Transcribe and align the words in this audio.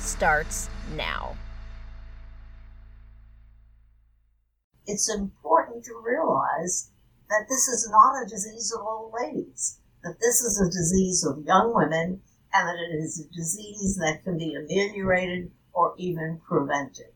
starts 0.00 0.68
now. 0.96 1.36
it's 4.90 5.08
important 5.08 5.84
to 5.84 6.02
realize 6.04 6.90
that 7.28 7.46
this 7.48 7.68
is 7.68 7.88
not 7.90 8.22
a 8.22 8.28
disease 8.28 8.74
of 8.76 8.84
old 8.84 9.12
ladies, 9.22 9.78
that 10.02 10.18
this 10.20 10.40
is 10.40 10.60
a 10.60 10.66
disease 10.66 11.24
of 11.24 11.44
young 11.46 11.72
women, 11.74 12.20
and 12.52 12.68
that 12.68 12.76
it 12.76 12.96
is 12.96 13.20
a 13.20 13.34
disease 13.34 13.96
that 14.00 14.24
can 14.24 14.36
be 14.36 14.54
ameliorated 14.54 15.50
or 15.72 15.94
even 15.96 16.40
prevented. 16.46 17.12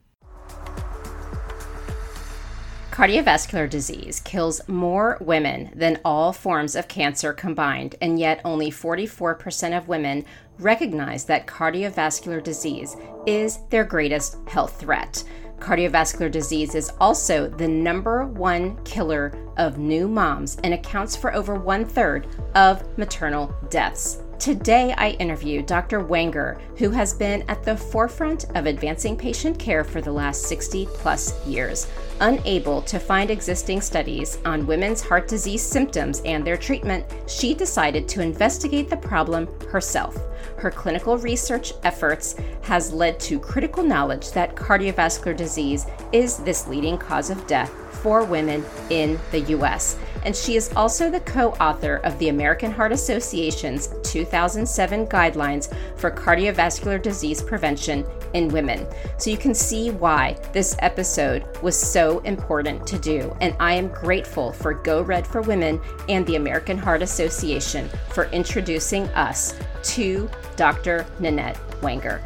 Cardiovascular 2.95 3.69
disease 3.69 4.21
kills 4.21 4.61
more 4.69 5.19
women 5.21 5.69
than 5.75 5.99
all 6.05 6.33
forms 6.33 6.77
of 6.77 6.87
cancer 6.87 7.33
combined, 7.33 7.97
and 8.01 8.21
yet 8.21 8.41
only 8.45 8.71
44% 8.71 9.77
of 9.77 9.89
women 9.89 10.25
recognize 10.61 11.25
that 11.25 11.49
cardiovascular 11.49 12.41
disease 12.41 12.97
is 13.27 13.59
their 13.71 13.83
greatest 13.83 14.37
health 14.47 14.79
threat. 14.79 15.25
Cardiovascular 15.59 16.31
disease 16.31 16.77
is 16.77 16.93
also 17.01 17.49
the 17.49 17.67
number 17.67 18.27
one 18.27 18.81
killer 18.85 19.37
of 19.57 19.77
new 19.77 20.07
moms 20.07 20.59
and 20.63 20.73
accounts 20.73 21.17
for 21.17 21.35
over 21.35 21.57
one 21.57 21.85
third 21.85 22.29
of 22.55 22.97
maternal 22.97 23.53
deaths. 23.71 24.23
Today, 24.39 24.93
I 24.99 25.11
interview 25.13 25.63
Dr. 25.63 26.01
Wenger, 26.01 26.61
who 26.77 26.91
has 26.91 27.15
been 27.15 27.45
at 27.49 27.63
the 27.63 27.77
forefront 27.77 28.45
of 28.57 28.67
advancing 28.67 29.17
patient 29.17 29.59
care 29.59 29.85
for 29.85 30.01
the 30.01 30.13
last 30.13 30.43
60 30.43 30.87
plus 30.95 31.47
years. 31.47 31.87
Unable 32.21 32.83
to 32.83 32.99
find 32.99 33.31
existing 33.31 33.81
studies 33.81 34.39
on 34.45 34.67
women's 34.67 35.01
heart 35.01 35.29
disease 35.29 35.63
symptoms 35.63 36.21
and 36.25 36.45
their 36.45 36.57
treatment, 36.57 37.07
she 37.27 37.55
decided 37.55 38.09
to 38.09 38.23
investigate 38.23 38.91
the 38.91 38.97
problem 38.97 39.49
herself. 39.71 40.19
Her 40.59 40.71
clinical 40.71 41.17
research 41.17 41.73
efforts 41.85 42.37
has 42.63 42.93
led 42.93 43.21
to 43.21 43.39
critical 43.39 43.83
knowledge 43.83 44.33
that 44.33 44.57
cardiovascular 44.57 45.37
disease 45.37 45.87
is 46.13 46.39
this 46.39 46.67
leading 46.67 46.99
cause 46.99 47.31
of 47.31 47.47
death 47.47 47.73
for 48.05 48.23
women 48.23 48.63
in 48.91 49.19
the 49.31 49.41
US. 49.57 49.97
And 50.25 50.37
she 50.37 50.57
is 50.57 50.71
also 50.77 51.11
the 51.11 51.21
co 51.21 51.53
author 51.53 51.97
of 52.05 52.19
the 52.19 52.29
American 52.29 52.71
Heart 52.71 52.93
Association's 52.93 53.89
2007 54.03 55.07
guidelines 55.07 55.75
for 55.97 56.11
cardiovascular 56.11 57.01
disease 57.01 57.43
prevention 57.43 58.05
in 58.35 58.49
women. 58.49 58.87
So 59.17 59.31
you 59.31 59.39
can 59.39 59.55
see 59.55 59.91
why 59.91 60.37
this 60.53 60.77
episode 60.81 61.45
was 61.63 61.79
so 61.79 62.19
important 62.21 62.87
to 62.89 62.99
do. 62.99 63.35
And 63.41 63.57
I 63.59 63.73
am 63.73 63.89
grateful 63.89 64.53
for 64.53 64.75
Go 64.75 65.01
Red 65.01 65.27
for 65.27 65.41
Women 65.41 65.81
and 66.11 66.27
the 66.27 66.37
American 66.37 66.77
Heart 66.77 67.01
Association 67.01 67.89
for 68.11 68.27
introducing 68.27 69.09
us 69.11 69.59
to 69.95 70.29
Dr. 70.57 71.07
Nanette 71.21 71.59
Wenger. 71.83 72.23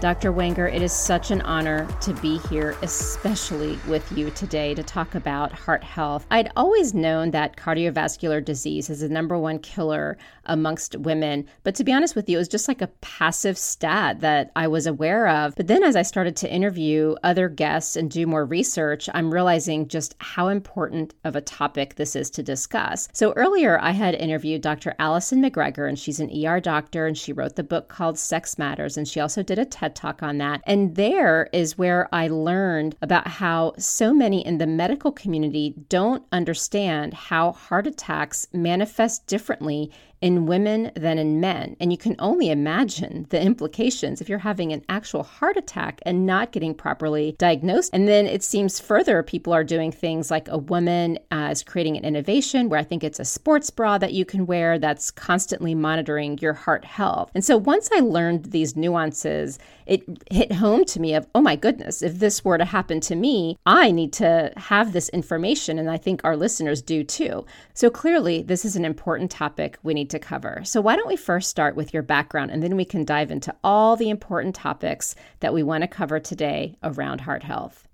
Dr. 0.00 0.30
Wenger, 0.30 0.68
it 0.68 0.80
is 0.80 0.92
such 0.92 1.32
an 1.32 1.40
honor 1.40 1.88
to 2.02 2.14
be 2.14 2.38
here, 2.48 2.76
especially 2.82 3.80
with 3.88 4.12
you 4.16 4.30
today 4.30 4.72
to 4.74 4.82
talk 4.84 5.16
about 5.16 5.50
heart 5.50 5.82
health. 5.82 6.24
I'd 6.30 6.52
always 6.54 6.94
known 6.94 7.32
that 7.32 7.56
cardiovascular 7.56 8.44
disease 8.44 8.90
is 8.90 9.00
the 9.00 9.08
number 9.08 9.36
one 9.36 9.58
killer 9.58 10.16
amongst 10.48 10.96
women, 10.96 11.46
but 11.62 11.74
to 11.76 11.84
be 11.84 11.92
honest 11.92 12.16
with 12.16 12.28
you, 12.28 12.36
it 12.36 12.40
was 12.40 12.48
just 12.48 12.68
like 12.68 12.82
a 12.82 12.90
passive 13.00 13.56
stat 13.56 14.20
that 14.20 14.50
I 14.56 14.68
was 14.68 14.86
aware 14.86 15.28
of. 15.28 15.54
But 15.56 15.66
then 15.66 15.82
as 15.82 15.96
I 15.96 16.02
started 16.02 16.36
to 16.36 16.52
interview 16.52 17.14
other 17.22 17.48
guests 17.48 17.96
and 17.96 18.10
do 18.10 18.26
more 18.26 18.44
research, 18.44 19.08
I'm 19.14 19.32
realizing 19.32 19.88
just 19.88 20.14
how 20.18 20.48
important 20.48 21.14
of 21.24 21.36
a 21.36 21.40
topic 21.40 21.94
this 21.94 22.16
is 22.16 22.30
to 22.30 22.42
discuss. 22.42 23.08
So 23.12 23.32
earlier, 23.32 23.78
I 23.80 23.90
had 23.90 24.14
interviewed 24.14 24.62
Dr. 24.62 24.94
Alyson 24.98 25.42
McGregor, 25.42 25.88
and 25.88 25.98
she's 25.98 26.20
an 26.20 26.30
ER 26.44 26.60
doctor, 26.60 27.06
and 27.06 27.16
she 27.16 27.32
wrote 27.32 27.56
the 27.56 27.62
book 27.62 27.88
called 27.88 28.18
Sex 28.18 28.58
Matters, 28.58 28.96
and 28.96 29.06
she 29.06 29.20
also 29.20 29.42
did 29.42 29.58
a 29.58 29.64
TED 29.64 29.94
talk 29.94 30.22
on 30.22 30.38
that. 30.38 30.62
And 30.66 30.94
there 30.96 31.48
is 31.52 31.78
where 31.78 32.08
I 32.12 32.28
learned 32.28 32.96
about 33.02 33.28
how 33.28 33.74
so 33.78 34.12
many 34.12 34.44
in 34.44 34.58
the 34.58 34.66
medical 34.66 35.12
community 35.12 35.74
don't 35.88 36.24
understand 36.32 37.14
how 37.14 37.52
heart 37.52 37.86
attacks 37.86 38.46
manifest 38.52 39.26
differently 39.26 39.90
in 40.20 40.46
women 40.46 40.90
than 40.94 41.18
in 41.18 41.40
men. 41.40 41.76
And 41.80 41.92
you 41.92 41.98
can 41.98 42.16
only 42.18 42.50
imagine 42.50 43.26
the 43.30 43.40
implications 43.40 44.20
if 44.20 44.28
you're 44.28 44.38
having 44.38 44.72
an 44.72 44.84
actual 44.88 45.22
heart 45.22 45.56
attack 45.56 46.00
and 46.02 46.26
not 46.26 46.52
getting 46.52 46.74
properly 46.74 47.36
diagnosed. 47.38 47.90
And 47.92 48.08
then 48.08 48.26
it 48.26 48.42
seems 48.42 48.80
further 48.80 49.22
people 49.22 49.52
are 49.52 49.64
doing 49.64 49.92
things 49.92 50.30
like 50.30 50.48
a 50.48 50.58
woman 50.58 51.18
uh, 51.30 51.48
is 51.52 51.62
creating 51.62 51.96
an 51.96 52.04
innovation 52.04 52.68
where 52.68 52.80
I 52.80 52.84
think 52.84 53.04
it's 53.04 53.20
a 53.20 53.24
sports 53.24 53.70
bra 53.70 53.98
that 53.98 54.12
you 54.12 54.24
can 54.24 54.46
wear 54.46 54.78
that's 54.78 55.10
constantly 55.10 55.74
monitoring 55.74 56.38
your 56.38 56.54
heart 56.54 56.84
health. 56.84 57.30
And 57.34 57.44
so 57.44 57.56
once 57.56 57.88
I 57.94 58.00
learned 58.00 58.46
these 58.46 58.76
nuances, 58.76 59.58
it 59.88 60.04
hit 60.30 60.52
home 60.52 60.84
to 60.84 61.00
me 61.00 61.14
of, 61.14 61.26
oh 61.34 61.40
my 61.40 61.56
goodness, 61.56 62.02
if 62.02 62.18
this 62.18 62.44
were 62.44 62.58
to 62.58 62.64
happen 62.64 63.00
to 63.00 63.16
me, 63.16 63.58
I 63.64 63.90
need 63.90 64.12
to 64.14 64.52
have 64.56 64.92
this 64.92 65.08
information. 65.08 65.78
And 65.78 65.90
I 65.90 65.96
think 65.96 66.20
our 66.22 66.36
listeners 66.36 66.82
do 66.82 67.02
too. 67.02 67.46
So 67.72 67.88
clearly, 67.88 68.42
this 68.42 68.64
is 68.64 68.76
an 68.76 68.84
important 68.84 69.30
topic 69.30 69.78
we 69.82 69.94
need 69.94 70.10
to 70.10 70.18
cover. 70.18 70.60
So 70.64 70.80
why 70.80 70.94
don't 70.94 71.08
we 71.08 71.16
first 71.16 71.48
start 71.48 71.74
with 71.74 71.94
your 71.94 72.02
background 72.02 72.50
and 72.50 72.62
then 72.62 72.76
we 72.76 72.84
can 72.84 73.04
dive 73.04 73.30
into 73.30 73.54
all 73.64 73.96
the 73.96 74.10
important 74.10 74.54
topics 74.54 75.14
that 75.40 75.54
we 75.54 75.62
want 75.62 75.82
to 75.82 75.88
cover 75.88 76.20
today 76.20 76.76
around 76.82 77.22
heart 77.22 77.42
health. 77.42 77.88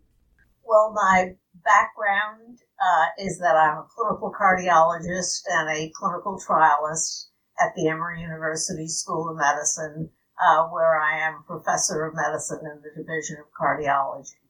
Well, 0.67 0.93
my 0.95 1.35
background 1.65 2.59
uh, 2.81 3.07
is 3.19 3.39
that 3.39 3.55
I'm 3.55 3.79
a 3.79 3.87
clinical 3.95 4.33
cardiologist 4.33 5.43
and 5.49 5.71
a 5.71 5.93
clinical 5.95 6.41
trialist 6.45 7.27
at 7.61 7.73
the 7.77 7.89
Emory 7.89 8.21
University 8.21 8.89
School 8.89 9.29
of 9.29 9.37
Medicine, 9.37 10.11
uh, 10.43 10.65
where 10.69 11.01
I 11.01 11.19
am 11.19 11.45
professor 11.47 12.05
of 12.05 12.15
medicine 12.15 12.61
in 12.61 12.83
the 12.83 13.03
Division 13.03 13.37
of 13.39 13.53
Cardiology. 13.53 14.41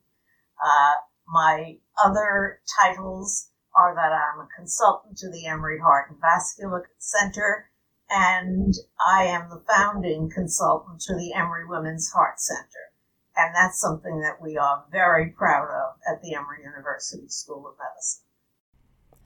Uh, 0.62 0.94
my 1.26 1.78
other 2.02 2.60
titles 2.80 3.50
are 3.76 3.94
that 3.94 4.12
I'm 4.12 4.40
a 4.40 4.48
consultant 4.56 5.18
to 5.18 5.30
the 5.30 5.46
Emory 5.46 5.78
Heart 5.78 6.10
and 6.10 6.20
Vascular 6.20 6.90
Center, 6.98 7.70
and 8.08 8.74
I 9.04 9.24
am 9.24 9.50
the 9.50 9.62
founding 9.66 10.30
consultant 10.30 11.00
to 11.02 11.14
the 11.14 11.32
Emory 11.34 11.66
Women's 11.66 12.10
Heart 12.10 12.40
Center. 12.40 12.92
And 13.36 13.54
that's 13.54 13.80
something 13.80 14.20
that 14.20 14.40
we 14.40 14.56
are 14.56 14.84
very 14.92 15.30
proud 15.30 15.68
of 15.68 15.96
at 16.08 16.22
the 16.22 16.34
Emory 16.34 16.62
University 16.62 17.28
School 17.28 17.66
of 17.66 17.74
Medicine. 17.78 18.22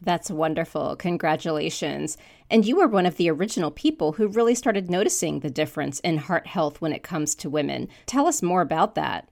That's 0.01 0.31
wonderful. 0.31 0.97
Congratulations. 0.97 2.17
And 2.51 2.65
you 2.65 2.77
were 2.77 2.87
one 2.87 3.07
of 3.07 3.17
the 3.17 3.31
original 3.31 3.71
people 3.71 4.13
who 4.13 4.29
really 4.29 4.55
started 4.55 4.89
noticing 4.89 5.41
the 5.41 5.51
difference 5.51 6.01
in 6.01 6.19
heart 6.19 6.47
health 6.47 6.81
when 6.81 6.93
it 6.93 7.03
comes 7.03 7.35
to 7.37 7.51
women. 7.51 7.89
Tell 8.07 8.27
us 8.27 8.43
more 8.43 8.61
about 8.61 8.95
that. 8.95 9.29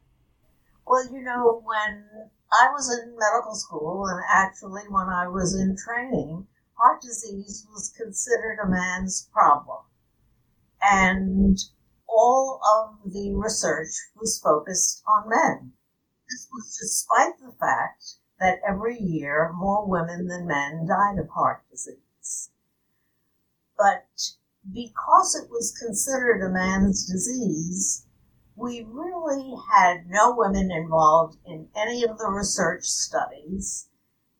Well, 0.86 1.04
you 1.12 1.22
know, 1.22 1.62
when 1.64 2.04
I 2.52 2.68
was 2.72 2.90
in 2.90 3.16
medical 3.16 3.54
school, 3.54 4.06
and 4.06 4.20
actually, 4.32 4.82
when 4.88 5.08
I 5.08 5.28
was 5.28 5.54
in 5.54 5.76
training, 5.76 6.46
heart 6.74 7.00
disease 7.00 7.66
was 7.70 7.92
considered 7.96 8.58
a 8.62 8.68
man's 8.68 9.28
problem. 9.32 9.84
And 10.82 11.58
all 12.08 12.60
of 12.62 13.12
the 13.12 13.32
research 13.34 13.92
was 14.16 14.40
focused 14.42 15.02
on 15.08 15.28
men. 15.28 15.72
This 16.28 16.48
was 16.52 16.76
despite 16.80 17.38
the 17.40 17.52
fact 17.58 18.16
that 18.40 18.60
every 18.66 18.98
year 18.98 19.52
more 19.54 19.86
women 19.86 20.26
than 20.26 20.46
men 20.46 20.86
died 20.86 21.18
of 21.18 21.28
heart 21.30 21.62
disease. 21.70 22.50
But 23.78 24.06
because 24.72 25.34
it 25.34 25.50
was 25.50 25.76
considered 25.78 26.42
a 26.42 26.52
man's 26.52 27.06
disease, 27.06 28.06
we 28.56 28.86
really 28.90 29.54
had 29.70 30.08
no 30.08 30.34
women 30.34 30.70
involved 30.70 31.36
in 31.46 31.68
any 31.76 32.02
of 32.04 32.18
the 32.18 32.28
research 32.28 32.84
studies. 32.84 33.88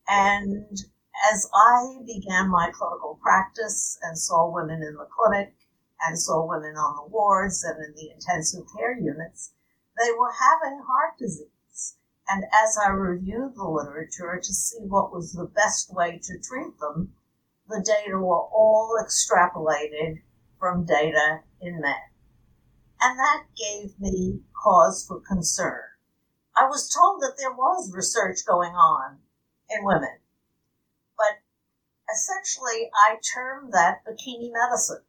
And 0.09 0.85
as 1.33 1.49
I 1.55 1.99
began 2.05 2.49
my 2.49 2.71
clinical 2.73 3.19
practice 3.23 3.99
and 4.03 4.19
saw 4.19 4.51
women 4.51 4.83
in 4.83 4.95
the 4.95 5.07
clinic 5.07 5.55
and 6.07 6.19
saw 6.19 6.47
women 6.47 6.77
on 6.77 6.97
the 6.97 7.11
wards 7.11 7.65
and 7.65 7.77
in 7.85 7.95
the 7.95 8.11
intensive 8.11 8.65
care 8.77 8.99
units, 8.99 9.53
they 9.99 10.13
were 10.13 10.33
having 10.33 10.83
heart 10.87 11.19
disease. 11.19 11.49
And 12.29 12.45
as 12.53 12.77
I 12.77 12.89
reviewed 12.91 13.55
the 13.55 13.65
literature 13.65 14.41
to 14.43 14.55
see 14.55 14.81
what 14.81 15.13
was 15.13 15.33
the 15.33 15.45
best 15.45 15.95
way 15.95 16.19
to 16.25 16.39
treat 16.39 16.79
them, 16.81 17.15
the 17.69 17.81
data 17.81 18.19
were 18.19 18.43
all 18.43 18.99
extrapolated 19.01 20.23
from 20.59 20.85
data 20.85 21.43
in 21.61 21.81
men. 21.81 21.95
And 23.01 23.19
that 23.19 23.45
gave 23.57 24.01
me 24.01 24.41
cause 24.61 25.07
for 25.07 25.21
concern. 25.21 25.83
I 26.57 26.67
was 26.67 26.91
told 26.93 27.21
that 27.21 27.37
there 27.39 27.53
was 27.53 27.93
research 27.93 28.47
going 28.47 28.75
on 28.75 29.19
in 29.69 29.85
women, 29.85 30.19
but 31.17 31.39
essentially 32.13 32.91
I 32.95 33.17
termed 33.35 33.73
that 33.73 34.05
bikini 34.05 34.51
medicine 34.53 35.05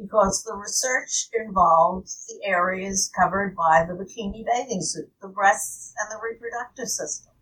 because 0.00 0.42
the 0.42 0.54
research 0.54 1.28
involved 1.32 2.08
the 2.28 2.44
areas 2.44 3.10
covered 3.16 3.54
by 3.54 3.84
the 3.84 3.94
bikini 3.94 4.44
bathing 4.44 4.82
suit, 4.82 5.10
the 5.22 5.28
breasts 5.28 5.94
and 5.98 6.10
the 6.10 6.22
reproductive 6.22 6.88
system. 6.88 7.32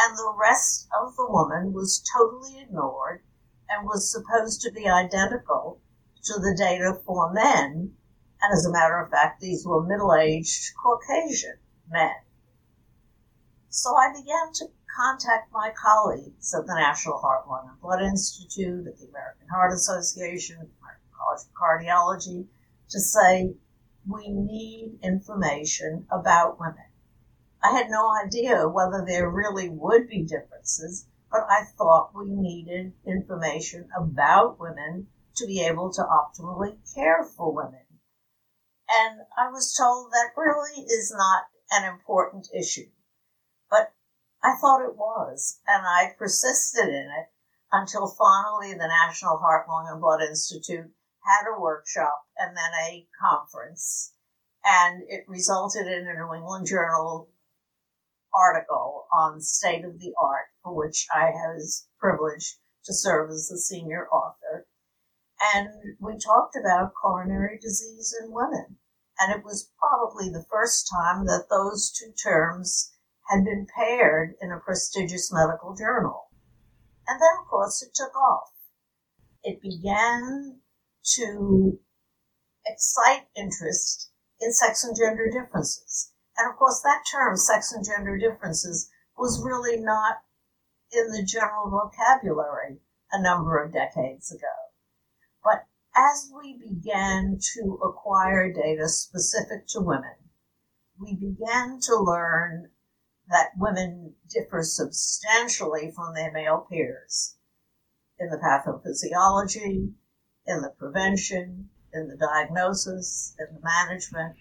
And 0.00 0.16
the 0.18 0.34
rest 0.38 0.88
of 1.00 1.14
the 1.16 1.26
woman 1.28 1.72
was 1.72 2.04
totally 2.16 2.60
ignored 2.60 3.22
and 3.68 3.86
was 3.86 4.10
supposed 4.10 4.60
to 4.62 4.72
be 4.72 4.88
identical 4.88 5.80
to 6.24 6.34
the 6.34 6.54
data 6.58 7.00
for 7.06 7.32
men. 7.32 7.94
And 8.42 8.52
as 8.52 8.66
a 8.66 8.72
matter 8.72 8.98
of 8.98 9.10
fact, 9.10 9.40
these 9.40 9.64
were 9.64 9.86
middle 9.86 10.14
aged 10.14 10.72
Caucasian 10.82 11.58
men. 11.88 12.14
So 13.68 13.96
I 13.96 14.12
began 14.12 14.52
to 14.54 14.66
contact 14.96 15.52
my 15.52 15.70
colleagues 15.70 16.54
at 16.54 16.66
the 16.66 16.74
National 16.74 17.18
Heart, 17.18 17.48
Lung, 17.48 17.68
and 17.68 17.80
Blood 17.80 18.02
Institute, 18.02 18.86
at 18.86 18.98
the 18.98 19.08
American 19.08 19.48
Heart 19.48 19.72
Association, 19.72 20.70
College 21.34 21.46
of 21.46 21.54
Cardiology, 21.54 22.46
to 22.90 23.00
say 23.00 23.54
we 24.06 24.28
need 24.28 24.98
information 25.02 26.06
about 26.10 26.60
women. 26.60 26.84
I 27.62 27.70
had 27.70 27.88
no 27.88 28.10
idea 28.24 28.68
whether 28.68 29.04
there 29.06 29.30
really 29.30 29.68
would 29.68 30.08
be 30.08 30.22
differences, 30.22 31.06
but 31.30 31.46
I 31.48 31.64
thought 31.76 32.12
we 32.14 32.26
needed 32.28 32.92
information 33.06 33.88
about 33.96 34.60
women 34.60 35.08
to 35.36 35.46
be 35.46 35.62
able 35.62 35.92
to 35.94 36.02
optimally 36.02 36.76
care 36.94 37.24
for 37.24 37.52
women. 37.52 37.86
And 38.88 39.20
I 39.38 39.50
was 39.50 39.74
told 39.74 40.12
that 40.12 40.36
really 40.36 40.84
is 40.84 41.12
not 41.16 41.44
an 41.70 41.90
important 41.90 42.48
issue. 42.56 42.90
But 43.70 43.94
I 44.42 44.56
thought 44.60 44.84
it 44.84 44.96
was, 44.96 45.60
and 45.66 45.86
I 45.86 46.14
persisted 46.18 46.86
in 46.88 47.10
it 47.18 47.32
until 47.72 48.06
finally 48.06 48.74
the 48.74 48.86
National 48.86 49.38
Heart, 49.38 49.66
Lung, 49.68 49.88
and 49.90 50.00
Blood 50.00 50.20
Institute 50.20 50.92
had 51.24 51.44
a 51.48 51.60
workshop 51.60 52.24
and 52.38 52.56
then 52.56 52.72
a 52.88 53.06
conference. 53.20 54.12
And 54.64 55.02
it 55.08 55.24
resulted 55.28 55.86
in 55.86 56.06
a 56.06 56.14
New 56.14 56.34
England 56.34 56.66
Journal 56.66 57.28
article 58.34 59.06
on 59.12 59.40
state 59.40 59.84
of 59.84 59.98
the 60.00 60.12
art, 60.20 60.46
for 60.62 60.74
which 60.74 61.06
I 61.14 61.30
was 61.54 61.86
privileged 61.98 62.56
to 62.84 62.94
serve 62.94 63.30
as 63.30 63.48
the 63.48 63.58
senior 63.58 64.08
author 64.08 64.66
and 65.52 65.68
we 66.00 66.16
talked 66.16 66.56
about 66.56 66.94
coronary 66.94 67.58
disease 67.60 68.14
in 68.22 68.32
women. 68.32 68.76
And 69.18 69.34
it 69.34 69.44
was 69.44 69.70
probably 69.78 70.30
the 70.30 70.46
first 70.50 70.90
time 70.90 71.26
that 71.26 71.46
those 71.50 71.90
two 71.90 72.12
terms 72.12 72.92
had 73.28 73.44
been 73.44 73.66
paired 73.74 74.34
in 74.40 74.50
a 74.52 74.58
prestigious 74.58 75.32
medical 75.32 75.74
journal. 75.74 76.28
And 77.06 77.20
then, 77.20 77.42
of 77.42 77.48
course, 77.48 77.82
it 77.82 77.94
took 77.94 78.14
off. 78.16 78.52
It 79.42 79.60
began 79.60 80.60
to 81.16 81.78
excite 82.66 83.28
interest 83.36 84.10
in 84.40 84.52
sex 84.52 84.84
and 84.84 84.96
gender 84.96 85.30
differences. 85.30 86.12
And 86.36 86.50
of 86.50 86.56
course, 86.56 86.80
that 86.82 87.04
term, 87.10 87.36
sex 87.36 87.72
and 87.72 87.84
gender 87.84 88.18
differences, 88.18 88.90
was 89.16 89.42
really 89.44 89.80
not 89.80 90.22
in 90.92 91.10
the 91.10 91.24
general 91.24 91.70
vocabulary 91.70 92.80
a 93.12 93.22
number 93.22 93.62
of 93.62 93.72
decades 93.72 94.32
ago. 94.32 94.46
But 95.44 95.66
as 95.94 96.30
we 96.34 96.58
began 96.58 97.38
to 97.54 97.78
acquire 97.84 98.52
data 98.52 98.88
specific 98.88 99.66
to 99.68 99.80
women, 99.80 100.16
we 100.98 101.14
began 101.14 101.80
to 101.82 101.96
learn 101.96 102.70
that 103.28 103.50
women 103.56 104.14
differ 104.28 104.62
substantially 104.62 105.90
from 105.94 106.14
their 106.14 106.32
male 106.32 106.66
peers 106.70 107.36
in 108.18 108.28
the 108.28 108.36
pathophysiology, 108.36 109.92
in 110.46 110.60
the 110.60 110.70
prevention, 110.70 111.70
in 111.92 112.08
the 112.08 112.16
diagnosis, 112.16 113.34
in 113.38 113.54
the 113.54 113.60
management, 113.62 114.36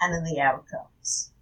and 0.00 0.14
in 0.14 0.24
the 0.24 0.40
outcomes. 0.40 1.32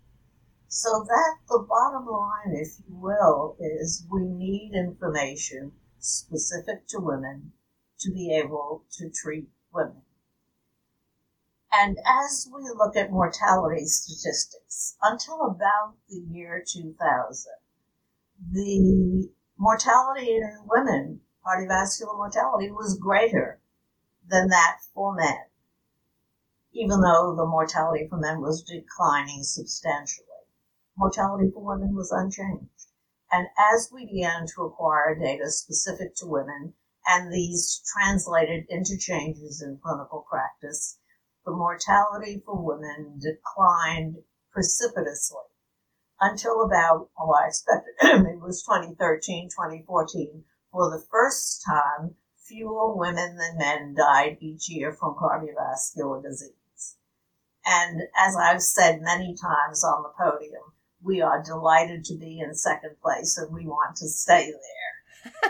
So 0.68 1.04
that 1.06 1.36
the 1.48 1.64
bottom 1.68 2.06
line, 2.06 2.54
if 2.54 2.78
you 2.86 2.96
will, 2.96 3.56
is 3.60 4.06
we 4.10 4.22
need 4.22 4.72
information 4.74 5.72
specific 5.98 6.86
to 6.88 6.98
women 7.00 7.52
to 8.00 8.10
be 8.12 8.34
able 8.34 8.84
to 8.92 9.10
treat 9.10 9.48
women. 9.72 10.02
And 11.72 11.98
as 12.06 12.48
we 12.54 12.62
look 12.62 12.96
at 12.96 13.10
mortality 13.10 13.84
statistics, 13.84 14.96
until 15.02 15.42
about 15.42 15.94
the 16.08 16.24
year 16.30 16.64
2000, 16.66 17.52
the 18.52 19.28
mortality 19.58 20.36
in 20.36 20.58
women, 20.66 21.20
cardiovascular 21.44 22.16
mortality, 22.16 22.70
was 22.70 22.98
greater 22.98 23.60
than 24.28 24.48
that 24.48 24.78
for 24.94 25.14
men, 25.14 25.46
even 26.72 27.00
though 27.00 27.34
the 27.36 27.46
mortality 27.46 28.06
for 28.08 28.18
men 28.18 28.40
was 28.40 28.62
declining 28.62 29.42
substantially. 29.42 30.26
Mortality 30.96 31.50
for 31.52 31.62
women 31.62 31.94
was 31.94 32.10
unchanged. 32.10 32.90
And 33.30 33.48
as 33.58 33.90
we 33.92 34.06
began 34.06 34.46
to 34.54 34.62
acquire 34.62 35.14
data 35.14 35.50
specific 35.50 36.14
to 36.16 36.26
women, 36.26 36.74
and 37.06 37.32
these 37.32 37.82
translated 37.92 38.64
into 38.68 38.96
changes 38.98 39.62
in 39.62 39.78
clinical 39.82 40.26
practice, 40.28 40.98
the 41.44 41.52
mortality 41.52 42.42
for 42.44 42.60
women 42.60 43.20
declined 43.20 44.16
precipitously 44.52 45.44
until 46.20 46.62
about, 46.62 47.10
oh, 47.18 47.32
I 47.32 47.48
expect 47.48 47.88
it 48.02 48.40
was 48.40 48.64
2013, 48.64 49.50
2014, 49.50 50.44
for 50.72 50.90
the 50.90 51.04
first 51.10 51.62
time, 51.64 52.16
fewer 52.48 52.94
women 52.94 53.36
than 53.36 53.58
men 53.58 53.94
died 53.94 54.38
each 54.40 54.68
year 54.68 54.92
from 54.92 55.14
cardiovascular 55.14 56.22
disease. 56.22 56.96
And 57.64 58.02
as 58.16 58.36
I've 58.36 58.62
said 58.62 59.00
many 59.02 59.34
times 59.34 59.82
on 59.82 60.02
the 60.04 60.10
podium, 60.16 60.62
we 61.02 61.20
are 61.20 61.42
delighted 61.42 62.04
to 62.04 62.16
be 62.16 62.40
in 62.40 62.54
second 62.54 62.96
place 63.02 63.36
and 63.36 63.52
we 63.52 63.66
want 63.66 63.96
to 63.96 64.08
stay 64.08 64.52
there. 64.52 65.32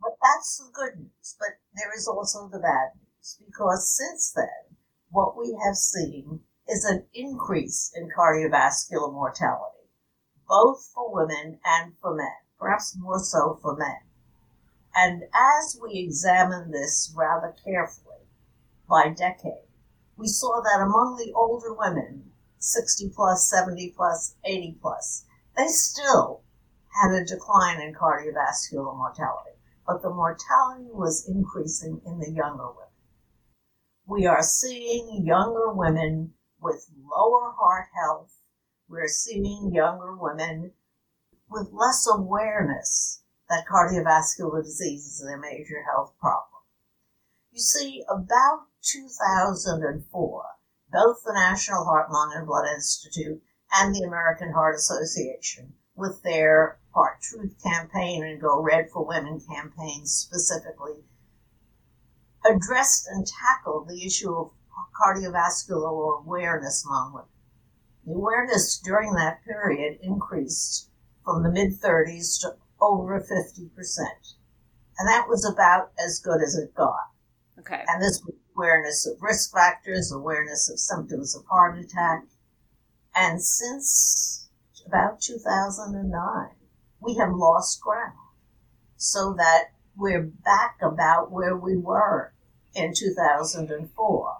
But 0.00 0.16
that's 0.20 0.58
the 0.58 0.72
good 0.72 0.98
news, 0.98 1.36
but 1.38 1.58
there 1.76 1.94
is 1.96 2.08
also 2.08 2.48
the 2.48 2.58
bad 2.58 2.90
news 2.98 3.38
because 3.46 3.96
since 3.96 4.32
then, 4.32 4.76
what 5.10 5.38
we 5.38 5.56
have 5.64 5.76
seen 5.76 6.40
is 6.68 6.84
an 6.84 7.06
increase 7.14 7.92
in 7.94 8.10
cardiovascular 8.10 9.12
mortality, 9.12 9.86
both 10.48 10.90
for 10.92 11.14
women 11.14 11.60
and 11.64 11.92
for 12.00 12.16
men, 12.16 12.34
perhaps 12.58 12.96
more 12.98 13.20
so 13.20 13.60
for 13.62 13.76
men. 13.76 14.11
And 14.94 15.24
as 15.34 15.78
we 15.82 15.98
examined 15.98 16.72
this 16.72 17.12
rather 17.16 17.54
carefully 17.64 18.26
by 18.88 19.08
decade, 19.08 19.68
we 20.16 20.28
saw 20.28 20.60
that 20.60 20.82
among 20.82 21.16
the 21.16 21.32
older 21.32 21.72
women, 21.72 22.30
60 22.58 23.10
plus, 23.14 23.48
70 23.48 23.94
plus, 23.96 24.36
80 24.44 24.76
plus, 24.80 25.24
they 25.56 25.68
still 25.68 26.42
had 27.00 27.12
a 27.12 27.24
decline 27.24 27.80
in 27.80 27.94
cardiovascular 27.94 28.96
mortality 28.96 29.52
but 29.86 30.02
the 30.02 30.10
mortality 30.10 30.88
was 30.92 31.28
increasing 31.28 32.00
in 32.06 32.18
the 32.18 32.30
younger 32.30 32.68
women. 32.68 32.88
We 34.06 34.26
are 34.26 34.42
seeing 34.42 35.26
younger 35.26 35.72
women 35.72 36.34
with 36.60 36.88
lower 36.96 37.52
heart 37.52 37.88
health. 37.94 38.38
We're 38.88 39.08
seeing 39.08 39.72
younger 39.72 40.14
women 40.14 40.72
with 41.50 41.70
less 41.72 42.08
awareness 42.08 43.21
that 43.52 43.66
cardiovascular 43.66 44.62
disease 44.62 45.06
is 45.06 45.20
a 45.20 45.36
major 45.36 45.82
health 45.82 46.14
problem. 46.18 46.62
You 47.50 47.60
see, 47.60 48.02
about 48.08 48.62
2004, 48.80 50.44
both 50.90 51.22
the 51.22 51.34
National 51.34 51.84
Heart, 51.84 52.10
Lung, 52.10 52.32
and 52.34 52.46
Blood 52.46 52.64
Institute 52.74 53.42
and 53.74 53.94
the 53.94 54.04
American 54.04 54.52
Heart 54.52 54.76
Association, 54.76 55.74
with 55.94 56.22
their 56.22 56.78
Heart 56.94 57.20
Truth 57.20 57.62
campaign 57.62 58.24
and 58.24 58.40
Go 58.40 58.58
Red 58.58 58.88
for 58.90 59.06
Women 59.06 59.38
campaign 59.40 60.06
specifically, 60.06 61.04
addressed 62.46 63.06
and 63.06 63.26
tackled 63.26 63.86
the 63.86 64.02
issue 64.02 64.32
of 64.34 64.52
cardiovascular 64.98 66.24
awareness 66.24 66.86
among 66.86 67.12
women. 67.12 67.28
The 68.06 68.14
awareness 68.14 68.78
during 68.78 69.12
that 69.12 69.44
period 69.44 69.98
increased 70.00 70.88
from 71.22 71.42
the 71.42 71.50
mid 71.50 71.78
30s 71.80 72.40
to 72.40 72.56
over 72.82 73.20
50%. 73.20 73.70
And 74.98 75.08
that 75.08 75.26
was 75.28 75.44
about 75.50 75.92
as 76.04 76.20
good 76.20 76.42
as 76.42 76.56
it 76.56 76.74
got. 76.74 77.08
Okay. 77.58 77.82
And 77.86 78.02
this 78.02 78.20
was 78.24 78.34
awareness 78.54 79.06
of 79.06 79.22
risk 79.22 79.52
factors, 79.52 80.12
awareness 80.12 80.68
of 80.68 80.78
symptoms 80.78 81.34
of 81.36 81.44
heart 81.46 81.78
attack. 81.78 82.24
And 83.14 83.42
since 83.42 84.50
about 84.86 85.20
2009, 85.20 86.48
we 87.00 87.14
have 87.16 87.32
lost 87.32 87.80
ground 87.80 88.12
so 88.96 89.34
that 89.36 89.72
we're 89.96 90.22
back 90.22 90.76
about 90.82 91.30
where 91.30 91.56
we 91.56 91.76
were 91.76 92.32
in 92.74 92.94
2004. 92.94 94.36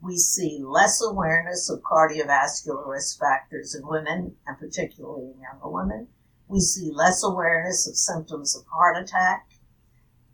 We 0.00 0.16
see 0.16 0.60
less 0.62 1.02
awareness 1.02 1.70
of 1.70 1.80
cardiovascular 1.80 2.86
risk 2.86 3.18
factors 3.18 3.74
in 3.74 3.86
women, 3.86 4.36
and 4.46 4.58
particularly 4.58 5.32
in 5.34 5.40
younger 5.40 5.68
women. 5.68 6.08
We 6.48 6.60
see 6.60 6.90
less 6.92 7.22
awareness 7.24 7.88
of 7.88 7.96
symptoms 7.96 8.56
of 8.56 8.64
heart 8.66 8.96
attack, 8.96 9.48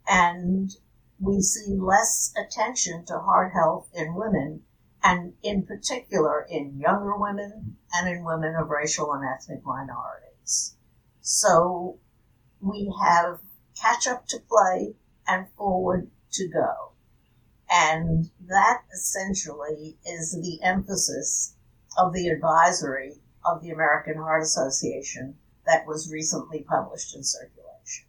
and 0.07 0.71
we 1.19 1.41
see 1.41 1.77
less 1.77 2.33
attention 2.37 3.05
to 3.07 3.19
heart 3.19 3.53
health 3.53 3.89
in 3.95 4.15
women, 4.15 4.63
and 5.03 5.35
in 5.43 5.65
particular 5.65 6.47
in 6.51 6.79
younger 6.79 7.17
women 7.17 7.77
and 7.95 8.09
in 8.09 8.25
women 8.25 8.55
of 8.57 8.69
racial 8.69 9.13
and 9.13 9.25
ethnic 9.25 9.65
minorities. 9.65 10.77
So 11.21 11.99
we 12.61 12.93
have 13.03 13.41
catch 13.81 14.07
up 14.07 14.27
to 14.29 14.39
play 14.39 14.95
and 15.27 15.47
forward 15.57 16.11
to 16.33 16.49
go. 16.49 16.93
And 17.71 18.31
that 18.47 18.83
essentially 18.93 19.97
is 20.05 20.33
the 20.33 20.61
emphasis 20.63 21.55
of 21.97 22.13
the 22.13 22.29
advisory 22.29 23.15
of 23.45 23.63
the 23.63 23.71
American 23.71 24.17
Heart 24.17 24.43
Association 24.43 25.37
that 25.67 25.87
was 25.87 26.11
recently 26.11 26.65
published 26.69 27.15
in 27.15 27.23
circulation. 27.23 28.07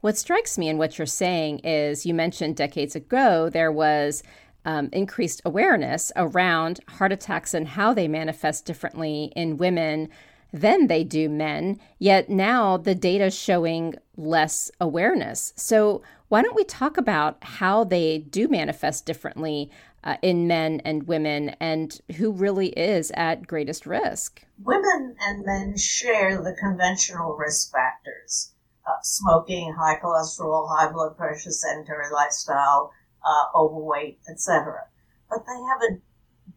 What 0.00 0.16
strikes 0.16 0.58
me 0.58 0.68
in 0.68 0.78
what 0.78 0.98
you're 0.98 1.06
saying 1.06 1.60
is 1.60 2.06
you 2.06 2.14
mentioned 2.14 2.56
decades 2.56 2.94
ago 2.94 3.48
there 3.50 3.72
was 3.72 4.22
um, 4.64 4.88
increased 4.92 5.40
awareness 5.44 6.12
around 6.16 6.80
heart 6.88 7.12
attacks 7.12 7.54
and 7.54 7.68
how 7.68 7.94
they 7.94 8.08
manifest 8.08 8.66
differently 8.66 9.32
in 9.36 9.56
women 9.56 10.08
than 10.52 10.86
they 10.86 11.04
do 11.04 11.28
men, 11.28 11.78
yet 11.98 12.28
now 12.28 12.76
the 12.76 12.94
data 12.94 13.30
showing 13.30 13.94
less 14.16 14.70
awareness. 14.80 15.52
So, 15.56 16.02
why 16.28 16.42
don't 16.42 16.56
we 16.56 16.64
talk 16.64 16.96
about 16.96 17.42
how 17.42 17.84
they 17.84 18.18
do 18.18 18.48
manifest 18.48 19.06
differently 19.06 19.70
uh, 20.06 20.16
in 20.22 20.46
men 20.46 20.80
and 20.86 21.06
women 21.06 21.50
and 21.60 22.00
who 22.16 22.32
really 22.32 22.68
is 22.68 23.12
at 23.14 23.46
greatest 23.46 23.84
risk? 23.84 24.42
Women 24.62 25.16
and 25.20 25.44
men 25.44 25.76
share 25.76 26.42
the 26.42 26.56
conventional 26.58 27.36
risk 27.36 27.70
factors 27.70 28.52
uh, 28.86 28.92
smoking, 29.02 29.74
high 29.78 29.98
cholesterol, 30.02 30.66
high 30.70 30.90
blood 30.90 31.18
pressure, 31.18 31.50
sedentary 31.50 32.10
lifestyle, 32.10 32.92
uh, 33.22 33.58
overweight, 33.58 34.20
etc. 34.30 34.86
But 35.28 35.44
they 35.44 35.60
have 35.60 35.82
a 35.82 36.00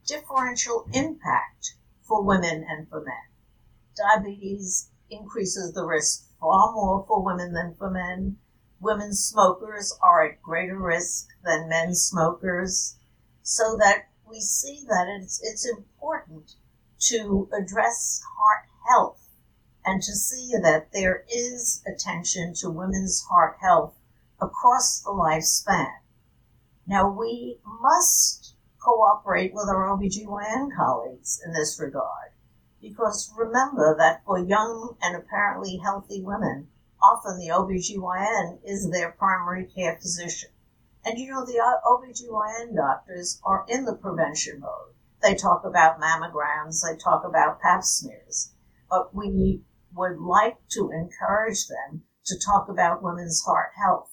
differential 0.08 0.88
impact 0.94 1.74
for 2.04 2.24
women 2.24 2.66
and 2.70 2.88
for 2.88 3.02
men 3.02 3.30
diabetes 4.00 4.90
increases 5.10 5.74
the 5.74 5.86
risk 5.86 6.30
far 6.40 6.72
more 6.72 7.04
for 7.06 7.24
women 7.24 7.54
than 7.54 7.76
for 7.76 7.90
men. 7.90 8.38
Women 8.80 9.14
smokers 9.14 9.98
are 10.02 10.24
at 10.26 10.42
greater 10.42 10.78
risk 10.78 11.28
than 11.44 11.68
men 11.68 11.94
smokers, 11.96 12.96
so 13.50 13.76
that 13.80 14.08
we 14.30 14.40
see 14.40 14.86
that 14.88 15.08
it's, 15.08 15.42
it's 15.42 15.68
important 15.68 16.54
to 17.00 17.50
address 17.52 18.22
heart 18.38 18.66
health 18.88 19.28
and 19.84 20.04
to 20.04 20.14
see 20.14 20.52
that 20.62 20.94
there 20.94 21.26
is 21.28 21.84
attention 21.88 22.54
to 22.54 22.70
women's 22.70 23.24
heart 23.24 23.58
health 23.60 23.96
across 24.40 25.02
the 25.02 25.10
lifespan. 25.10 25.92
Now, 26.86 27.10
we 27.10 27.58
must 27.66 28.54
cooperate 28.78 29.52
with 29.52 29.68
our 29.68 29.98
OBGYN 29.98 30.70
colleagues 30.76 31.42
in 31.44 31.52
this 31.52 31.80
regard 31.80 32.30
because 32.80 33.34
remember 33.36 33.96
that 33.98 34.24
for 34.26 34.38
young 34.38 34.96
and 35.02 35.16
apparently 35.16 35.78
healthy 35.78 36.22
women, 36.22 36.68
often 37.02 37.40
the 37.40 37.48
OBGYN 37.48 38.60
is 38.64 38.92
their 38.92 39.10
primary 39.10 39.66
care 39.66 39.98
physician. 40.00 40.52
And 41.06 41.18
you 41.18 41.32
know, 41.32 41.46
the 41.46 41.60
OBGYN 41.86 42.76
doctors 42.76 43.40
are 43.44 43.66
in 43.68 43.86
the 43.86 43.96
prevention 43.96 44.60
mode. 44.60 44.94
They 45.22 45.36
talk 45.36 45.64
about 45.66 46.00
mammograms, 46.00 46.82
they 46.82 46.98
talk 46.98 47.24
about 47.24 47.62
pap 47.62 47.84
smears. 47.84 48.54
But 48.90 49.16
we 49.16 49.62
would 49.94 50.20
like 50.20 50.58
to 50.70 50.92
encourage 50.92 51.68
them 51.68 52.04
to 52.26 52.40
talk 52.40 52.70
about 52.70 53.04
women's 53.04 53.42
heart 53.44 53.72
health, 53.76 54.12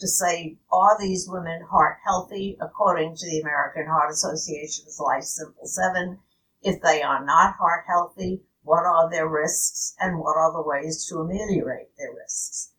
to 0.00 0.08
say, 0.08 0.58
are 0.70 0.98
these 0.98 1.28
women 1.28 1.62
heart 1.70 1.98
healthy 2.04 2.56
according 2.60 3.16
to 3.16 3.26
the 3.26 3.40
American 3.40 3.86
Heart 3.86 4.10
Association's 4.10 4.98
Life 5.00 5.24
Simple 5.24 5.66
7? 5.66 6.18
If 6.62 6.80
they 6.82 7.02
are 7.02 7.24
not 7.24 7.56
heart 7.56 7.84
healthy, 7.86 8.42
what 8.62 8.84
are 8.84 9.10
their 9.10 9.28
risks 9.28 9.94
and 10.00 10.18
what 10.18 10.36
are 10.36 10.52
the 10.52 10.62
ways 10.62 11.06
to 11.06 11.18
ameliorate 11.18 11.96
their 11.96 12.12
risks? 12.12 12.72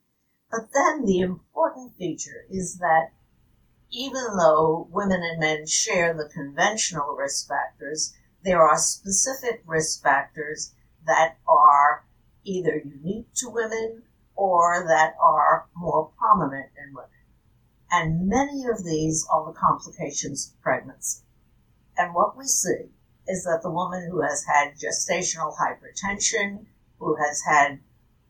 But 0.51 0.69
then 0.73 1.05
the 1.05 1.19
important 1.19 1.95
feature 1.97 2.45
is 2.49 2.77
that 2.79 3.11
even 3.91 4.37
though 4.37 4.87
women 4.91 5.21
and 5.23 5.39
men 5.39 5.65
share 5.65 6.13
the 6.13 6.29
conventional 6.29 7.15
risk 7.15 7.47
factors, 7.47 8.13
there 8.43 8.61
are 8.61 8.77
specific 8.77 9.63
risk 9.65 10.01
factors 10.01 10.73
that 11.05 11.37
are 11.47 12.05
either 12.43 12.77
unique 12.77 13.27
to 13.35 13.49
women 13.49 14.03
or 14.35 14.85
that 14.87 15.15
are 15.21 15.67
more 15.75 16.11
prominent 16.17 16.69
in 16.77 16.93
women. 16.93 17.09
And 17.91 18.27
many 18.27 18.65
of 18.65 18.83
these 18.83 19.27
are 19.31 19.45
the 19.45 19.59
complications 19.59 20.53
of 20.53 20.61
pregnancy. 20.61 21.23
And 21.97 22.13
what 22.13 22.37
we 22.37 22.45
see 22.45 22.91
is 23.27 23.43
that 23.43 23.61
the 23.63 23.71
woman 23.71 24.07
who 24.09 24.21
has 24.21 24.45
had 24.45 24.75
gestational 24.75 25.53
hypertension, 25.57 26.65
who 26.99 27.15
has 27.15 27.41
had 27.41 27.79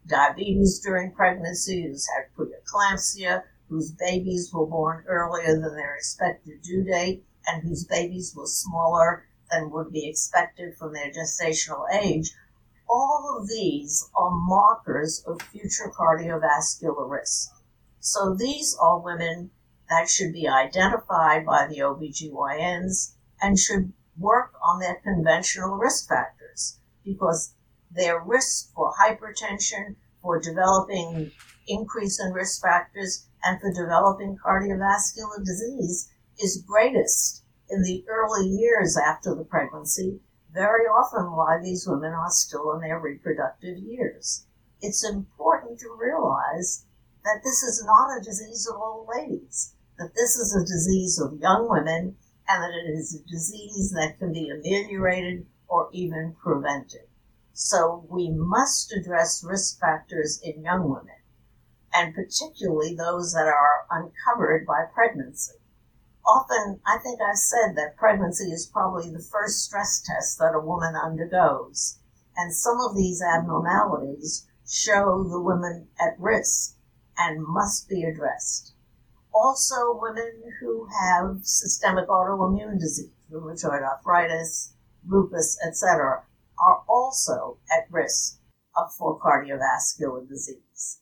diabetes 0.07 0.79
during 0.79 1.11
pregnancy, 1.11 1.83
who's 1.83 2.07
had 2.15 2.33
preeclampsia, 2.35 3.43
whose 3.69 3.91
babies 3.91 4.51
were 4.51 4.65
born 4.65 5.03
earlier 5.07 5.53
than 5.53 5.75
their 5.75 5.95
expected 5.95 6.61
due 6.63 6.83
date, 6.83 7.23
and 7.47 7.63
whose 7.63 7.85
babies 7.85 8.33
were 8.35 8.47
smaller 8.47 9.25
than 9.51 9.71
would 9.71 9.91
be 9.91 10.07
expected 10.07 10.75
from 10.77 10.93
their 10.93 11.11
gestational 11.11 11.85
age, 11.93 12.31
all 12.89 13.37
of 13.39 13.47
these 13.47 14.09
are 14.15 14.31
markers 14.31 15.23
of 15.27 15.41
future 15.41 15.91
cardiovascular 15.95 17.09
risk. 17.09 17.51
So 17.99 18.33
these 18.33 18.75
are 18.79 18.99
women 18.99 19.51
that 19.89 20.09
should 20.09 20.33
be 20.33 20.47
identified 20.47 21.45
by 21.45 21.67
the 21.67 21.79
OBGYNs 21.79 23.13
and 23.41 23.57
should 23.57 23.93
work 24.17 24.53
on 24.63 24.79
their 24.79 24.95
conventional 24.95 25.77
risk 25.77 26.09
factors 26.09 26.79
because 27.03 27.53
their 27.91 28.19
risk 28.19 28.71
for 28.73 28.93
hypertension, 28.93 29.95
for 30.21 30.39
developing 30.39 31.31
increase 31.67 32.19
in 32.19 32.33
risk 32.33 32.61
factors, 32.61 33.27
and 33.43 33.59
for 33.59 33.71
developing 33.71 34.37
cardiovascular 34.37 35.43
disease 35.43 36.11
is 36.39 36.63
greatest 36.67 37.43
in 37.69 37.83
the 37.83 38.03
early 38.07 38.47
years 38.47 38.97
after 38.97 39.35
the 39.35 39.43
pregnancy, 39.43 40.19
very 40.53 40.85
often 40.85 41.31
while 41.31 41.61
these 41.61 41.87
women 41.87 42.13
are 42.13 42.29
still 42.29 42.73
in 42.73 42.81
their 42.81 42.99
reproductive 42.99 43.77
years. 43.77 44.45
It's 44.81 45.07
important 45.07 45.79
to 45.79 45.97
realize 45.99 46.85
that 47.23 47.41
this 47.43 47.63
is 47.63 47.83
not 47.85 48.17
a 48.17 48.23
disease 48.23 48.67
of 48.67 48.81
old 48.81 49.07
ladies, 49.15 49.73
that 49.97 50.15
this 50.15 50.37
is 50.37 50.55
a 50.55 50.65
disease 50.65 51.19
of 51.19 51.39
young 51.39 51.69
women 51.69 52.15
and 52.47 52.63
that 52.63 52.73
it 52.73 52.89
is 52.89 53.13
a 53.13 53.29
disease 53.29 53.91
that 53.91 54.17
can 54.17 54.33
be 54.33 54.49
ameliorated 54.49 55.45
or 55.67 55.89
even 55.91 56.35
prevented. 56.41 57.07
So 57.53 58.05
we 58.09 58.29
must 58.29 58.93
address 58.93 59.43
risk 59.43 59.79
factors 59.79 60.39
in 60.41 60.63
young 60.63 60.89
women, 60.89 61.18
and 61.93 62.13
particularly 62.13 62.95
those 62.95 63.33
that 63.33 63.47
are 63.47 63.85
uncovered 63.89 64.65
by 64.65 64.85
pregnancy. 64.93 65.53
Often, 66.25 66.79
I 66.85 66.97
think 66.99 67.19
I've 67.21 67.37
said 67.37 67.75
that 67.75 67.97
pregnancy 67.97 68.51
is 68.51 68.67
probably 68.71 69.09
the 69.09 69.23
first 69.31 69.63
stress 69.63 70.01
test 70.01 70.37
that 70.39 70.53
a 70.53 70.59
woman 70.59 70.95
undergoes. 70.95 71.99
And 72.37 72.53
some 72.53 72.79
of 72.79 72.95
these 72.95 73.21
abnormalities 73.21 74.47
show 74.67 75.23
the 75.23 75.41
women 75.41 75.87
at 75.99 76.19
risk 76.19 76.77
and 77.17 77.43
must 77.43 77.89
be 77.89 78.03
addressed. 78.03 78.73
Also, 79.33 79.97
women 79.99 80.43
who 80.59 80.87
have 81.01 81.39
systemic 81.43 82.07
autoimmune 82.07 82.79
disease, 82.79 83.11
rheumatoid 83.31 83.81
arthritis, 83.83 84.73
lupus, 85.07 85.57
etc., 85.65 86.23
are 86.59 86.83
also 86.87 87.57
at 87.71 87.91
risk 87.91 88.39
of 88.75 88.93
for 88.93 89.19
cardiovascular 89.19 90.27
disease. 90.27 91.01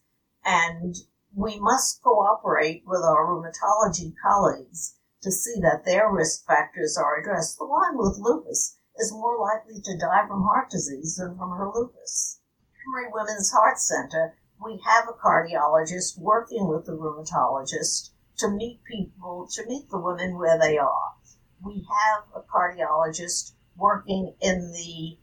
And 0.50 0.96
we 1.36 1.60
must 1.60 2.02
cooperate 2.02 2.84
with 2.88 3.02
our 3.02 3.28
rheumatology 3.28 4.14
colleagues 4.24 4.96
to 5.22 5.30
see 5.30 5.60
that 5.60 5.84
their 5.84 6.10
risk 6.10 6.46
factors 6.46 6.98
are 6.98 7.20
addressed. 7.20 7.58
The 7.58 7.68
one 7.68 7.98
with 7.98 8.18
lupus 8.18 8.78
is 8.98 9.12
more 9.12 9.38
likely 9.38 9.82
to 9.82 9.98
die 9.98 10.26
from 10.26 10.44
heart 10.44 10.70
disease 10.70 11.18
than 11.18 11.38
from 11.38 11.50
her 11.58 11.70
lupus. 11.70 12.40
Emory 12.88 13.12
Women's 13.12 13.52
Heart 13.52 13.78
Center, 13.78 14.38
we 14.64 14.82
have 14.86 15.10
a 15.10 15.12
cardiologist 15.12 16.18
working 16.18 16.70
with 16.70 16.86
the 16.86 16.94
rheumatologist 16.94 18.12
to 18.38 18.50
meet 18.50 18.80
people, 18.86 19.50
to 19.52 19.66
meet 19.66 19.90
the 19.90 20.00
women 20.00 20.38
where 20.38 20.58
they 20.58 20.78
are. 20.78 21.16
We 21.62 21.86
have 22.06 22.24
a 22.34 22.42
cardiologist 22.42 23.52
working 23.76 24.34
in 24.40 24.72
the 24.72 25.18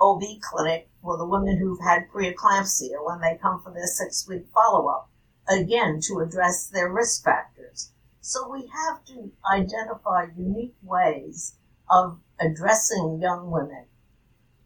OB 0.00 0.22
clinic 0.40 0.88
for 1.02 1.16
the 1.16 1.26
women 1.26 1.58
who've 1.58 1.80
had 1.80 2.08
preeclampsia 2.08 3.04
when 3.04 3.20
they 3.20 3.36
come 3.36 3.60
for 3.60 3.72
their 3.72 3.86
six 3.86 4.28
week 4.28 4.46
follow 4.54 4.86
up, 4.88 5.10
again, 5.48 6.00
to 6.00 6.20
address 6.20 6.66
their 6.66 6.88
risk 6.92 7.24
factors. 7.24 7.92
So 8.20 8.48
we 8.48 8.66
have 8.66 9.04
to 9.06 9.32
identify 9.50 10.26
unique 10.36 10.76
ways 10.82 11.56
of 11.90 12.20
addressing 12.38 13.20
young 13.20 13.50
women. 13.50 13.86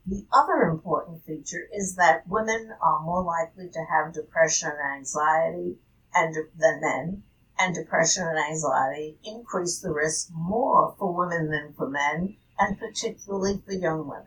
The 0.04 0.26
other 0.32 0.64
important 0.64 1.24
feature 1.24 1.68
is 1.72 1.94
that 1.94 2.26
women 2.26 2.74
are 2.80 3.00
more 3.00 3.22
likely 3.22 3.68
to 3.70 3.84
have 3.84 4.12
depression 4.12 4.70
and 4.70 4.98
anxiety 4.98 5.78
and 6.12 6.34
than 6.56 6.80
men, 6.80 7.22
and 7.58 7.74
depression 7.74 8.26
and 8.26 8.38
anxiety 8.38 9.18
increase 9.22 9.78
the 9.78 9.92
risk 9.92 10.30
more 10.32 10.94
for 10.98 11.14
women 11.14 11.50
than 11.50 11.72
for 11.72 11.88
men, 11.88 12.36
and 12.58 12.78
particularly 12.78 13.62
for 13.64 13.72
young 13.72 14.08
women. 14.08 14.26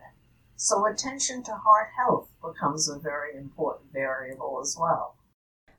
So 0.56 0.86
attention 0.86 1.42
to 1.44 1.52
heart 1.52 1.90
health 1.98 2.30
becomes 2.42 2.88
a 2.88 2.98
very 2.98 3.36
important 3.36 3.92
variable 3.92 4.58
as 4.62 4.76
well. 4.80 5.16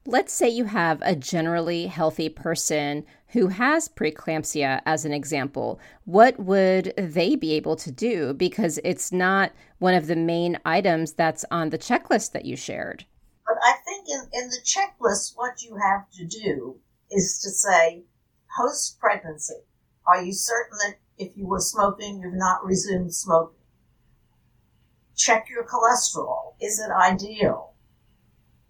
Let's 0.06 0.32
say 0.32 0.48
you 0.48 0.66
have 0.66 1.02
a 1.02 1.16
generally 1.16 1.88
healthy 1.88 2.30
person 2.30 3.04
who 3.30 3.48
has 3.48 3.90
preeclampsia, 3.90 4.82
as 4.86 5.04
an 5.04 5.12
example. 5.12 5.82
What 6.06 6.40
would 6.40 6.94
they 6.96 7.36
be 7.36 7.54
able 7.54 7.76
to 7.76 7.92
do? 7.92 8.34
Because 8.34 8.80
it's 8.86 9.12
not 9.12 9.52
one 9.80 9.96
of 9.96 10.08
the 10.08 10.16
main 10.16 10.60
items 10.64 11.12
that's 11.12 11.44
on 11.52 11.72
the 11.72 11.78
checklist 11.78 12.32
that 12.32 12.46
you 12.46 12.56
shared. 12.56 13.06
But 13.46 13.58
I 13.64 13.74
think 13.84 14.08
in, 14.08 14.42
in 14.42 14.50
the 14.50 14.62
checklist, 14.64 15.34
what 15.36 15.64
you 15.64 15.76
have 15.76 16.10
to 16.12 16.26
do 16.26 16.78
is 17.12 17.40
to 17.44 17.50
say, 17.50 18.04
post 18.58 19.00
pregnancy, 19.00 19.56
are 20.06 20.24
you 20.24 20.34
certain 20.34 20.78
that 20.86 21.00
if 21.18 21.36
you 21.36 21.48
were 21.48 21.60
smoking, 21.60 22.22
you've 22.22 22.34
not 22.34 22.64
resumed 22.64 23.14
smoking? 23.14 23.57
Check 25.18 25.50
your 25.50 25.66
cholesterol. 25.66 26.54
Is 26.62 26.80
it 26.80 26.92
ideal? 26.92 27.74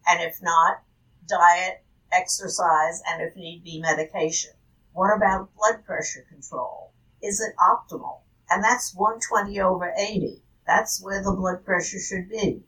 And 0.07 0.21
if 0.21 0.41
not, 0.41 0.81
diet, 1.27 1.83
exercise, 2.13 3.01
and 3.05 3.21
if 3.21 3.35
need 3.35 3.65
be, 3.65 3.81
medication. 3.81 4.51
What 4.93 5.13
about 5.13 5.53
blood 5.55 5.83
pressure 5.85 6.25
control? 6.29 6.93
Is 7.21 7.41
it 7.41 7.53
optimal? 7.57 8.21
And 8.49 8.63
that's 8.63 8.95
120 8.95 9.59
over 9.59 9.93
80. 9.97 10.41
That's 10.65 11.03
where 11.03 11.21
the 11.21 11.33
blood 11.33 11.65
pressure 11.65 11.99
should 11.99 12.29
be. 12.29 12.63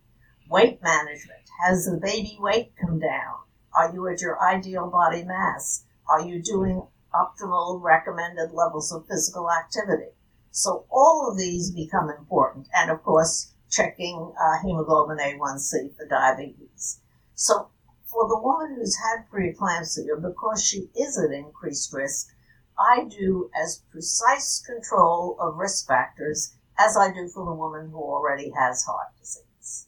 Weight 0.49 0.83
management. 0.83 1.49
Has 1.63 1.85
the 1.85 1.97
baby 1.97 2.37
weight 2.37 2.73
come 2.79 2.99
down? 2.99 3.37
Are 3.73 3.93
you 3.93 4.05
at 4.09 4.19
your 4.19 4.43
ideal 4.43 4.89
body 4.89 5.23
mass? 5.23 5.85
Are 6.09 6.21
you 6.21 6.43
doing 6.43 6.85
optimal 7.15 7.81
recommended 7.81 8.51
levels 8.51 8.91
of 8.91 9.07
physical 9.07 9.49
activity? 9.49 10.11
So 10.51 10.85
all 10.91 11.29
of 11.31 11.37
these 11.37 11.71
become 11.71 12.09
important. 12.09 12.67
And 12.75 12.91
of 12.91 13.01
course, 13.03 13.53
checking 13.69 14.33
uh, 14.39 14.61
hemoglobin 14.65 15.17
A1C 15.17 15.95
for 15.95 16.07
diabetes. 16.07 16.99
So 17.35 17.69
for 18.05 18.27
the 18.27 18.39
woman 18.39 18.75
who's 18.75 18.97
had 18.97 19.29
preeclampsia, 19.31 20.21
because 20.21 20.65
she 20.65 20.89
is 20.99 21.17
at 21.17 21.31
increased 21.31 21.93
risk, 21.93 22.29
I 22.77 23.05
do 23.05 23.49
as 23.61 23.83
precise 23.91 24.61
control 24.65 25.37
of 25.39 25.57
risk 25.57 25.87
factors 25.87 26.55
as 26.79 26.97
I 26.97 27.11
do 27.11 27.27
for 27.27 27.45
the 27.45 27.53
woman 27.53 27.89
who 27.91 27.97
already 27.97 28.51
has 28.57 28.83
heart 28.83 29.09
disease. 29.19 29.87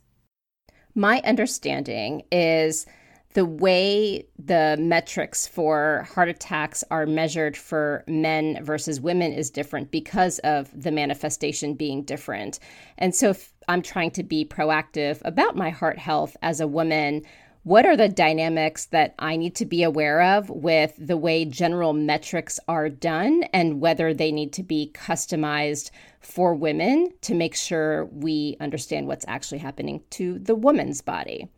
My 0.94 1.22
understanding 1.24 2.24
is 2.32 2.86
the 3.34 3.46
way 3.46 4.28
the 4.38 4.76
metrics 4.78 5.48
for 5.48 6.06
heart 6.14 6.28
attacks 6.28 6.84
are 6.92 7.06
measured 7.06 7.56
for 7.56 8.04
men 8.08 8.64
versus 8.64 9.00
women 9.00 9.32
is 9.32 9.50
different 9.50 9.90
because 9.90 10.40
of 10.40 10.70
the 10.80 10.92
manifestation 10.92 11.74
being 11.74 12.04
different. 12.04 12.60
And 12.98 13.16
so, 13.16 13.30
if 13.30 13.54
I'm 13.68 13.82
trying 13.82 14.12
to 14.12 14.24
be 14.24 14.46
proactive 14.46 15.22
about 15.24 15.56
my 15.56 15.70
heart 15.70 15.98
health 15.98 16.36
as 16.42 16.60
a 16.60 16.68
woman, 16.68 17.24
what 17.64 17.86
are 17.86 17.96
the 17.96 18.10
dynamics 18.10 18.86
that 18.88 19.14
I 19.20 19.36
need 19.36 19.54
to 19.58 19.68
be 19.68 19.84
aware 19.84 20.20
of 20.38 20.50
with 20.50 20.96
the 20.98 21.16
way 21.16 21.46
general 21.46 21.94
metrics 21.94 22.60
are 22.68 22.90
done 22.90 23.44
and 23.54 23.80
whether 23.80 24.16
they 24.16 24.32
need 24.32 24.52
to 24.54 24.64
be 24.64 24.92
customized 24.96 25.92
for 26.20 26.56
women 26.56 27.12
to 27.22 27.36
make 27.36 27.56
sure 27.56 28.06
we 28.06 28.58
understand 28.60 29.06
what's 29.06 29.26
actually 29.28 29.60
happening 29.60 30.02
to 30.12 30.40
the 30.40 30.56
woman's 30.56 31.02
body? 31.02 31.50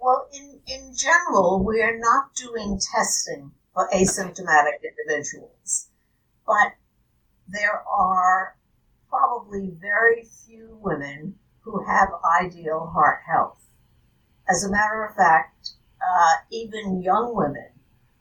Well, 0.00 0.28
in, 0.34 0.58
in 0.66 0.94
general, 0.96 1.62
we 1.64 1.80
are 1.80 1.96
not 1.96 2.34
doing 2.34 2.80
testing 2.94 3.52
for 3.72 3.88
asymptomatic 3.94 4.82
individuals, 4.82 5.90
but 6.44 6.72
there 7.46 7.84
are 7.88 8.56
probably 9.08 9.70
very 9.80 10.24
few 10.24 10.78
women 10.80 11.34
who 11.60 11.84
have 11.84 12.08
ideal 12.40 12.90
heart 12.92 13.22
health. 13.26 13.58
As 14.48 14.64
a 14.64 14.70
matter 14.70 15.04
of 15.04 15.16
fact, 15.16 15.70
uh, 16.00 16.34
even 16.50 17.02
young 17.02 17.34
women, 17.34 17.70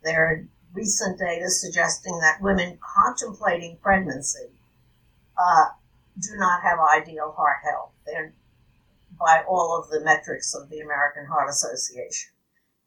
there 0.03 0.25
are 0.25 0.47
recent 0.73 1.19
data 1.19 1.49
suggesting 1.49 2.19
that 2.19 2.41
women 2.41 2.79
contemplating 2.81 3.77
pregnancy 3.81 4.49
uh, 5.37 5.65
do 6.19 6.35
not 6.37 6.61
have 6.63 6.79
ideal 6.79 7.33
heart 7.37 7.57
health. 7.63 7.91
They're 8.05 8.33
by 9.17 9.43
all 9.47 9.79
of 9.79 9.89
the 9.89 10.03
metrics 10.03 10.53
of 10.53 10.69
the 10.69 10.79
American 10.79 11.25
Heart 11.25 11.49
Association, 11.49 12.31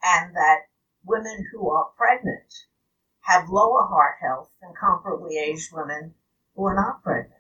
and 0.02 0.34
that 0.34 0.66
women 1.04 1.46
who 1.50 1.70
are 1.70 1.90
pregnant 1.96 2.66
have 3.22 3.48
lower 3.48 3.86
heart 3.86 4.16
health 4.20 4.50
than 4.60 4.74
comparably 4.74 5.40
aged 5.40 5.72
women 5.72 6.14
who 6.54 6.64
are 6.64 6.74
not 6.74 7.02
pregnant. 7.02 7.37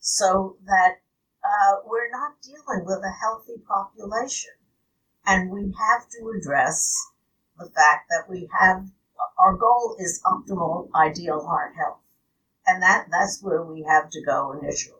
So 0.00 0.56
that 0.66 1.00
uh, 1.44 1.76
we're 1.86 2.10
not 2.10 2.40
dealing 2.42 2.84
with 2.84 3.04
a 3.04 3.14
healthy 3.20 3.62
population. 3.66 4.52
And 5.26 5.50
we 5.50 5.74
have 5.78 6.08
to 6.08 6.32
address 6.36 6.96
the 7.58 7.66
fact 7.66 8.08
that 8.08 8.28
we 8.28 8.48
have 8.58 8.86
our 9.38 9.54
goal 9.54 9.96
is 9.98 10.20
optimal, 10.24 10.88
ideal 10.94 11.44
heart 11.44 11.74
health. 11.76 12.00
And 12.66 12.82
that, 12.82 13.06
that's 13.10 13.42
where 13.42 13.62
we 13.62 13.82
have 13.82 14.10
to 14.10 14.22
go 14.22 14.52
initially. 14.52 14.96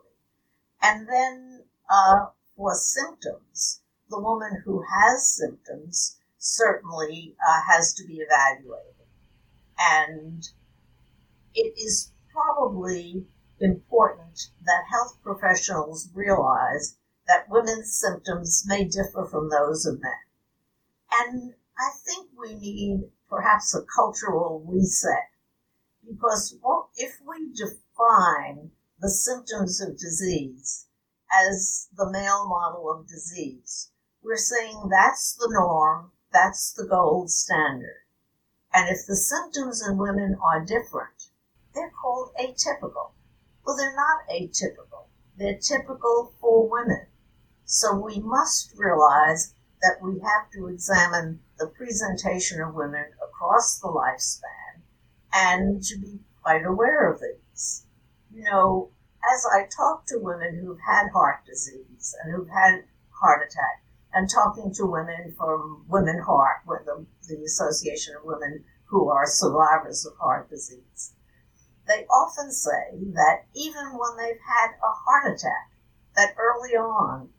And 0.83 1.09
then, 1.09 1.63
uh, 1.91 2.27
for 2.57 2.75
symptoms, 2.75 3.83
the 4.09 4.21
woman 4.21 4.63
who 4.65 4.83
has 4.83 5.37
symptoms 5.37 6.19
certainly 6.39 7.37
uh, 7.47 7.61
has 7.69 7.95
to 7.95 8.07
be 8.07 8.21
evaluated. 8.21 9.07
And 9.79 10.49
it 11.55 11.75
is 11.79 12.13
probably 12.33 13.27
important 13.61 14.49
that 14.64 14.85
health 14.90 15.18
professionals 15.23 16.09
realize 16.14 16.96
that 17.27 17.49
women's 17.49 17.94
symptoms 17.94 18.64
may 18.66 18.85
differ 18.85 19.25
from 19.25 19.51
those 19.51 19.87
of 19.87 20.01
men. 20.01 20.12
And 21.20 21.55
I 21.79 21.90
think 22.05 22.29
we 22.37 22.55
need 22.55 23.11
perhaps 23.29 23.75
a 23.75 23.83
cultural 23.83 24.64
reset 24.66 25.31
because 26.07 26.59
if 26.96 27.20
we 27.27 27.53
define 27.53 28.73
the 28.99 29.11
symptoms 29.11 29.81
of 29.81 29.96
disease 29.96 30.87
as 31.33 31.88
the 31.96 32.11
male 32.11 32.49
model 32.49 32.90
of 32.90 33.07
disease, 33.07 33.90
we're 34.23 34.37
saying 34.37 34.88
that's 34.90 35.35
the 35.35 35.49
norm, 35.51 36.12
that's 36.33 36.73
the 36.73 36.87
gold 36.87 37.31
standard. 37.31 38.03
And 38.75 38.88
if 38.88 39.07
the 39.07 39.16
symptoms 39.16 39.87
in 39.87 39.96
women 39.96 40.37
are 40.42 40.64
different, 40.64 41.31
they're 41.75 41.92
called 42.03 42.33
atypical. 42.40 43.12
Well, 43.64 43.77
they're 43.77 43.94
not 43.94 44.29
atypical. 44.29 45.07
They're 45.37 45.59
typical 45.59 46.35
for 46.40 46.68
women. 46.68 47.07
So 47.64 47.94
we 47.94 48.18
must 48.18 48.73
realize 48.77 49.55
that 49.83 49.99
we 50.03 50.18
have 50.20 50.51
to 50.53 50.66
examine 50.68 51.40
the 51.59 51.68
presentation 51.68 52.61
of 52.61 52.75
women 52.75 53.07
across 53.23 53.79
the 53.79 53.88
lifespan 53.88 54.83
and 55.33 55.83
to 55.85 55.99
be 55.99 56.20
quite 56.42 56.64
aware 56.64 57.11
of 57.11 57.20
these. 57.20 57.87
You 58.33 58.44
know, 58.44 58.90
as 59.33 59.46
I 59.55 59.66
talk 59.75 60.07
to 60.07 60.18
women 60.18 60.59
who've 60.59 60.81
had 60.81 61.11
heart 61.12 61.44
disease 61.46 62.14
and 62.23 62.35
who've 62.35 62.49
had 62.49 62.85
heart 63.11 63.46
attack 63.46 63.85
and 64.12 64.29
talking 64.29 64.73
to 64.75 64.87
women 64.87 65.35
from 65.37 65.85
WomenHeart, 65.88 66.66
with 66.66 66.85
the, 66.85 67.07
the 67.29 67.44
Association 67.44 68.16
of 68.16 68.25
Women 68.25 68.64
who 68.87 69.09
are 69.09 69.27
survivors 69.27 70.05
of 70.05 70.16
heart 70.16 70.51
disease. 70.51 71.14
They 71.90 72.07
often 72.07 72.53
say 72.53 73.00
that 73.14 73.46
even 73.53 73.98
when 73.98 74.16
they've 74.16 74.40
had 74.46 74.74
a 74.81 74.92
heart 74.92 75.26
attack, 75.26 75.72
that 76.14 76.37
early 76.38 76.76
on, 76.76 77.31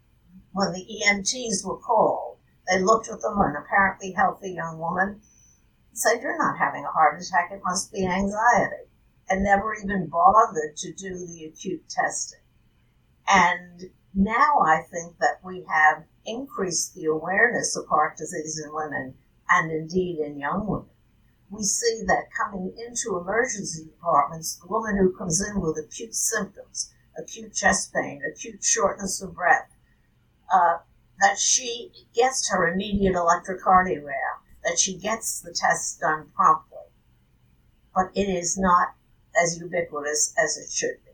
when 0.52 0.74
the 0.74 0.86
EMTs 0.86 1.64
were 1.64 1.78
called, 1.78 2.38
they 2.68 2.82
looked 2.82 3.08
at 3.08 3.22
them, 3.22 3.40
an 3.40 3.56
apparently 3.56 4.12
healthy 4.12 4.52
young 4.52 4.78
woman, 4.78 5.22
and 5.88 5.98
said, 5.98 6.22
You're 6.22 6.38
not 6.38 6.58
having 6.58 6.84
a 6.84 6.92
heart 6.92 7.22
attack, 7.22 7.52
it 7.54 7.62
must 7.64 7.94
be 7.94 8.06
anxiety, 8.06 8.92
and 9.30 9.42
never 9.42 9.74
even 9.74 10.08
bothered 10.08 10.76
to 10.76 10.94
do 10.96 11.26
the 11.26 11.46
acute 11.46 11.88
testing. 11.88 12.42
And 13.30 13.92
now 14.14 14.60
I 14.66 14.82
think 14.82 15.18
that 15.20 15.40
we 15.46 15.64
have 15.70 16.04
increased 16.26 16.94
the 16.94 17.06
awareness 17.06 17.78
of 17.78 17.88
heart 17.88 18.18
disease 18.18 18.62
in 18.62 18.76
women 18.76 19.16
and 19.50 19.72
indeed 19.72 20.20
in 20.20 20.38
young 20.38 20.68
women. 20.68 20.90
We 21.52 21.64
see 21.64 22.04
that 22.08 22.30
coming 22.36 22.74
into 22.78 23.18
emergency 23.18 23.84
departments, 23.84 24.56
the 24.56 24.68
woman 24.68 24.96
who 24.98 25.16
comes 25.16 25.46
in 25.46 25.60
with 25.60 25.78
acute 25.78 26.16
symptoms, 26.16 26.94
acute 27.18 27.54
chest 27.54 27.94
pain, 27.94 28.22
acute 28.26 28.64
shortness 28.64 29.22
of 29.22 29.36
breath, 29.36 29.70
uh, 30.52 30.78
that 31.20 31.38
she 31.38 31.92
gets 32.16 32.50
her 32.50 32.72
immediate 32.72 33.16
electrocardiogram, 33.16 34.40
that 34.64 34.80
she 34.80 34.98
gets 34.98 35.42
the 35.42 35.54
test 35.54 36.00
done 36.00 36.30
promptly. 36.34 36.78
But 37.94 38.12
it 38.16 38.30
is 38.30 38.58
not 38.58 38.96
as 39.36 39.60
ubiquitous 39.60 40.34
as 40.42 40.58
it 40.58 40.72
should 40.72 41.04
be 41.06 41.12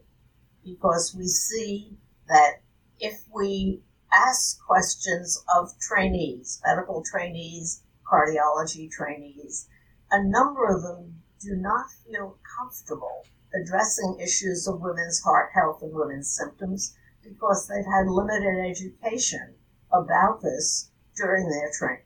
because 0.73 1.15
we 1.15 1.27
see 1.27 1.97
that 2.27 2.61
if 2.99 3.23
we 3.33 3.81
ask 4.13 4.59
questions 4.65 5.43
of 5.55 5.77
trainees, 5.79 6.61
medical 6.65 7.03
trainees, 7.03 7.81
cardiology 8.05 8.89
trainees, 8.89 9.67
a 10.11 10.23
number 10.23 10.65
of 10.65 10.83
them 10.83 11.21
do 11.39 11.55
not 11.55 11.91
feel 11.91 12.37
comfortable 12.57 13.25
addressing 13.53 14.19
issues 14.19 14.67
of 14.67 14.81
women's 14.81 15.21
heart 15.21 15.51
health 15.53 15.81
and 15.81 15.93
women's 15.93 16.29
symptoms 16.29 16.95
because 17.23 17.67
they've 17.67 17.85
had 17.85 18.07
limited 18.07 18.57
education 18.69 19.55
about 19.91 20.41
this 20.41 20.91
during 21.15 21.49
their 21.49 21.71
training. 21.71 22.03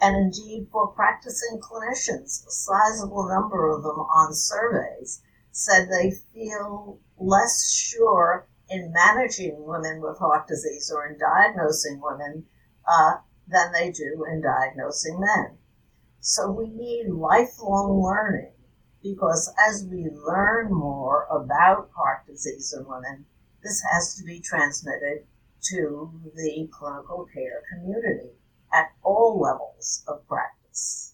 And 0.00 0.16
indeed, 0.16 0.68
for 0.70 0.88
practicing 0.88 1.60
clinicians, 1.60 2.46
a 2.46 2.50
sizable 2.50 3.28
number 3.28 3.70
of 3.70 3.82
them 3.82 3.98
on 3.98 4.34
surveys 4.34 5.22
said 5.50 5.88
they 5.88 6.10
feel 6.10 6.98
less 7.16 7.70
sure 7.70 8.46
in 8.68 8.92
managing 8.92 9.64
women 9.64 10.00
with 10.00 10.18
heart 10.18 10.46
disease 10.48 10.92
or 10.94 11.06
in 11.06 11.18
diagnosing 11.18 12.00
women 12.02 12.44
uh, 12.88 13.14
than 13.46 13.72
they 13.72 13.90
do 13.92 14.24
in 14.30 14.42
diagnosing 14.42 15.20
men. 15.20 15.58
So 16.26 16.50
we 16.50 16.70
need 16.70 17.10
lifelong 17.10 18.02
learning 18.02 18.54
because 19.02 19.52
as 19.60 19.84
we 19.84 20.08
learn 20.08 20.72
more 20.72 21.26
about 21.30 21.90
heart 21.94 22.26
disease 22.26 22.72
in 22.74 22.86
women, 22.88 23.26
this 23.62 23.82
has 23.92 24.14
to 24.14 24.24
be 24.24 24.40
transmitted 24.40 25.26
to 25.64 26.10
the 26.34 26.66
clinical 26.72 27.26
care 27.34 27.60
community 27.70 28.30
at 28.72 28.92
all 29.02 29.38
levels 29.38 30.02
of 30.08 30.26
practice. 30.26 31.13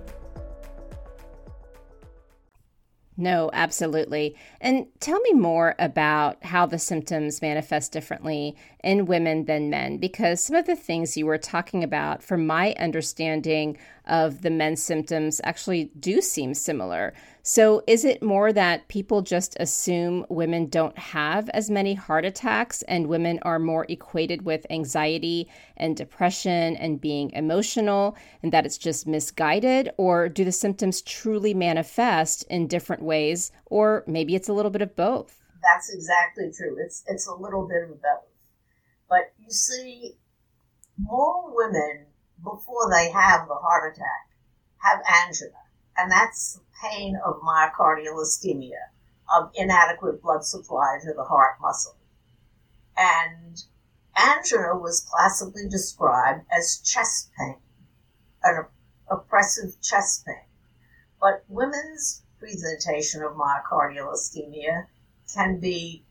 No, 3.20 3.50
absolutely. 3.52 4.36
And 4.62 4.86
tell 5.00 5.20
me 5.22 5.34
more 5.34 5.74
about 5.80 6.46
how 6.46 6.68
the 6.68 6.78
symptoms 6.78 7.42
manifest 7.42 7.92
differently 7.92 8.56
in 8.88 9.06
women 9.06 9.44
than 9.44 9.70
men, 9.70 9.98
because 9.98 10.40
some 10.42 10.56
of 10.56 10.66
the 10.66 10.76
things 10.76 11.18
you 11.18 11.26
were 11.26 11.38
talking 11.38 11.84
about, 11.84 12.24
from 12.24 12.48
my 12.48 12.74
understanding 12.80 13.78
of 14.06 14.44
the 14.44 14.50
men's 14.50 14.82
symptoms, 14.82 15.42
actually 15.44 15.92
do 16.00 16.22
seem 16.22 16.54
similar. 16.54 17.14
So, 17.44 17.84
is 17.86 18.06
it 18.06 18.24
more 18.24 18.54
that 18.54 18.88
people 18.88 19.22
just 19.22 19.58
assume 19.60 20.26
women 20.30 20.68
don't 20.68 20.98
have 20.98 21.50
as 21.50 21.70
many 21.70 21.96
heart 21.96 22.24
attacks 22.24 22.82
and 22.84 23.08
women 23.08 23.40
are 23.42 23.60
more 23.60 23.86
equated 23.90 24.44
with 24.44 24.66
anxiety 24.70 25.50
and 25.76 25.98
depression 25.98 26.78
and 26.78 27.02
being 27.02 27.32
emotional 27.32 28.16
and 28.42 28.54
that 28.54 28.66
it's 28.66 28.78
just 28.78 29.06
misguided? 29.06 29.90
Or 29.98 30.30
do 30.30 30.46
the 30.46 30.52
symptoms 30.54 31.02
truly 31.02 31.54
manifest 31.54 32.46
in 32.50 32.68
different 32.68 33.04
ways? 33.04 33.52
Or 33.66 34.06
maybe 34.08 34.34
it's 34.34 34.48
a 34.48 34.54
little 34.54 34.72
bit 34.72 34.82
of 34.82 34.96
both? 34.96 35.44
That's 35.62 35.94
exactly 35.94 36.54
true. 36.56 36.78
It's, 36.80 37.04
it's 37.08 37.28
a 37.28 37.34
little 37.34 37.68
bit 37.68 37.84
of 37.84 38.02
both. 38.02 38.24
But 39.10 39.34
you 39.40 39.52
see, 39.52 40.18
more 40.98 41.46
women, 41.56 42.08
before 42.44 42.90
they 42.92 43.12
have 43.12 43.48
the 43.48 43.56
heart 43.56 43.94
attack, 43.94 44.30
have 44.78 45.02
angina 45.06 45.68
and 45.98 46.12
that's 46.12 46.54
the 46.54 46.62
pain 46.88 47.18
of 47.26 47.42
myocardial 47.42 48.22
ischemia, 48.22 48.92
of 49.36 49.52
inadequate 49.56 50.22
blood 50.22 50.46
supply 50.46 51.00
to 51.04 51.14
the 51.14 51.24
heart 51.24 51.56
muscle. 51.60 51.96
And 52.96 53.64
angina 54.16 54.78
was 54.78 55.02
classically 55.10 55.68
described 55.68 56.46
as 56.56 56.82
chest 56.86 57.32
pain, 57.38 57.58
an 58.44 58.66
oppressive 59.10 59.82
chest 59.82 60.26
pain. 60.26 60.46
But 61.20 61.44
women's 61.50 62.22
presentation 62.40 63.24
of 63.24 63.34
myocardial 63.34 64.14
ischemia 64.14 64.86
can 65.34 65.60
be 65.60 66.04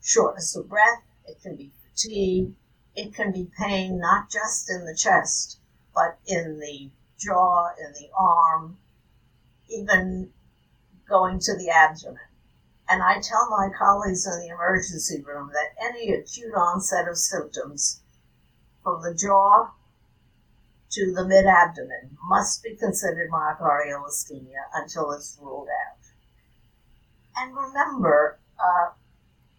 shortness 0.00 0.54
of 0.54 0.68
breath, 0.68 1.02
it 1.26 1.42
can 1.42 1.56
be 1.56 1.72
it 2.06 3.14
can 3.14 3.32
be 3.32 3.50
pain 3.58 3.98
not 3.98 4.30
just 4.30 4.70
in 4.70 4.84
the 4.84 4.94
chest, 4.94 5.58
but 5.94 6.18
in 6.26 6.58
the 6.60 6.90
jaw, 7.18 7.70
in 7.78 7.92
the 7.92 8.08
arm, 8.16 8.78
even 9.68 10.30
going 11.08 11.38
to 11.40 11.56
the 11.56 11.70
abdomen. 11.70 12.18
And 12.88 13.02
I 13.02 13.20
tell 13.20 13.50
my 13.50 13.68
colleagues 13.76 14.26
in 14.26 14.40
the 14.40 14.48
emergency 14.48 15.22
room 15.22 15.50
that 15.52 15.74
any 15.84 16.12
acute 16.12 16.54
onset 16.54 17.08
of 17.08 17.18
symptoms 17.18 18.00
from 18.82 19.02
the 19.02 19.14
jaw 19.14 19.72
to 20.90 21.12
the 21.12 21.26
mid 21.26 21.46
abdomen 21.46 22.16
must 22.28 22.62
be 22.62 22.74
considered 22.76 23.30
myocardial 23.30 24.08
ischemia 24.08 24.64
until 24.74 25.12
it's 25.12 25.38
ruled 25.40 25.68
out. 25.68 25.98
And 27.36 27.54
remember, 27.54 28.38
uh, 28.58 28.90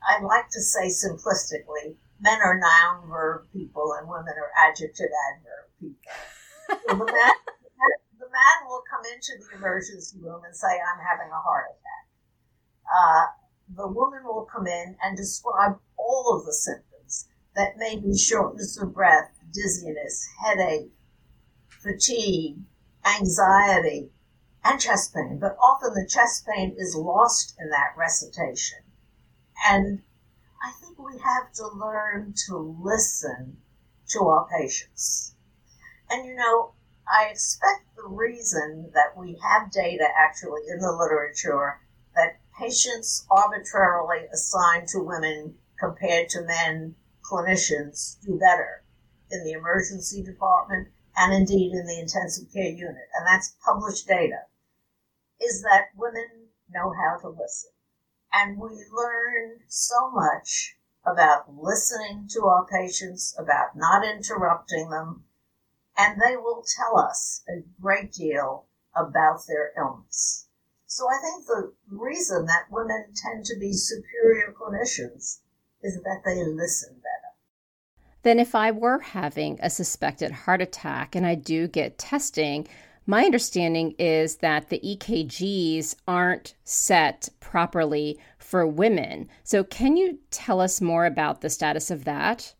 I 0.01 0.21
like 0.23 0.49
to 0.49 0.61
say 0.61 0.87
simplistically, 0.87 1.95
men 2.19 2.39
are 2.41 2.59
noun 2.59 3.07
verb 3.09 3.47
people 3.53 3.95
and 3.99 4.07
women 4.07 4.33
are 4.37 4.51
adjective 4.69 5.09
adverb 5.31 5.69
people. 5.79 6.11
So 6.69 6.95
the 6.95 7.05
man, 7.05 7.33
man 8.31 8.67
will 8.67 8.83
come 8.89 9.03
into 9.05 9.33
the 9.37 9.57
emergency 9.57 10.17
room 10.21 10.43
and 10.45 10.55
say, 10.55 10.67
I'm 10.67 11.03
having 11.03 11.31
a 11.31 11.41
heart 11.41 11.65
attack. 11.69 12.05
Uh, 12.87 13.25
the 13.75 13.87
woman 13.87 14.23
will 14.23 14.47
come 14.51 14.67
in 14.67 14.95
and 15.03 15.17
describe 15.17 15.79
all 15.97 16.37
of 16.37 16.45
the 16.45 16.53
symptoms 16.53 17.27
that 17.55 17.77
may 17.77 17.97
be 17.97 18.17
shortness 18.17 18.81
of 18.81 18.93
breath, 18.93 19.31
dizziness, 19.53 20.27
headache, 20.43 20.91
fatigue, 21.67 22.57
anxiety, 23.05 24.11
and 24.63 24.79
chest 24.79 25.13
pain. 25.13 25.39
But 25.39 25.57
often 25.61 25.93
the 25.93 26.07
chest 26.09 26.47
pain 26.47 26.75
is 26.77 26.95
lost 26.95 27.55
in 27.59 27.69
that 27.69 27.93
recitation. 27.97 28.79
And 29.69 30.01
I 30.61 30.71
think 30.71 30.99
we 30.99 31.17
have 31.19 31.51
to 31.53 31.67
learn 31.67 32.33
to 32.47 32.57
listen 32.57 33.57
to 34.09 34.19
our 34.27 34.47
patients. 34.47 35.35
And 36.09 36.25
you 36.25 36.35
know, 36.35 36.73
I 37.11 37.25
expect 37.25 37.95
the 37.95 38.07
reason 38.07 38.91
that 38.93 39.17
we 39.17 39.39
have 39.41 39.71
data 39.71 40.07
actually 40.17 40.61
in 40.69 40.79
the 40.79 40.91
literature 40.91 41.79
that 42.15 42.39
patients 42.57 43.25
arbitrarily 43.31 44.25
assigned 44.33 44.87
to 44.89 44.99
women 44.99 45.55
compared 45.79 46.29
to 46.29 46.41
men 46.41 46.95
clinicians 47.23 48.19
do 48.25 48.37
better 48.37 48.83
in 49.31 49.43
the 49.43 49.51
emergency 49.51 50.23
department 50.23 50.89
and 51.15 51.33
indeed 51.33 51.73
in 51.73 51.85
the 51.85 51.99
intensive 51.99 52.51
care 52.53 52.69
unit, 52.69 53.09
and 53.17 53.27
that's 53.27 53.55
published 53.63 54.07
data, 54.07 54.39
is 55.41 55.61
that 55.63 55.89
women 55.95 56.47
know 56.69 56.93
how 56.93 57.17
to 57.19 57.29
listen. 57.29 57.71
And 58.31 58.59
we 58.59 58.69
learn 58.91 59.59
so 59.67 60.11
much 60.11 60.75
about 61.05 61.53
listening 61.55 62.27
to 62.31 62.45
our 62.45 62.65
patients, 62.65 63.35
about 63.37 63.75
not 63.75 64.05
interrupting 64.05 64.89
them, 64.89 65.23
and 65.97 66.21
they 66.21 66.37
will 66.37 66.63
tell 66.77 66.97
us 66.99 67.43
a 67.49 67.63
great 67.81 68.11
deal 68.13 68.65
about 68.95 69.41
their 69.47 69.71
illness. 69.77 70.47
So 70.85 71.05
I 71.07 71.19
think 71.21 71.45
the 71.45 71.73
reason 71.89 72.45
that 72.45 72.71
women 72.71 73.13
tend 73.15 73.45
to 73.45 73.59
be 73.59 73.73
superior 73.73 74.53
clinicians 74.59 75.39
is 75.81 76.01
that 76.03 76.21
they 76.25 76.43
listen 76.43 76.95
better. 76.95 77.19
Then, 78.21 78.39
if 78.39 78.53
I 78.53 78.71
were 78.71 78.99
having 78.99 79.59
a 79.61 79.69
suspected 79.69 80.31
heart 80.31 80.61
attack 80.61 81.15
and 81.15 81.25
I 81.25 81.35
do 81.35 81.67
get 81.67 81.97
testing, 81.97 82.67
my 83.09 83.25
understanding 83.25 83.95
is 83.97 84.35
that 84.35 84.69
the 84.69 84.79
EKGs 84.81 85.95
aren't 86.07 86.53
set 86.63 87.27
properly 87.39 88.19
for 88.37 88.67
women. 88.67 89.27
So, 89.43 89.63
can 89.63 89.97
you 89.97 90.19
tell 90.29 90.61
us 90.61 90.79
more 90.79 91.07
about 91.07 91.41
the 91.41 91.49
status 91.49 91.89
of 91.89 92.05
that? 92.05 92.53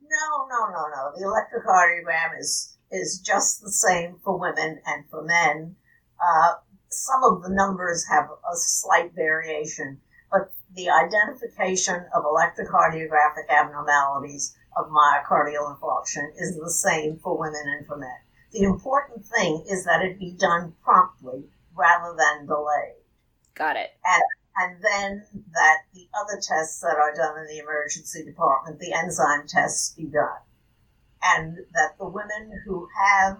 No, 0.00 0.46
no, 0.48 0.70
no, 0.70 0.86
no. 0.94 1.10
The 1.16 1.26
electrocardiogram 1.26 2.38
is 2.38 2.78
is 2.92 3.18
just 3.18 3.62
the 3.62 3.72
same 3.72 4.14
for 4.22 4.38
women 4.38 4.80
and 4.86 5.10
for 5.10 5.24
men. 5.24 5.74
Uh, 6.24 6.54
some 6.88 7.24
of 7.24 7.42
the 7.42 7.50
numbers 7.50 8.06
have 8.08 8.28
a 8.30 8.54
slight 8.54 9.12
variation, 9.16 10.00
but 10.30 10.52
the 10.72 10.88
identification 10.88 12.06
of 12.14 12.22
electrocardiographic 12.22 13.48
abnormalities 13.48 14.56
of 14.76 14.86
myocardial 14.86 15.76
infarction 15.76 16.30
is 16.36 16.56
the 16.56 16.70
same 16.70 17.18
for 17.18 17.36
women 17.36 17.64
and 17.76 17.84
for 17.88 17.96
men. 17.96 18.18
The 18.52 18.62
important 18.62 19.24
thing 19.24 19.64
is 19.68 19.84
that 19.84 20.02
it 20.02 20.18
be 20.18 20.32
done 20.32 20.74
promptly 20.82 21.44
rather 21.76 22.16
than 22.16 22.46
delayed. 22.46 22.96
Got 23.54 23.76
it. 23.76 23.90
And, 24.04 24.22
and 24.56 24.82
then 24.82 25.26
that 25.52 25.78
the 25.94 26.08
other 26.18 26.40
tests 26.40 26.80
that 26.80 26.96
are 26.96 27.14
done 27.14 27.38
in 27.38 27.46
the 27.46 27.62
emergency 27.62 28.24
department, 28.24 28.80
the 28.80 28.92
enzyme 28.92 29.46
tests, 29.46 29.94
be 29.94 30.04
done. 30.04 30.40
And 31.22 31.58
that 31.74 31.96
the 31.98 32.08
women 32.08 32.62
who 32.64 32.88
have 32.98 33.38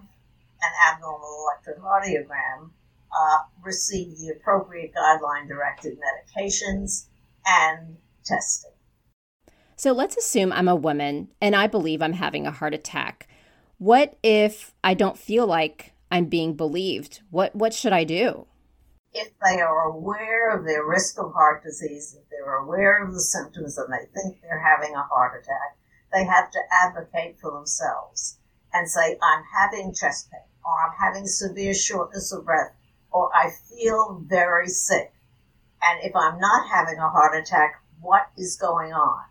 an 0.61 0.93
abnormal 0.93 1.47
electrocardiogram 1.47 2.69
uh, 3.11 3.37
receive 3.63 4.17
the 4.17 4.29
appropriate 4.29 4.93
guideline 4.93 5.47
directed 5.47 5.97
medications 5.97 7.07
and 7.45 7.97
testing. 8.23 8.71
So 9.75 9.91
let's 9.93 10.15
assume 10.15 10.53
I'm 10.53 10.67
a 10.67 10.75
woman 10.75 11.29
and 11.41 11.55
I 11.55 11.67
believe 11.67 12.01
I'm 12.01 12.13
having 12.13 12.45
a 12.45 12.51
heart 12.51 12.73
attack. 12.73 13.27
What 13.81 14.15
if 14.21 14.75
I 14.83 14.93
don't 14.93 15.17
feel 15.17 15.47
like 15.47 15.93
I'm 16.11 16.25
being 16.25 16.53
believed? 16.53 17.21
What 17.31 17.55
what 17.55 17.73
should 17.73 17.93
I 17.93 18.03
do? 18.03 18.45
If 19.11 19.31
they 19.43 19.59
are 19.59 19.85
aware 19.85 20.55
of 20.55 20.65
their 20.65 20.85
risk 20.85 21.17
of 21.17 21.33
heart 21.33 21.63
disease, 21.63 22.15
if 22.15 22.29
they're 22.29 22.57
aware 22.57 23.03
of 23.03 23.11
the 23.11 23.19
symptoms 23.19 23.79
and 23.79 23.91
they 23.91 24.05
think 24.13 24.39
they're 24.39 24.61
having 24.61 24.95
a 24.95 25.01
heart 25.01 25.41
attack, 25.41 25.79
they 26.13 26.23
have 26.25 26.51
to 26.51 26.59
advocate 26.71 27.39
for 27.39 27.49
themselves 27.49 28.37
and 28.71 28.87
say, 28.87 29.17
I'm 29.19 29.43
having 29.51 29.95
chest 29.95 30.29
pain, 30.29 30.41
or 30.63 30.85
I'm 30.85 30.95
having 30.99 31.25
severe 31.25 31.73
shortness 31.73 32.31
of 32.31 32.45
breath, 32.45 32.75
or 33.09 33.35
I 33.35 33.49
feel 33.49 34.23
very 34.27 34.67
sick. 34.67 35.11
And 35.81 36.03
if 36.03 36.15
I'm 36.15 36.39
not 36.39 36.69
having 36.69 36.99
a 36.99 37.09
heart 37.09 37.35
attack, 37.35 37.81
what 37.99 38.27
is 38.37 38.57
going 38.57 38.93
on? 38.93 39.23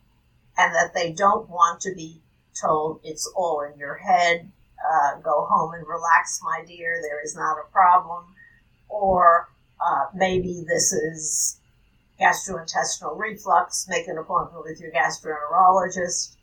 and 0.60 0.74
that 0.74 0.92
they 0.94 1.10
don't 1.10 1.48
want 1.48 1.80
to 1.80 1.94
be 1.94 2.20
told 2.60 3.00
it's 3.04 3.30
all 3.36 3.62
in 3.62 3.78
your 3.78 3.96
head. 3.96 4.50
Uh, 4.78 5.20
go 5.20 5.46
home 5.50 5.74
and 5.74 5.86
relax, 5.86 6.40
my 6.42 6.64
dear. 6.66 7.00
There 7.02 7.22
is 7.22 7.36
not 7.36 7.58
a 7.58 7.70
problem. 7.72 8.24
Or 8.88 9.48
uh, 9.84 10.06
maybe 10.14 10.64
this 10.66 10.92
is 10.92 11.60
gastrointestinal 12.20 13.18
reflux. 13.18 13.86
Make 13.88 14.08
an 14.08 14.18
appointment 14.18 14.64
with 14.64 14.80
your 14.80 14.90
gastroenterologist. 14.90 16.36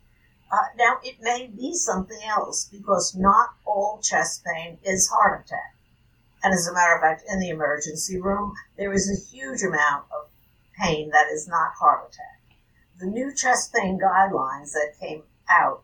Uh, 0.50 0.56
now, 0.76 0.98
it 1.02 1.16
may 1.20 1.46
be 1.46 1.74
something 1.74 2.20
else 2.26 2.68
because 2.72 3.14
not 3.14 3.50
all 3.66 4.00
chest 4.02 4.44
pain 4.44 4.78
is 4.82 5.08
heart 5.08 5.44
attack. 5.44 5.74
And 6.42 6.54
as 6.54 6.66
a 6.66 6.72
matter 6.72 6.94
of 6.94 7.02
fact, 7.02 7.24
in 7.28 7.40
the 7.40 7.50
emergency 7.50 8.18
room, 8.20 8.54
there 8.76 8.92
is 8.92 9.10
a 9.10 9.36
huge 9.36 9.62
amount 9.62 10.04
of 10.10 10.28
pain 10.80 11.10
that 11.10 11.26
is 11.30 11.48
not 11.48 11.72
heart 11.78 12.08
attack 12.08 12.38
the 12.98 13.06
new 13.06 13.32
chest 13.32 13.72
pain 13.72 13.98
guidelines 13.98 14.72
that 14.72 14.94
came 15.00 15.22
out 15.48 15.82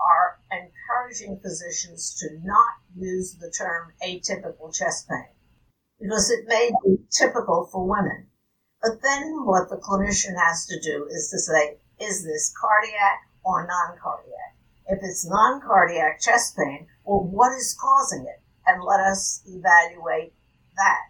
are 0.00 0.38
encouraging 0.50 1.40
physicians 1.40 2.14
to 2.20 2.38
not 2.44 2.74
use 2.96 3.34
the 3.34 3.50
term 3.50 3.92
atypical 4.04 4.74
chest 4.74 5.08
pain 5.08 5.28
because 6.00 6.30
it 6.30 6.46
may 6.46 6.70
be 6.84 6.98
typical 7.10 7.68
for 7.72 7.86
women. 7.86 8.26
But 8.82 9.02
then 9.02 9.44
what 9.44 9.68
the 9.68 9.76
clinician 9.76 10.36
has 10.36 10.66
to 10.66 10.80
do 10.80 11.06
is 11.10 11.30
to 11.30 11.38
say, 11.38 11.78
is 11.98 12.24
this 12.24 12.54
cardiac 12.60 13.20
or 13.44 13.66
non-cardiac? 13.66 14.56
If 14.88 14.98
it's 15.02 15.28
non-cardiac 15.28 16.20
chest 16.20 16.56
pain, 16.56 16.86
well, 17.04 17.24
what 17.24 17.56
is 17.56 17.76
causing 17.80 18.26
it? 18.26 18.40
And 18.66 18.82
let 18.82 19.00
us 19.00 19.42
evaluate 19.46 20.34
that. 20.76 21.00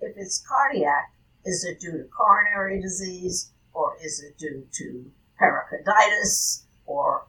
If 0.00 0.16
it's 0.16 0.44
cardiac, 0.48 1.12
is 1.44 1.64
it 1.64 1.80
due 1.80 1.92
to 1.92 2.04
coronary 2.04 2.80
disease? 2.80 3.52
or 3.72 3.96
is 4.02 4.22
it 4.22 4.38
due 4.38 4.66
to 4.72 5.10
pericarditis 5.38 6.66
or 6.86 7.26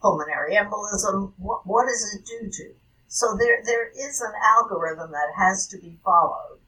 pulmonary 0.00 0.54
embolism? 0.54 1.32
What, 1.38 1.66
what 1.66 1.88
is 1.88 2.14
it 2.14 2.26
due 2.26 2.50
to? 2.50 2.74
So 3.08 3.36
there, 3.36 3.62
there 3.64 3.88
is 3.88 4.20
an 4.20 4.32
algorithm 4.44 5.10
that 5.12 5.32
has 5.36 5.66
to 5.68 5.78
be 5.78 5.98
followed. 6.04 6.60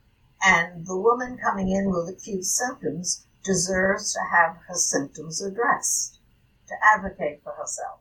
And 0.44 0.86
the 0.86 0.96
woman 0.96 1.38
coming 1.38 1.70
in 1.70 1.90
with 1.90 2.08
acute 2.08 2.44
symptoms 2.44 3.26
deserves 3.44 4.12
to 4.12 4.20
have 4.30 4.56
her 4.66 4.74
symptoms 4.74 5.40
addressed, 5.40 6.18
to 6.66 6.74
advocate 6.94 7.42
for 7.44 7.52
herself. 7.52 8.00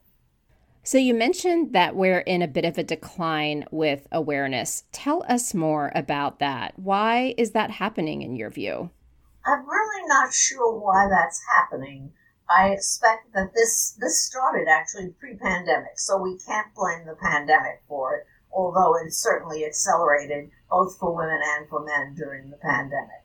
So, 0.83 0.97
you 0.97 1.13
mentioned 1.13 1.73
that 1.73 1.95
we're 1.95 2.21
in 2.21 2.41
a 2.41 2.47
bit 2.47 2.65
of 2.65 2.79
a 2.79 2.83
decline 2.83 3.65
with 3.69 4.07
awareness. 4.11 4.85
Tell 4.91 5.23
us 5.29 5.53
more 5.53 5.91
about 5.93 6.39
that. 6.39 6.73
Why 6.75 7.35
is 7.37 7.51
that 7.51 7.69
happening 7.69 8.23
in 8.23 8.35
your 8.35 8.49
view? 8.49 8.89
I'm 9.45 9.67
really 9.67 10.07
not 10.07 10.33
sure 10.33 10.79
why 10.79 11.07
that's 11.07 11.39
happening. 11.55 12.13
I 12.51 12.69
expect 12.69 13.33
that 13.33 13.53
this 13.53 13.91
this 13.99 14.21
started 14.21 14.67
actually 14.67 15.09
pre-pandemic, 15.19 15.97
so 15.97 16.17
we 16.17 16.37
can't 16.37 16.73
blame 16.75 17.05
the 17.05 17.15
pandemic 17.15 17.81
for 17.87 18.15
it, 18.15 18.27
although 18.51 18.95
it 18.95 19.13
certainly 19.13 19.65
accelerated 19.65 20.51
both 20.69 20.97
for 20.97 21.15
women 21.15 21.39
and 21.41 21.69
for 21.69 21.83
men 21.83 22.13
during 22.15 22.49
the 22.49 22.57
pandemic. 22.57 23.23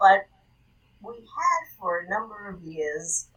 But 0.00 0.26
we 1.00 1.14
had 1.14 1.78
for 1.78 2.00
a 2.00 2.08
number 2.08 2.48
of 2.48 2.62
years 2.62 3.28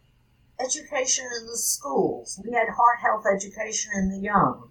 education 0.58 1.26
in 1.40 1.46
the 1.46 1.56
schools. 1.56 2.40
We 2.44 2.52
had 2.52 2.68
heart 2.68 2.98
health 3.00 3.26
education 3.32 3.92
in 3.94 4.10
the 4.10 4.18
young. 4.18 4.70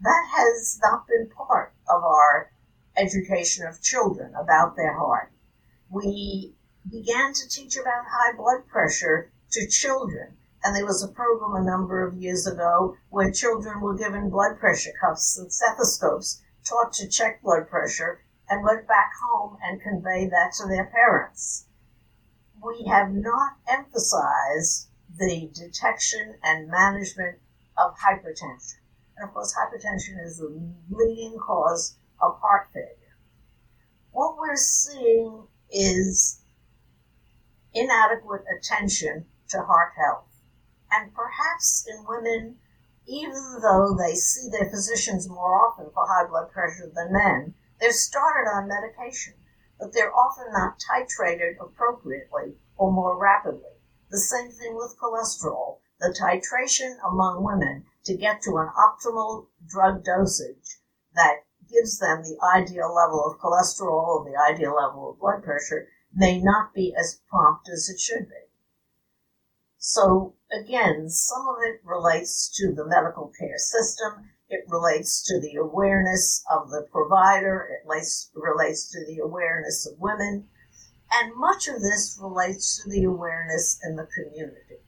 That 0.00 0.28
has 0.30 0.78
not 0.82 1.06
been 1.06 1.30
part 1.30 1.72
of 1.88 2.04
our 2.04 2.50
education 2.96 3.66
of 3.66 3.80
children 3.80 4.34
about 4.34 4.76
their 4.76 4.92
heart 4.92 5.32
we 5.90 6.54
began 6.90 7.32
to 7.32 7.48
teach 7.48 7.76
about 7.76 8.06
high 8.08 8.36
blood 8.36 8.66
pressure 8.68 9.30
to 9.52 9.68
children. 9.68 10.36
And 10.64 10.74
there 10.74 10.86
was 10.86 11.02
a 11.02 11.08
program 11.08 11.54
a 11.54 11.64
number 11.64 12.06
of 12.06 12.16
years 12.16 12.46
ago 12.46 12.96
where 13.10 13.30
children 13.30 13.80
were 13.80 13.96
given 13.96 14.30
blood 14.30 14.58
pressure 14.58 14.92
cuffs 15.00 15.38
and 15.38 15.52
stethoscopes, 15.52 16.42
taught 16.64 16.92
to 16.94 17.08
check 17.08 17.42
blood 17.42 17.68
pressure, 17.68 18.22
and 18.50 18.64
went 18.64 18.88
back 18.88 19.12
home 19.22 19.56
and 19.62 19.80
conveyed 19.80 20.30
that 20.30 20.52
to 20.54 20.66
their 20.66 20.86
parents. 20.86 21.66
We 22.62 22.84
have 22.88 23.12
not 23.12 23.56
emphasized 23.68 24.88
the 25.16 25.50
detection 25.54 26.36
and 26.42 26.68
management 26.68 27.38
of 27.76 27.96
hypertension. 27.96 28.78
And 29.16 29.28
of 29.28 29.34
course, 29.34 29.54
hypertension 29.54 30.24
is 30.24 30.38
the 30.38 30.60
leading 30.90 31.38
cause 31.38 31.96
of 32.20 32.38
heart 32.40 32.68
failure. 32.72 33.16
What 34.10 34.36
we're 34.38 34.56
seeing 34.56 35.46
is 35.70 36.37
inadequate 37.78 38.44
attention 38.56 39.26
to 39.48 39.62
heart 39.62 39.92
health. 39.96 40.28
And 40.90 41.14
perhaps 41.14 41.86
in 41.86 42.04
women, 42.08 42.56
even 43.06 43.60
though 43.62 43.94
they 43.94 44.14
see 44.14 44.48
their 44.48 44.68
physicians 44.70 45.28
more 45.28 45.66
often 45.66 45.90
for 45.92 46.06
high 46.06 46.26
blood 46.26 46.50
pressure 46.50 46.90
than 46.94 47.12
men, 47.12 47.54
they're 47.80 47.92
started 47.92 48.48
on 48.50 48.68
medication, 48.68 49.34
but 49.78 49.92
they're 49.92 50.14
often 50.14 50.52
not 50.52 50.78
titrated 50.78 51.54
appropriately 51.60 52.56
or 52.76 52.92
more 52.92 53.16
rapidly. 53.16 53.78
The 54.10 54.18
same 54.18 54.50
thing 54.50 54.74
with 54.74 54.98
cholesterol. 55.00 55.78
The 56.00 56.14
titration 56.18 56.96
among 57.04 57.42
women 57.42 57.84
to 58.04 58.16
get 58.16 58.40
to 58.42 58.58
an 58.58 58.68
optimal 58.68 59.46
drug 59.66 60.04
dosage 60.04 60.80
that 61.14 61.44
gives 61.68 61.98
them 61.98 62.22
the 62.22 62.38
ideal 62.54 62.94
level 62.94 63.24
of 63.26 63.38
cholesterol 63.38 64.06
or 64.06 64.24
the 64.24 64.36
ideal 64.36 64.74
level 64.74 65.10
of 65.10 65.18
blood 65.18 65.42
pressure 65.42 65.88
may 66.14 66.40
not 66.40 66.74
be 66.74 66.94
as 66.98 67.20
prompt 67.28 67.68
as 67.68 67.88
it 67.88 68.00
should 68.00 68.28
be. 68.28 68.48
So 69.78 70.34
again, 70.52 71.08
some 71.08 71.46
of 71.48 71.56
it 71.62 71.80
relates 71.84 72.48
to 72.56 72.72
the 72.72 72.86
medical 72.86 73.32
care 73.38 73.58
system. 73.58 74.30
It 74.48 74.64
relates 74.68 75.22
to 75.24 75.40
the 75.40 75.56
awareness 75.56 76.42
of 76.50 76.70
the 76.70 76.86
provider. 76.90 77.68
It 77.70 77.86
relates 77.86 78.90
to 78.90 79.04
the 79.06 79.18
awareness 79.18 79.86
of 79.86 79.98
women. 79.98 80.48
And 81.12 81.36
much 81.36 81.68
of 81.68 81.80
this 81.80 82.18
relates 82.20 82.82
to 82.82 82.90
the 82.90 83.04
awareness 83.04 83.78
in 83.84 83.96
the 83.96 84.06
community. 84.14 84.82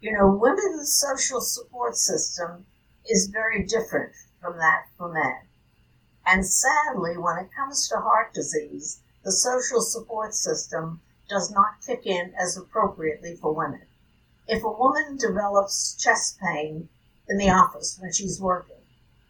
You 0.00 0.12
know, 0.12 0.34
women's 0.34 0.92
social 0.92 1.40
support 1.40 1.96
system 1.96 2.66
is 3.06 3.28
very 3.28 3.64
different 3.64 4.12
from 4.40 4.56
that 4.58 4.86
for 4.98 5.12
men. 5.12 5.48
And 6.26 6.46
sadly, 6.46 7.16
when 7.16 7.38
it 7.38 7.50
comes 7.54 7.88
to 7.88 7.96
heart 7.96 8.34
disease, 8.34 9.01
the 9.24 9.32
social 9.32 9.80
support 9.80 10.34
system 10.34 11.00
does 11.28 11.50
not 11.50 11.80
kick 11.86 12.06
in 12.06 12.34
as 12.34 12.56
appropriately 12.56 13.36
for 13.36 13.52
women. 13.52 13.86
If 14.48 14.64
a 14.64 14.70
woman 14.70 15.16
develops 15.16 15.94
chest 15.94 16.38
pain 16.40 16.88
in 17.28 17.38
the 17.38 17.50
office 17.50 17.98
when 18.00 18.12
she's 18.12 18.40
working, 18.40 18.82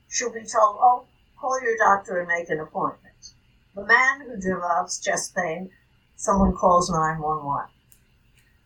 she'll 0.08 0.32
be 0.32 0.40
told, 0.40 0.78
oh, 0.80 1.06
call 1.38 1.62
your 1.62 1.76
doctor 1.76 2.18
and 2.18 2.28
make 2.28 2.48
an 2.48 2.60
appointment. 2.60 3.34
The 3.74 3.84
man 3.84 4.22
who 4.22 4.36
develops 4.36 4.98
chest 4.98 5.34
pain, 5.34 5.70
someone 6.16 6.54
calls 6.54 6.90
911. 6.90 7.68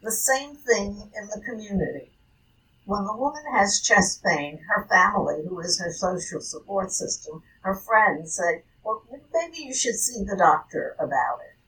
The 0.02 0.12
same 0.12 0.54
thing 0.54 1.10
in 1.16 1.26
the 1.28 1.42
community. 1.44 2.12
When 2.84 3.04
the 3.04 3.16
woman 3.16 3.42
has 3.50 3.80
chest 3.80 4.22
pain, 4.22 4.60
her 4.68 4.86
family, 4.88 5.44
who 5.48 5.58
is 5.58 5.80
her 5.80 5.92
social 5.92 6.40
support 6.40 6.92
system, 6.92 7.42
her 7.62 7.74
friends 7.74 8.36
say, 8.36 8.62
well, 8.86 9.02
maybe 9.34 9.58
you 9.64 9.74
should 9.74 9.96
see 9.96 10.22
the 10.22 10.36
doctor 10.36 10.94
about 11.00 11.40
it, 11.40 11.58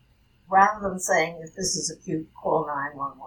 rather 0.49 0.89
than 0.89 1.01
saying, 1.01 1.41
if 1.43 1.53
this 1.57 1.75
is 1.75 1.91
acute, 1.91 2.29
call 2.33 2.65
911. 2.65 3.19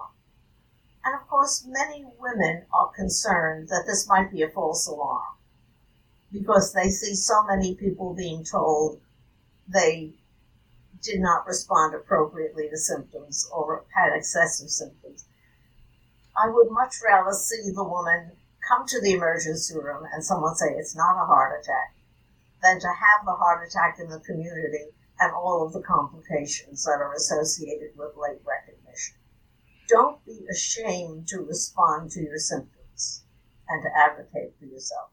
And 1.04 1.14
of 1.14 1.28
course, 1.28 1.68
many 1.68 2.06
women 2.18 2.64
are 2.74 2.94
concerned 2.96 3.68
that 3.68 3.84
this 3.86 4.08
might 4.08 4.32
be 4.32 4.44
a 4.44 4.50
false 4.50 4.88
alarm 4.88 5.36
because 6.32 6.72
they 6.72 6.90
see 6.90 7.16
so 7.16 7.44
many 7.44 7.76
people 7.76 8.14
being 8.14 8.46
told 8.46 9.02
they 9.68 10.14
did 11.02 11.20
not 11.20 11.46
respond 11.46 11.94
appropriately 11.94 12.70
to 12.70 12.78
symptoms 12.78 13.50
or 13.52 13.84
had 13.94 14.16
excessive 14.16 14.70
symptoms. 14.70 15.26
I 16.42 16.50
would 16.50 16.72
much 16.72 16.96
rather 17.06 17.34
see 17.34 17.72
the 17.74 17.84
woman 17.84 18.32
come 18.66 18.88
to 18.88 19.02
the 19.02 19.12
emergency 19.12 19.76
room 19.76 20.06
and 20.14 20.24
someone 20.24 20.56
say 20.56 20.68
it's 20.78 20.96
not 20.96 21.22
a 21.22 21.26
heart 21.26 21.60
attack 21.60 21.96
than 22.62 22.80
to 22.80 22.88
have 22.88 23.26
the 23.26 23.34
heart 23.34 23.67
attack 23.67 23.97
in 24.00 24.10
the 24.10 24.19
community 24.19 24.91
and 25.19 25.34
all 25.34 25.65
of 25.65 25.74
the 25.74 25.82
complications 25.82 26.84
that 26.86 27.00
are 27.00 27.13
associated 27.13 27.89
with 27.95 28.12
late 28.17 28.41
recognition. 28.45 29.15
Don't 29.88 30.24
be 30.26 30.45
ashamed 30.50 31.28
to 31.28 31.39
respond 31.39 32.12
to 32.12 32.21
your 32.21 32.38
symptoms 32.38 33.24
and 33.67 33.84
to 33.84 33.89
advocate 33.97 34.54
for 34.60 34.65
yourself. 34.65 35.10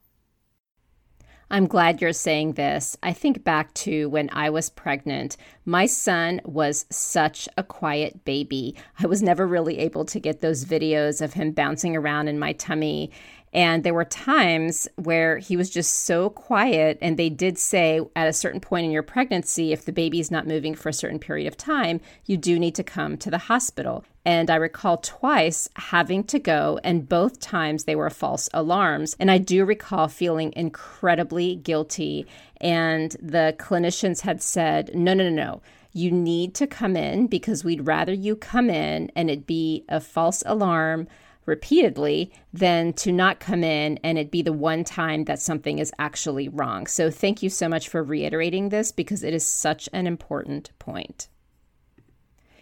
I'm 1.51 1.65
glad 1.65 1.99
you're 1.99 2.13
saying 2.13 2.53
this. 2.53 2.95
I 3.01 3.11
think 3.11 3.43
back 3.43 3.73
to 3.75 4.07
when 4.09 4.29
I 4.31 4.51
was 4.51 4.69
pregnant. 4.69 5.35
My 5.65 5.87
son 5.87 6.41
was 6.45 6.85
such 6.91 7.49
a 7.57 7.63
quiet 7.63 8.23
baby. 8.23 8.75
I 8.99 9.07
was 9.07 9.23
never 9.23 9.47
really 9.47 9.79
able 9.79 10.05
to 10.05 10.19
get 10.19 10.41
those 10.41 10.63
videos 10.63 11.23
of 11.23 11.33
him 11.33 11.51
bouncing 11.51 11.95
around 11.95 12.27
in 12.27 12.37
my 12.37 12.53
tummy. 12.53 13.09
And 13.53 13.83
there 13.83 13.93
were 13.93 14.05
times 14.05 14.87
where 14.95 15.37
he 15.37 15.57
was 15.57 15.69
just 15.69 16.05
so 16.05 16.29
quiet. 16.29 16.97
And 17.01 17.17
they 17.17 17.29
did 17.29 17.57
say 17.57 17.99
at 18.15 18.27
a 18.27 18.33
certain 18.33 18.59
point 18.59 18.85
in 18.85 18.91
your 18.91 19.03
pregnancy, 19.03 19.73
if 19.73 19.85
the 19.85 19.91
baby 19.91 20.19
is 20.19 20.29
not 20.29 20.47
moving 20.47 20.75
for 20.75 20.89
a 20.89 20.93
certain 20.93 21.19
period 21.19 21.47
of 21.47 21.57
time, 21.57 21.99
you 22.25 22.37
do 22.37 22.59
need 22.59 22.75
to 22.75 22.83
come 22.83 23.17
to 23.17 23.31
the 23.31 23.37
hospital. 23.37 24.03
And 24.25 24.51
I 24.51 24.55
recall 24.57 24.97
twice 24.97 25.69
having 25.75 26.23
to 26.25 26.37
go, 26.37 26.79
and 26.83 27.09
both 27.09 27.39
times 27.39 27.85
they 27.85 27.95
were 27.95 28.09
false 28.11 28.49
alarms. 28.53 29.15
And 29.19 29.31
I 29.31 29.39
do 29.39 29.65
recall 29.65 30.07
feeling 30.07 30.53
incredibly 30.55 31.55
guilty. 31.55 32.27
And 32.61 33.15
the 33.21 33.55
clinicians 33.57 34.21
had 34.21 34.43
said, 34.43 34.93
no, 34.93 35.13
no, 35.13 35.29
no, 35.29 35.35
no. 35.35 35.61
You 35.91 36.11
need 36.11 36.53
to 36.55 36.67
come 36.67 36.95
in 36.95 37.25
because 37.25 37.63
we'd 37.63 37.87
rather 37.87 38.13
you 38.13 38.35
come 38.35 38.69
in 38.69 39.11
and 39.15 39.31
it 39.31 39.47
be 39.47 39.85
a 39.89 39.99
false 39.99 40.43
alarm 40.45 41.07
repeatedly 41.45 42.31
than 42.53 42.93
to 42.93 43.11
not 43.11 43.39
come 43.39 43.63
in 43.63 43.97
and 44.03 44.17
it 44.17 44.31
be 44.31 44.41
the 44.41 44.53
one 44.53 44.83
time 44.83 45.25
that 45.25 45.39
something 45.39 45.79
is 45.79 45.91
actually 45.99 46.47
wrong. 46.47 46.87
So 46.87 47.09
thank 47.09 47.41
you 47.41 47.49
so 47.49 47.67
much 47.67 47.89
for 47.89 48.03
reiterating 48.03 48.69
this 48.69 48.91
because 48.91 49.23
it 49.23 49.33
is 49.33 49.45
such 49.45 49.89
an 49.93 50.07
important 50.07 50.71
point. 50.79 51.27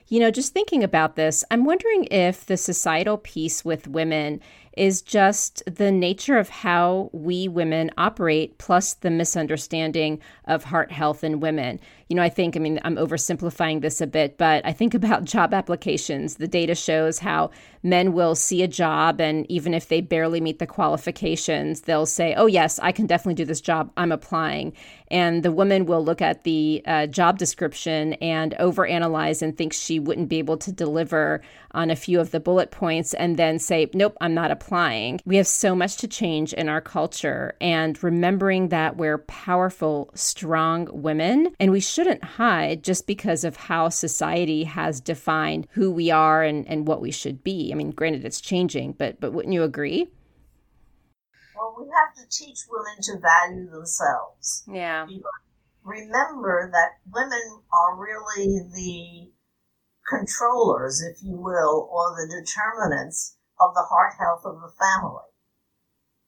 You 0.08 0.22
know, 0.22 0.32
just 0.32 0.54
thinking 0.54 0.84
about 0.84 1.18
this, 1.18 1.44
I'm 1.52 1.66
wondering 1.66 2.06
if 2.06 2.46
the 2.46 2.56
societal 2.56 3.18
piece 3.18 3.66
with 3.66 3.90
women 3.90 4.40
is 4.78 5.02
just 5.02 5.64
the 5.66 5.92
nature 5.92 6.38
of 6.38 6.50
how 6.50 7.10
we 7.12 7.48
women 7.48 7.92
operate, 7.98 8.58
plus 8.58 8.94
the 8.94 9.10
misunderstanding 9.10 10.20
of 10.46 10.64
heart 10.64 10.92
health 10.92 11.24
in 11.24 11.40
women. 11.40 11.80
You 12.08 12.16
know, 12.16 12.22
I 12.22 12.30
think, 12.30 12.56
I 12.56 12.60
mean, 12.60 12.80
I'm 12.84 12.96
oversimplifying 12.96 13.82
this 13.82 14.00
a 14.00 14.08
bit, 14.08 14.38
but 14.38 14.66
I 14.66 14.72
think 14.74 14.94
about 14.94 15.26
job 15.26 15.54
applications. 15.54 16.36
The 16.36 16.48
data 16.48 16.76
shows 16.76 17.20
how 17.20 17.52
men 17.84 18.14
will 18.14 18.36
see 18.36 18.64
a 18.64 18.68
job, 18.68 19.20
and 19.20 19.50
even 19.50 19.74
if 19.74 19.88
they 19.88 20.02
barely 20.02 20.42
meet 20.42 20.60
the 20.60 20.68
qualifications, 20.68 21.82
they'll 21.82 22.06
say, 22.06 22.34
Oh, 22.36 22.46
yes, 22.46 22.80
I 22.80 22.92
can 22.92 23.08
definitely 23.08 23.36
do 23.36 23.46
this 23.46 23.62
job. 23.62 23.92
I'm 23.98 24.12
applying. 24.12 24.74
And 25.10 25.44
the 25.44 25.52
woman 25.52 25.86
will 25.86 26.04
look 26.04 26.22
at 26.22 26.44
the 26.44 26.82
uh, 26.86 27.08
job 27.08 27.38
description 27.38 28.14
and 28.16 28.56
overanalyze 28.60 29.42
and 29.42 29.58
think 29.58 29.74
she 29.74 30.00
wouldn't 30.00 30.30
be 30.30 30.40
able 30.40 30.58
to 30.58 30.72
deliver 30.72 31.42
on 31.78 31.92
a 31.92 31.96
few 31.96 32.20
of 32.20 32.32
the 32.32 32.40
bullet 32.40 32.72
points 32.72 33.14
and 33.14 33.38
then 33.38 33.60
say, 33.60 33.88
Nope, 33.94 34.18
I'm 34.20 34.34
not 34.34 34.50
applying. 34.50 35.22
We 35.26 35.38
have 35.38 35.48
so 35.48 35.76
much 35.76 35.98
to 35.98 36.08
change 36.08 36.52
in 36.54 36.68
our 36.68 36.82
culture, 36.82 37.56
and 37.62 38.02
remembering 38.04 38.70
that 38.70 38.98
we're 38.98 39.20
powerful, 39.20 40.10
strong 40.16 40.90
women, 40.92 41.54
and 41.60 41.72
we 41.72 41.80
shouldn't 41.80 42.24
hide 42.24 42.84
just 42.84 43.06
because 43.06 43.44
of 43.44 43.56
how 43.56 43.90
society 43.90 44.64
has 44.64 45.00
defined 45.00 45.68
who 45.72 45.92
we 45.92 46.10
are 46.10 46.44
and, 46.44 46.68
and 46.68 46.88
what 46.88 47.00
we 47.00 47.12
should 47.12 47.44
be. 47.44 47.72
I 47.72 47.76
mean, 47.76 47.92
granted, 47.92 48.26
it's 48.26 48.42
changing, 48.42 48.94
but 48.94 49.20
but 49.20 49.32
wouldn't 49.32 49.54
you 49.54 49.64
agree? 49.64 50.08
Well, 51.56 51.76
we 51.80 51.86
have 51.86 52.16
to 52.16 52.30
teach 52.30 52.58
women 52.70 53.02
to 53.04 53.20
value 53.20 53.70
themselves. 53.70 54.64
Yeah. 54.68 55.06
Remember 55.84 56.70
that 56.74 56.98
women 57.14 57.62
are 57.72 57.96
really 57.96 58.60
the 58.74 59.32
controllers, 60.08 61.02
if 61.02 61.22
you 61.22 61.36
will, 61.36 61.90
or 61.92 62.16
the 62.16 62.28
determinants 62.28 63.36
of 63.60 63.74
the 63.74 63.84
heart 63.84 64.14
health 64.18 64.46
of 64.46 64.62
the 64.62 64.72
family. 64.80 65.28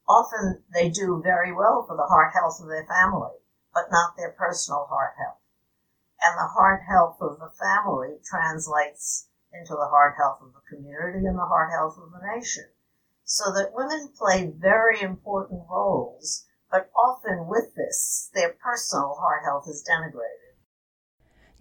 Often 0.08 0.64
they 0.72 0.90
do 0.90 1.22
very 1.22 1.52
well 1.52 1.84
for 1.86 1.96
the 1.96 2.06
heart 2.06 2.32
health 2.34 2.60
of 2.60 2.68
their 2.68 2.86
family, 2.86 3.38
but 3.72 3.90
not 3.90 4.16
their 4.16 4.32
personal 4.32 4.86
heart 4.90 5.14
health. 5.16 5.38
And 6.22 6.36
the 6.36 6.52
heart 6.52 6.82
health 6.82 7.18
of 7.20 7.38
the 7.38 7.50
family 7.58 8.18
translates 8.24 9.28
into 9.52 9.72
the 9.74 9.88
heart 9.88 10.16
health 10.18 10.40
of 10.42 10.52
the 10.52 10.76
community 10.76 11.26
and 11.26 11.38
the 11.38 11.46
heart 11.46 11.70
health 11.70 11.96
of 11.96 12.10
the 12.12 12.26
nation. 12.34 12.66
So 13.24 13.52
that 13.52 13.72
women 13.72 14.12
play 14.18 14.52
very 14.54 15.00
important 15.00 15.62
roles, 15.70 16.44
but 16.70 16.90
often 16.94 17.46
with 17.46 17.74
this, 17.74 18.30
their 18.34 18.52
personal 18.52 19.14
heart 19.14 19.44
health 19.44 19.68
is 19.68 19.86
denigrated. 19.88 20.49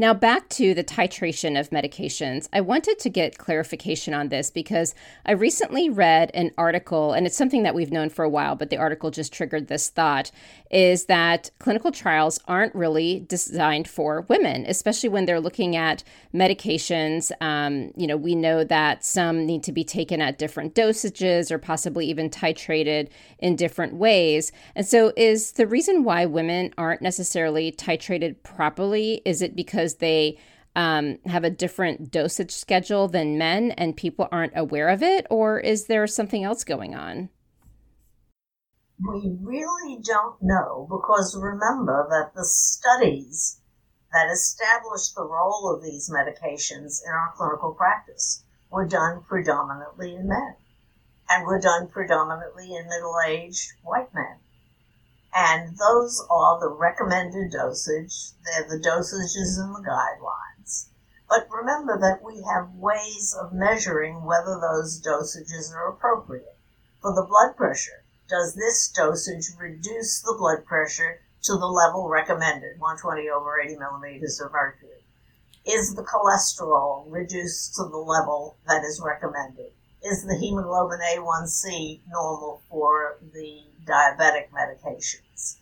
Now, 0.02 0.14
back 0.14 0.48
to 0.52 0.74
the 0.74 0.84
titration 0.84 1.60
of 1.60 1.72
medications. 1.72 2.48
I 2.54 2.62
wanted 2.62 3.00
to 3.00 3.10
get 3.10 3.38
clarification 3.38 4.14
on 4.14 4.30
this 4.30 4.50
because 4.50 4.96
I 5.26 5.34
recently 5.34 5.90
read 5.90 6.32
an 6.34 6.52
article, 6.58 7.12
and 7.12 7.28
it's 7.28 7.36
something 7.36 7.64
that 7.64 7.76
we've 7.76 7.92
known 7.92 8.10
for 8.10 8.24
a 8.24 8.30
while, 8.30 8.56
but 8.56 8.70
the 8.70 8.78
article 8.78 9.12
just 9.12 9.34
triggered 9.34 9.68
this 9.68 9.90
thought 9.90 10.32
is 10.72 11.06
that 11.08 11.52
clinical 11.60 11.92
trials 11.92 12.40
aren't 12.48 12.74
really 12.74 13.26
designed 13.28 13.90
for 13.90 14.22
women, 14.30 14.66
especially 14.68 15.10
when 15.10 15.26
they're 15.26 15.42
looking 15.42 15.76
at 15.76 16.02
medications. 16.34 17.34
Um, 17.42 17.92
you 17.98 18.08
know, 18.08 18.16
we 18.16 18.36
know 18.36 18.64
that 18.64 19.04
some 19.04 19.46
need 19.46 19.64
to 19.64 19.74
be 19.74 19.84
taken 19.84 20.22
at 20.22 20.38
different 20.38 20.76
dosages 20.76 21.52
or 21.52 21.58
possibly 21.58 22.06
even 22.06 22.30
titrated 22.30 23.10
in 23.40 23.58
different 23.58 23.96
ways. 23.96 24.54
And 24.76 24.88
so, 24.88 25.12
is 25.18 25.54
the 25.54 25.68
reason 25.68 26.06
why 26.06 26.26
women 26.26 26.74
aren't 26.78 27.02
necessarily 27.02 27.74
titrated 27.74 28.42
properly, 28.44 29.22
is 29.26 29.42
it 29.42 29.58
because 29.58 29.89
because 29.90 30.00
they 30.00 30.38
um, 30.76 31.18
have 31.26 31.44
a 31.44 31.50
different 31.50 32.12
dosage 32.12 32.52
schedule 32.52 33.08
than 33.08 33.38
men 33.38 33.72
and 33.72 33.98
people 33.98 34.28
aren't 34.32 34.54
aware 34.56 34.90
of 34.90 35.02
it? 35.02 35.26
Or 35.30 35.60
is 35.60 35.86
there 35.86 36.06
something 36.08 36.44
else 36.44 36.64
going 36.64 36.96
on? 36.96 37.30
We 39.00 39.38
really 39.42 40.00
don't 40.04 40.36
know 40.42 40.88
because 40.90 41.36
remember 41.36 42.08
that 42.10 42.34
the 42.36 42.46
studies 42.46 43.62
that 44.12 44.30
established 44.32 45.16
the 45.16 45.24
role 45.24 45.74
of 45.74 45.84
these 45.84 46.10
medications 46.10 47.02
in 47.06 47.12
our 47.12 47.32
clinical 47.36 47.74
practice 47.74 48.44
were 48.70 48.86
done 48.86 49.22
predominantly 49.28 50.16
in 50.16 50.28
men 50.28 50.56
and 51.30 51.46
were 51.46 51.62
done 51.62 51.88
predominantly 51.88 52.76
in 52.76 52.90
middle 52.90 53.16
aged 53.26 53.72
white 53.84 54.14
men. 54.14 54.38
And 55.36 55.78
those 55.78 56.26
are 56.30 56.60
the 56.60 56.70
recommended 56.70 57.52
dosage. 57.52 58.32
They're 58.44 58.68
the 58.68 58.84
dosages 58.84 59.60
in 59.64 59.74
the 59.74 59.84
guidelines. 59.88 60.88
But 61.30 61.48
remember 61.52 61.98
that 62.00 62.24
we 62.24 62.42
have 62.42 62.74
ways 62.74 63.36
of 63.40 63.54
measuring 63.54 64.24
whether 64.24 64.60
those 64.60 65.00
dosages 65.00 65.72
are 65.72 65.90
appropriate. 65.90 66.58
For 67.02 67.14
the 67.14 67.26
blood 67.26 67.56
pressure, 67.56 68.04
does 68.28 68.56
this 68.56 68.90
dosage 68.90 69.56
reduce 69.58 70.22
the 70.22 70.36
blood 70.38 70.66
pressure 70.66 71.22
to 71.44 71.56
the 71.56 71.68
level 71.68 72.10
recommended, 72.10 72.80
120 72.80 73.30
over 73.30 73.60
80 73.60 73.78
millimeters 73.78 74.42
of 74.42 74.52
mercury? 74.52 75.06
Is 75.66 75.94
the 75.94 76.04
cholesterol 76.04 77.06
reduced 77.08 77.76
to 77.76 77.84
the 77.84 77.98
level 77.98 78.58
that 78.68 78.84
is 78.84 79.00
recommended? 79.00 79.72
Is 80.04 80.26
the 80.26 80.36
hemoglobin 80.36 81.00
A1C 81.00 82.02
normal 82.08 82.64
for 82.70 83.20
the 83.34 83.69
diabetic 83.90 84.50
medications? 84.52 85.58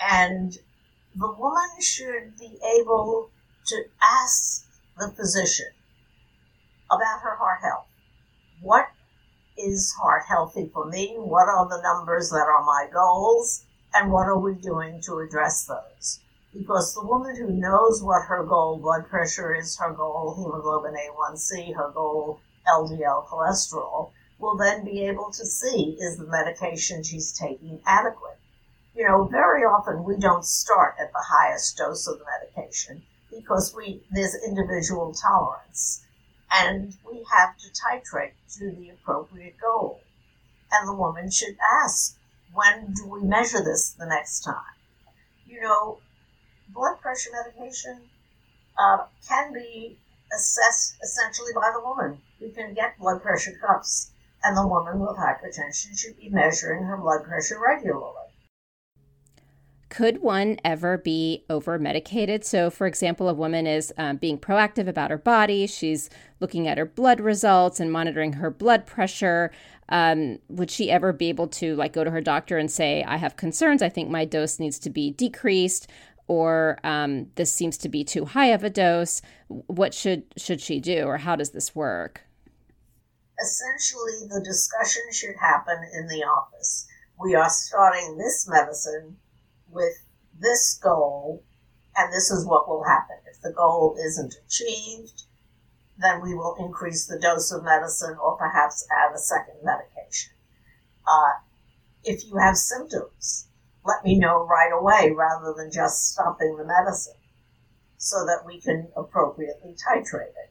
And 0.00 0.58
the 1.14 1.32
woman 1.32 1.80
should 1.80 2.38
be 2.38 2.58
able 2.80 3.30
to 3.66 3.84
ask 4.02 4.66
the 4.98 5.10
physician 5.10 5.72
about 6.90 7.20
her 7.20 7.36
heart 7.36 7.60
health. 7.62 7.86
What 8.62 8.88
is 9.56 9.92
heart 9.92 10.24
healthy 10.28 10.70
for 10.72 10.86
me? 10.86 11.16
What 11.18 11.48
are 11.48 11.68
the 11.68 11.82
numbers 11.82 12.30
that 12.30 12.46
are 12.46 12.64
my 12.64 12.88
goals? 12.92 13.64
And 13.94 14.12
what 14.12 14.26
are 14.26 14.38
we 14.38 14.54
doing 14.54 15.00
to 15.02 15.18
address 15.18 15.64
those? 15.64 16.20
Because 16.52 16.94
the 16.94 17.06
woman 17.06 17.36
who 17.36 17.50
knows 17.50 18.02
what 18.02 18.26
her 18.26 18.44
goal 18.44 18.78
blood 18.78 19.08
pressure 19.08 19.54
is, 19.54 19.78
her 19.78 19.92
goal 19.92 20.34
hemoglobin 20.34 20.94
A1C, 20.94 21.74
her 21.74 21.90
goal 21.90 22.40
LDL 22.68 23.26
cholesterol, 23.26 24.10
will 24.40 24.56
then 24.56 24.84
be 24.84 25.04
able 25.04 25.30
to 25.30 25.44
see 25.44 25.96
is 26.00 26.16
the 26.16 26.26
medication 26.26 27.02
she's 27.02 27.32
taking 27.32 27.80
adequate. 27.86 28.38
You 28.94 29.06
know, 29.06 29.24
very 29.24 29.62
often 29.62 30.02
we 30.02 30.16
don't 30.16 30.44
start 30.44 30.96
at 30.98 31.12
the 31.12 31.24
highest 31.28 31.76
dose 31.76 32.08
of 32.08 32.18
the 32.18 32.24
medication 32.24 33.02
because 33.30 33.74
we 33.76 34.02
there's 34.10 34.34
individual 34.44 35.14
tolerance 35.14 36.04
and 36.50 36.96
we 37.08 37.24
have 37.32 37.56
to 37.58 37.68
titrate 37.68 38.32
to 38.58 38.72
the 38.72 38.90
appropriate 38.90 39.56
goal. 39.60 40.00
And 40.72 40.88
the 40.88 40.94
woman 40.94 41.30
should 41.30 41.56
ask, 41.84 42.16
when 42.52 42.92
do 42.94 43.06
we 43.06 43.22
measure 43.22 43.62
this 43.62 43.90
the 43.90 44.06
next 44.06 44.40
time? 44.40 44.74
You 45.46 45.60
know, 45.60 45.98
blood 46.68 47.00
pressure 47.00 47.30
medication 47.32 48.00
uh, 48.78 49.04
can 49.28 49.52
be 49.52 49.98
assessed 50.34 50.96
essentially 51.02 51.52
by 51.54 51.70
the 51.74 51.80
woman. 51.80 52.18
You 52.40 52.50
can 52.50 52.74
get 52.74 52.98
blood 52.98 53.22
pressure 53.22 53.56
cuffs, 53.60 54.12
and 54.42 54.56
the 54.56 54.66
woman 54.66 55.00
with 55.00 55.16
hypertension 55.16 55.98
should 55.98 56.16
be 56.18 56.28
measuring 56.30 56.84
her 56.84 56.96
blood 56.96 57.24
pressure 57.24 57.60
regularly. 57.60 58.14
Could 59.90 60.22
one 60.22 60.56
ever 60.64 60.96
be 60.96 61.44
over 61.50 61.76
medicated? 61.76 62.44
So, 62.44 62.70
for 62.70 62.86
example, 62.86 63.28
a 63.28 63.34
woman 63.34 63.66
is 63.66 63.92
um, 63.98 64.18
being 64.18 64.38
proactive 64.38 64.86
about 64.86 65.10
her 65.10 65.18
body, 65.18 65.66
she's 65.66 66.08
looking 66.38 66.68
at 66.68 66.78
her 66.78 66.86
blood 66.86 67.20
results 67.20 67.80
and 67.80 67.90
monitoring 67.90 68.34
her 68.34 68.50
blood 68.50 68.86
pressure. 68.86 69.50
Um, 69.88 70.38
would 70.48 70.70
she 70.70 70.92
ever 70.92 71.12
be 71.12 71.28
able 71.28 71.48
to 71.48 71.74
like 71.74 71.92
go 71.92 72.04
to 72.04 72.10
her 72.12 72.20
doctor 72.20 72.56
and 72.56 72.70
say, 72.70 73.02
I 73.02 73.16
have 73.16 73.36
concerns, 73.36 73.82
I 73.82 73.88
think 73.88 74.08
my 74.08 74.24
dose 74.24 74.60
needs 74.60 74.78
to 74.80 74.90
be 74.90 75.10
decreased? 75.10 75.90
Or 76.28 76.78
um, 76.84 77.26
this 77.34 77.52
seems 77.52 77.76
to 77.78 77.88
be 77.88 78.04
too 78.04 78.26
high 78.26 78.52
of 78.52 78.62
a 78.62 78.70
dose. 78.70 79.20
What 79.48 79.92
should 79.92 80.22
should 80.36 80.60
she 80.60 80.78
do, 80.78 81.02
or 81.02 81.16
how 81.16 81.34
does 81.34 81.50
this 81.50 81.74
work? 81.74 82.22
Essentially, 83.42 84.26
the 84.28 84.42
discussion 84.44 85.02
should 85.12 85.36
happen 85.36 85.78
in 85.94 86.06
the 86.08 86.24
office. 86.24 86.86
We 87.18 87.34
are 87.34 87.48
starting 87.48 88.18
this 88.18 88.46
medicine 88.48 89.16
with 89.70 90.04
this 90.38 90.78
goal, 90.82 91.42
and 91.96 92.12
this 92.12 92.30
is 92.30 92.46
what 92.46 92.68
will 92.68 92.84
happen. 92.84 93.16
If 93.26 93.40
the 93.40 93.52
goal 93.52 93.96
isn't 94.04 94.34
achieved, 94.46 95.24
then 95.98 96.20
we 96.20 96.34
will 96.34 96.56
increase 96.58 97.06
the 97.06 97.18
dose 97.18 97.52
of 97.52 97.64
medicine 97.64 98.16
or 98.22 98.36
perhaps 98.36 98.86
add 98.90 99.14
a 99.14 99.18
second 99.18 99.56
medication. 99.62 100.32
Uh, 101.06 101.40
if 102.04 102.24
you 102.26 102.36
have 102.36 102.56
symptoms, 102.56 103.48
let 103.84 104.04
me 104.04 104.18
know 104.18 104.46
right 104.46 104.72
away 104.72 105.12
rather 105.14 105.54
than 105.56 105.70
just 105.70 106.12
stopping 106.12 106.56
the 106.56 106.64
medicine 106.64 107.14
so 107.96 108.24
that 108.24 108.44
we 108.46 108.60
can 108.60 108.88
appropriately 108.96 109.74
titrate 109.74 110.28
it. 110.28 110.50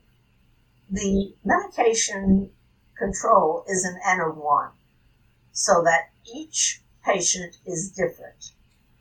The 0.91 1.33
medication 1.43 2.51
control 2.99 3.63
is 3.67 3.83
an 3.85 3.99
N 4.05 4.19
of 4.19 4.37
one 4.37 4.71
so 5.51 5.81
that 5.83 6.11
each 6.31 6.83
patient 7.03 7.57
is 7.65 7.91
different 7.91 8.51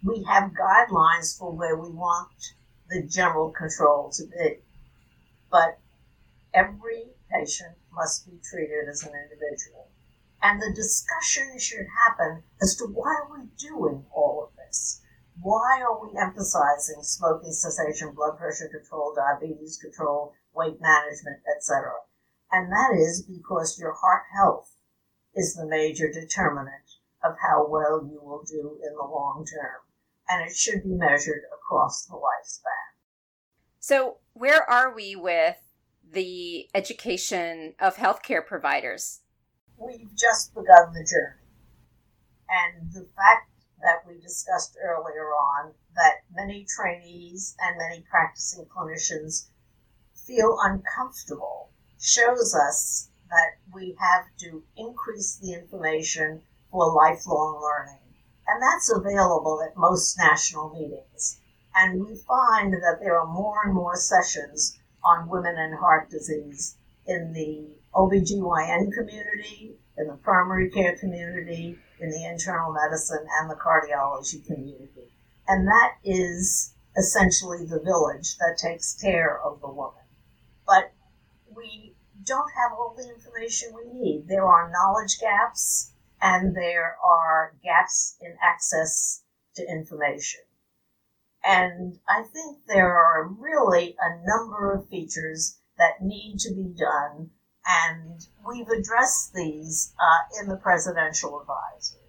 we 0.02 0.22
have 0.24 0.52
guidelines 0.52 1.36
for 1.36 1.50
where 1.52 1.76
we 1.76 1.90
want 1.90 2.54
the 2.88 3.02
general 3.02 3.50
control 3.50 4.10
to 4.10 4.24
be. 4.26 4.58
But 5.50 5.78
every 6.54 7.06
patient 7.30 7.76
must 7.92 8.26
be 8.26 8.38
treated 8.48 8.88
as 8.88 9.02
an 9.02 9.12
individual. 9.14 9.88
And 10.42 10.60
the 10.60 10.72
discussion 10.74 11.58
should 11.58 11.86
happen 12.06 12.44
as 12.62 12.76
to 12.76 12.84
why 12.84 13.16
are 13.22 13.38
we 13.38 13.48
doing 13.58 14.04
all 14.14 14.44
of 14.44 14.56
this? 14.56 15.02
Why 15.40 15.82
are 15.82 16.00
we 16.00 16.16
emphasizing 16.16 17.02
smoking 17.02 17.52
cessation, 17.52 18.12
blood 18.14 18.38
pressure 18.38 18.68
control, 18.68 19.14
diabetes 19.14 19.78
control, 19.78 20.34
weight 20.54 20.80
management, 20.80 21.40
etc.? 21.56 21.92
And 22.50 22.72
that 22.72 22.96
is 22.98 23.22
because 23.22 23.78
your 23.78 23.94
heart 23.94 24.24
health 24.36 24.74
is 25.34 25.54
the 25.54 25.66
major 25.66 26.10
determinant 26.10 26.96
of 27.22 27.36
how 27.42 27.66
well 27.68 28.08
you 28.10 28.20
will 28.22 28.42
do 28.44 28.78
in 28.82 28.94
the 28.94 29.04
long 29.04 29.44
term 29.44 29.82
and 30.28 30.46
it 30.46 30.54
should 30.54 30.82
be 30.82 30.94
measured 30.94 31.42
across 31.54 32.04
the 32.04 32.14
lifespan. 32.14 32.94
So, 33.80 34.18
where 34.34 34.68
are 34.68 34.94
we 34.94 35.16
with 35.16 35.56
the 36.10 36.68
education 36.74 37.74
of 37.80 37.96
healthcare 37.96 38.44
providers? 38.44 39.20
We've 39.78 40.14
just 40.14 40.54
begun 40.54 40.92
the 40.92 41.06
journey. 41.08 41.48
And 42.50 42.92
the 42.92 43.08
fact 43.16 43.50
that 43.82 44.02
we 44.06 44.20
discussed 44.20 44.76
earlier 44.82 45.28
on 45.28 45.72
that 45.94 46.22
many 46.34 46.66
trainees 46.68 47.56
and 47.60 47.78
many 47.78 48.04
practicing 48.10 48.66
clinicians 48.66 49.48
feel 50.14 50.58
uncomfortable 50.62 51.70
shows 52.00 52.54
us 52.54 53.08
that 53.30 53.58
we 53.74 53.96
have 53.98 54.24
to 54.38 54.62
increase 54.76 55.36
the 55.36 55.52
information 55.52 56.42
for 56.70 56.92
lifelong 56.92 57.60
learning 57.62 57.98
and 58.48 58.62
that's 58.62 58.90
available 58.90 59.62
at 59.62 59.76
most 59.76 60.18
national 60.18 60.70
meetings. 60.70 61.38
And 61.76 62.04
we 62.04 62.16
find 62.16 62.72
that 62.72 62.98
there 63.00 63.20
are 63.20 63.26
more 63.26 63.60
and 63.64 63.74
more 63.74 63.94
sessions 63.94 64.78
on 65.04 65.28
women 65.28 65.54
and 65.56 65.78
heart 65.78 66.10
disease 66.10 66.76
in 67.06 67.32
the 67.34 67.68
OBGYN 67.94 68.92
community, 68.92 69.76
in 69.96 70.06
the 70.06 70.16
primary 70.22 70.70
care 70.70 70.96
community, 70.96 71.78
in 72.00 72.10
the 72.10 72.24
internal 72.24 72.72
medicine, 72.72 73.26
and 73.40 73.50
the 73.50 73.54
cardiology 73.54 74.44
community. 74.46 75.12
And 75.46 75.66
that 75.68 75.96
is 76.02 76.74
essentially 76.96 77.64
the 77.64 77.80
village 77.80 78.38
that 78.38 78.58
takes 78.58 78.94
care 78.94 79.40
of 79.42 79.60
the 79.60 79.68
woman. 79.68 80.02
But 80.66 80.92
don't 82.28 82.52
have 82.52 82.72
all 82.78 82.94
the 82.96 83.08
information 83.08 83.72
we 83.74 83.92
need. 83.92 84.28
There 84.28 84.46
are 84.46 84.70
knowledge 84.70 85.18
gaps 85.18 85.92
and 86.20 86.54
there 86.54 86.96
are 87.02 87.54
gaps 87.62 88.16
in 88.20 88.36
access 88.42 89.22
to 89.56 89.68
information. 89.68 90.40
And 91.44 91.98
I 92.08 92.24
think 92.24 92.58
there 92.66 92.92
are 92.92 93.26
really 93.26 93.96
a 94.00 94.26
number 94.26 94.74
of 94.74 94.88
features 94.88 95.58
that 95.78 96.02
need 96.02 96.38
to 96.40 96.52
be 96.52 96.74
done, 96.76 97.30
and 97.64 98.26
we've 98.46 98.68
addressed 98.68 99.32
these 99.32 99.94
uh, 99.98 100.42
in 100.42 100.48
the 100.48 100.56
presidential 100.56 101.40
advisory. 101.40 102.00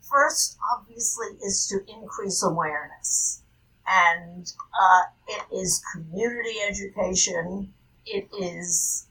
First, 0.00 0.56
obviously, 0.74 1.28
is 1.44 1.66
to 1.68 1.84
increase 1.92 2.42
awareness, 2.42 3.42
and 3.86 4.50
uh, 4.80 5.02
it 5.28 5.44
is 5.54 5.84
community 5.92 6.56
education. 6.66 7.74
It 8.06 8.28
is 8.36 9.06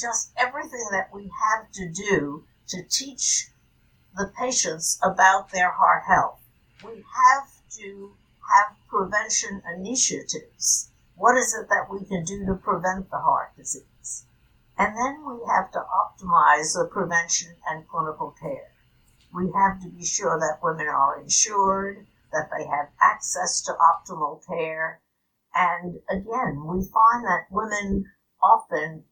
just 0.00 0.32
everything 0.36 0.86
that 0.92 1.10
we 1.12 1.30
have 1.44 1.70
to 1.72 1.88
do 1.90 2.44
to 2.68 2.82
teach 2.88 3.50
the 4.16 4.32
patients 4.38 4.98
about 5.02 5.50
their 5.50 5.70
heart 5.70 6.04
health. 6.06 6.40
We 6.84 7.04
have 7.14 7.48
to 7.78 8.12
have 8.54 8.76
prevention 8.88 9.62
initiatives. 9.76 10.90
What 11.16 11.36
is 11.36 11.54
it 11.54 11.68
that 11.68 11.88
we 11.90 12.04
can 12.04 12.24
do 12.24 12.46
to 12.46 12.54
prevent 12.54 13.10
the 13.10 13.18
heart 13.18 13.54
disease? 13.56 14.24
And 14.78 14.96
then 14.96 15.26
we 15.26 15.38
have 15.46 15.70
to 15.72 15.78
optimize 15.78 16.72
the 16.74 16.88
prevention 16.90 17.54
and 17.68 17.86
clinical 17.86 18.34
care. 18.40 18.72
We 19.32 19.52
have 19.54 19.80
to 19.82 19.88
be 19.90 20.04
sure 20.04 20.38
that 20.40 20.62
women 20.62 20.88
are 20.88 21.20
insured, 21.20 22.06
that 22.32 22.48
they 22.50 22.64
have 22.64 22.88
access 23.00 23.60
to 23.62 23.72
optimal 23.72 24.44
care. 24.46 25.00
And 25.54 26.00
again, 26.08 26.64
we 26.64 26.82
find 26.82 27.24
that 27.24 27.46
women 27.50 28.06
often 28.42 29.04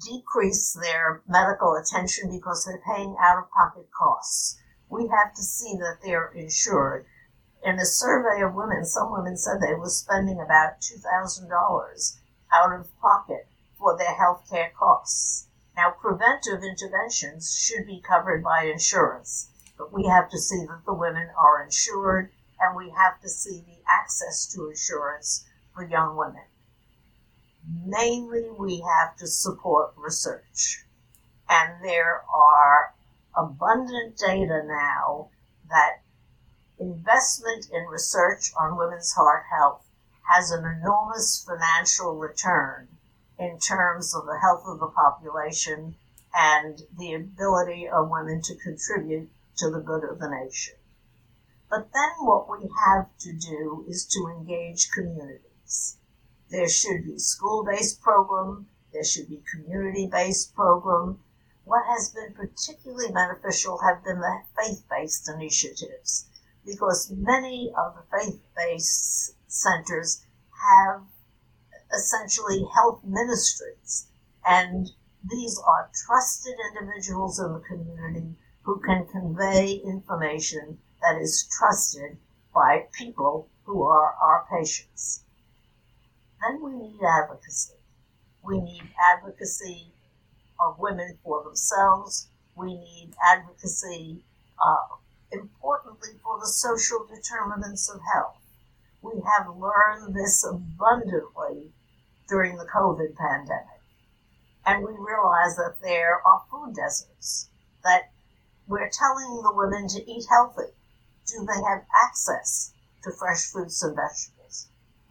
decrease 0.00 0.72
their 0.72 1.22
medical 1.28 1.74
attention 1.74 2.30
because 2.30 2.64
they're 2.64 2.82
paying 2.86 3.16
out 3.20 3.38
of 3.38 3.50
pocket 3.50 3.88
costs. 3.90 4.58
We 4.88 5.08
have 5.08 5.34
to 5.34 5.42
see 5.42 5.76
that 5.76 5.98
they're 6.02 6.32
insured. 6.32 7.06
In 7.64 7.78
a 7.78 7.86
survey 7.86 8.42
of 8.42 8.54
women, 8.54 8.84
some 8.84 9.12
women 9.12 9.36
said 9.36 9.60
they 9.60 9.74
were 9.74 9.88
spending 9.88 10.40
about 10.40 10.80
$2,000 10.80 12.16
out 12.52 12.72
of 12.72 13.00
pocket 13.00 13.46
for 13.78 13.96
their 13.96 14.14
health 14.14 14.48
care 14.50 14.72
costs. 14.78 15.48
Now, 15.76 15.90
preventive 15.90 16.62
interventions 16.62 17.56
should 17.56 17.86
be 17.86 18.00
covered 18.00 18.44
by 18.44 18.64
insurance, 18.64 19.48
but 19.78 19.92
we 19.92 20.04
have 20.04 20.28
to 20.30 20.38
see 20.38 20.66
that 20.66 20.84
the 20.84 20.92
women 20.92 21.30
are 21.36 21.62
insured 21.62 22.30
and 22.60 22.76
we 22.76 22.90
have 22.90 23.20
to 23.22 23.28
see 23.28 23.64
the 23.66 23.82
access 23.88 24.46
to 24.52 24.68
insurance 24.68 25.44
for 25.74 25.84
young 25.84 26.16
women. 26.16 26.44
Mainly, 27.66 28.50
we 28.50 28.80
have 28.80 29.16
to 29.16 29.26
support 29.26 29.94
research. 29.96 30.84
And 31.48 31.84
there 31.84 32.24
are 32.32 32.94
abundant 33.36 34.16
data 34.18 34.62
now 34.66 35.30
that 35.68 36.02
investment 36.78 37.66
in 37.72 37.86
research 37.86 38.52
on 38.58 38.76
women's 38.76 39.12
heart 39.12 39.44
health 39.50 39.86
has 40.28 40.50
an 40.50 40.64
enormous 40.64 41.44
financial 41.44 42.16
return 42.16 42.88
in 43.38 43.58
terms 43.58 44.14
of 44.14 44.26
the 44.26 44.38
health 44.40 44.64
of 44.66 44.80
the 44.80 44.88
population 44.88 45.96
and 46.34 46.82
the 46.98 47.14
ability 47.14 47.88
of 47.88 48.10
women 48.10 48.40
to 48.42 48.56
contribute 48.56 49.30
to 49.56 49.70
the 49.70 49.80
good 49.80 50.04
of 50.04 50.18
the 50.18 50.28
nation. 50.28 50.74
But 51.68 51.92
then 51.92 52.10
what 52.26 52.48
we 52.50 52.68
have 52.86 53.08
to 53.20 53.32
do 53.32 53.84
is 53.88 54.06
to 54.06 54.28
engage 54.28 54.90
communities. 54.90 55.98
There 56.52 56.68
should 56.68 57.06
be 57.06 57.18
school-based 57.18 58.02
program, 58.02 58.68
there 58.92 59.04
should 59.04 59.30
be 59.30 59.42
community-based 59.50 60.54
program. 60.54 61.18
What 61.64 61.86
has 61.86 62.10
been 62.10 62.34
particularly 62.34 63.10
beneficial 63.10 63.78
have 63.78 64.04
been 64.04 64.20
the 64.20 64.42
faith-based 64.54 65.30
initiatives 65.30 66.28
because 66.62 67.10
many 67.10 67.72
of 67.74 67.94
the 67.96 68.02
faith-based 68.18 69.34
centers 69.50 70.26
have 70.68 71.04
essentially 71.90 72.66
health 72.74 73.02
ministries 73.02 74.08
and 74.46 74.92
these 75.24 75.58
are 75.66 75.90
trusted 76.04 76.58
individuals 76.68 77.40
in 77.40 77.54
the 77.54 77.60
community 77.60 78.36
who 78.60 78.78
can 78.80 79.06
convey 79.06 79.76
information 79.76 80.78
that 81.00 81.18
is 81.18 81.48
trusted 81.50 82.18
by 82.52 82.88
people 82.92 83.48
who 83.64 83.84
are 83.84 84.12
our 84.20 84.46
patients. 84.50 85.24
Then 86.42 86.60
we 86.60 86.72
need 86.72 87.00
advocacy. 87.02 87.74
We 88.42 88.60
need 88.60 88.82
advocacy 89.00 89.92
of 90.58 90.78
women 90.78 91.18
for 91.22 91.44
themselves. 91.44 92.28
We 92.56 92.74
need 92.74 93.14
advocacy, 93.24 94.24
uh, 94.64 94.96
importantly, 95.30 96.10
for 96.22 96.40
the 96.40 96.48
social 96.48 97.06
determinants 97.06 97.88
of 97.88 98.00
health. 98.12 98.36
We 99.02 99.20
have 99.36 99.56
learned 99.56 100.14
this 100.14 100.44
abundantly 100.44 101.72
during 102.28 102.56
the 102.56 102.66
COVID 102.66 103.16
pandemic. 103.16 103.80
And 104.66 104.84
we 104.84 104.92
realize 104.92 105.56
that 105.56 105.76
there 105.80 106.26
are 106.26 106.42
food 106.50 106.74
deserts, 106.74 107.48
that 107.84 108.10
we're 108.66 108.90
telling 108.90 109.42
the 109.42 109.52
women 109.54 109.88
to 109.88 110.10
eat 110.10 110.26
healthy. 110.28 110.72
Do 111.26 111.46
they 111.46 111.62
have 111.68 111.84
access 112.04 112.72
to 113.04 113.12
fresh 113.12 113.46
fruits 113.46 113.82
and 113.82 113.96
vegetables? 113.96 114.41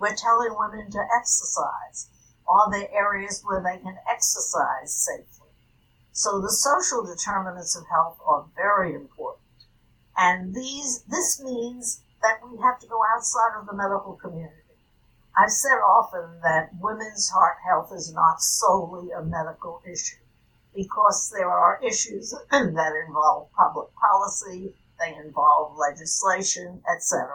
We're 0.02 0.16
telling 0.16 0.56
women 0.58 0.90
to 0.90 1.08
exercise. 1.16 2.10
Are 2.50 2.72
there 2.72 2.90
areas 2.92 3.44
where 3.46 3.62
they 3.62 3.78
can 3.78 4.00
exercise 4.10 4.92
safely? 4.92 5.50
So 6.12 6.42
the 6.42 6.50
social 6.50 7.06
determinants 7.06 7.76
of 7.76 7.86
health 7.86 8.18
are 8.26 8.50
very 8.56 8.96
important. 8.96 9.46
And 10.18 10.56
these, 10.56 11.04
this 11.04 11.40
means 11.44 12.02
that 12.24 12.40
we 12.44 12.58
have 12.64 12.80
to 12.80 12.88
go 12.88 13.00
outside 13.16 13.60
of 13.60 13.68
the 13.68 13.76
medical 13.76 14.14
community. 14.14 14.56
I've 15.38 15.52
said 15.52 15.78
often 15.78 16.42
that 16.42 16.72
women's 16.80 17.30
heart 17.30 17.58
health 17.64 17.92
is 17.94 18.12
not 18.12 18.42
solely 18.42 19.12
a 19.12 19.22
medical 19.22 19.84
issue 19.86 20.18
because 20.74 21.30
there 21.30 21.52
are 21.52 21.80
issues 21.84 22.34
that 22.52 23.04
involve 23.08 23.52
public 23.54 23.90
policy, 23.94 24.74
they 25.00 25.16
involve 25.16 25.78
legislation, 25.78 26.82
etc. 26.92 27.30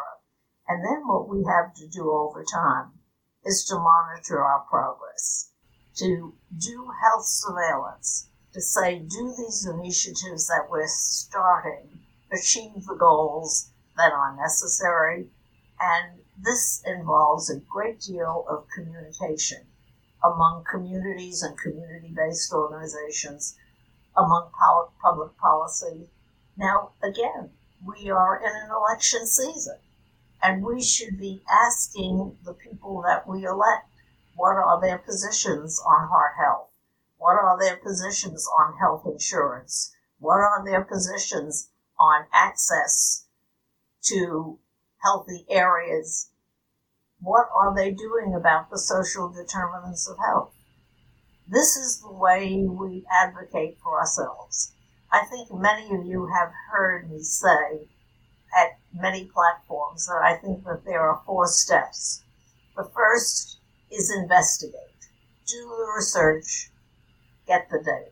And 0.69 0.85
then 0.85 1.07
what 1.07 1.29
we 1.29 1.45
have 1.45 1.75
to 1.75 1.89
do 1.89 2.11
over 2.11 2.45
time 2.45 2.93
is 3.45 3.65
to 3.67 3.77
monitor 3.77 4.43
our 4.43 4.61
progress, 4.69 5.53
to 5.97 6.35
do 6.59 6.91
health 7.03 7.25
surveillance, 7.27 8.29
to 8.53 8.61
say, 8.61 8.99
do 8.99 9.35
these 9.37 9.67
initiatives 9.67 10.49
that 10.49 10.69
we're 10.71 10.89
starting 10.89 12.01
achieve 12.33 12.85
the 12.87 12.97
goals 12.99 13.71
that 13.97 14.13
are 14.13 14.37
necessary? 14.37 15.27
And 15.81 16.21
this 16.43 16.83
involves 16.87 17.51
a 17.51 17.61
great 17.61 18.01
deal 18.01 18.45
of 18.49 18.67
communication 18.75 19.67
among 20.25 20.65
communities 20.65 21.43
and 21.43 21.57
community 21.59 22.13
based 22.15 22.53
organizations, 22.53 23.57
among 24.17 24.51
public 25.03 25.37
policy. 25.37 26.09
Now, 26.57 26.91
again, 27.03 27.51
we 27.85 28.11
are 28.11 28.39
in 28.39 28.51
an 28.51 28.71
election 28.71 29.27
season, 29.27 29.77
and 30.43 30.65
we 30.65 30.83
should 30.83 31.19
be 31.19 31.43
asking 31.51 32.37
the 32.45 32.55
people 32.55 33.03
that 33.03 33.29
we 33.29 33.45
elect 33.45 33.89
what 34.37 34.57
are 34.57 34.81
their 34.81 34.99
positions 34.99 35.81
on 35.87 36.09
heart 36.09 36.33
health? 36.39 36.69
What 37.19 37.37
are 37.37 37.59
their 37.59 37.77
positions 37.77 38.47
on 38.47 38.77
health 38.79 39.07
insurance? 39.07 39.95
What 40.19 40.41
are 40.41 40.63
their 40.65 40.83
positions 40.83 41.71
on 41.99 42.27
access 42.33 43.27
to 44.07 44.59
healthy 45.03 45.45
areas, 45.49 46.31
what 47.21 47.49
are 47.55 47.75
they 47.75 47.91
doing 47.91 48.35
about 48.35 48.71
the 48.71 48.79
social 48.79 49.29
determinants 49.29 50.09
of 50.09 50.19
health? 50.19 50.53
This 51.49 51.77
is 51.77 52.01
the 52.01 52.13
way 52.13 52.67
we 52.67 53.05
advocate 53.11 53.79
for 53.83 54.01
ourselves. 54.01 54.73
I 55.13 55.25
think 55.27 55.53
many 55.53 55.95
of 55.95 56.05
you 56.05 56.27
have 56.27 56.53
heard 56.71 57.11
me 57.11 57.23
say 57.23 57.89
at 58.57 58.79
many 58.95 59.25
platforms 59.27 60.07
that 60.07 60.23
I 60.23 60.37
think 60.37 60.65
that 60.65 60.85
there 60.85 61.03
are 61.03 61.23
four 61.27 61.47
steps. 61.47 62.23
The 62.77 62.85
first 62.85 63.59
is 63.91 64.11
investigate, 64.11 65.09
do 65.47 65.69
the 65.69 65.93
research, 65.97 66.71
get 67.47 67.69
the 67.71 67.79
data. 67.79 68.11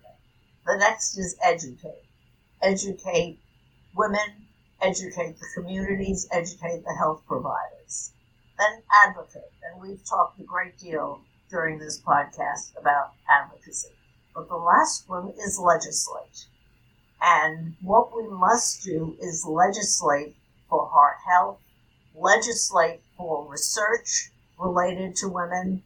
The 0.66 0.76
next 0.76 1.18
is 1.18 1.36
educate, 1.42 2.04
educate 2.62 3.38
women, 3.94 4.46
educate 4.80 5.38
the 5.38 5.46
communities, 5.54 6.28
educate 6.30 6.84
the 6.84 6.94
health 6.98 7.22
providers. 7.26 8.12
Then 8.58 8.82
advocate, 9.04 9.52
and 9.62 9.80
we've 9.80 10.04
talked 10.04 10.38
a 10.40 10.44
great 10.44 10.78
deal 10.78 11.20
during 11.50 11.78
this 11.78 12.00
podcast 12.00 12.78
about 12.78 13.12
advocacy. 13.28 13.88
But 14.34 14.48
the 14.48 14.56
last 14.56 15.08
one 15.08 15.32
is 15.38 15.58
legislate. 15.58 16.46
And 17.26 17.74
what 17.80 18.14
we 18.14 18.28
must 18.28 18.84
do 18.84 19.16
is 19.18 19.46
legislate 19.46 20.36
for 20.68 20.86
heart 20.86 21.16
health, 21.26 21.58
legislate 22.14 23.00
for 23.16 23.50
research 23.50 24.30
related 24.58 25.16
to 25.16 25.28
women, 25.28 25.82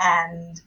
and 0.00 0.60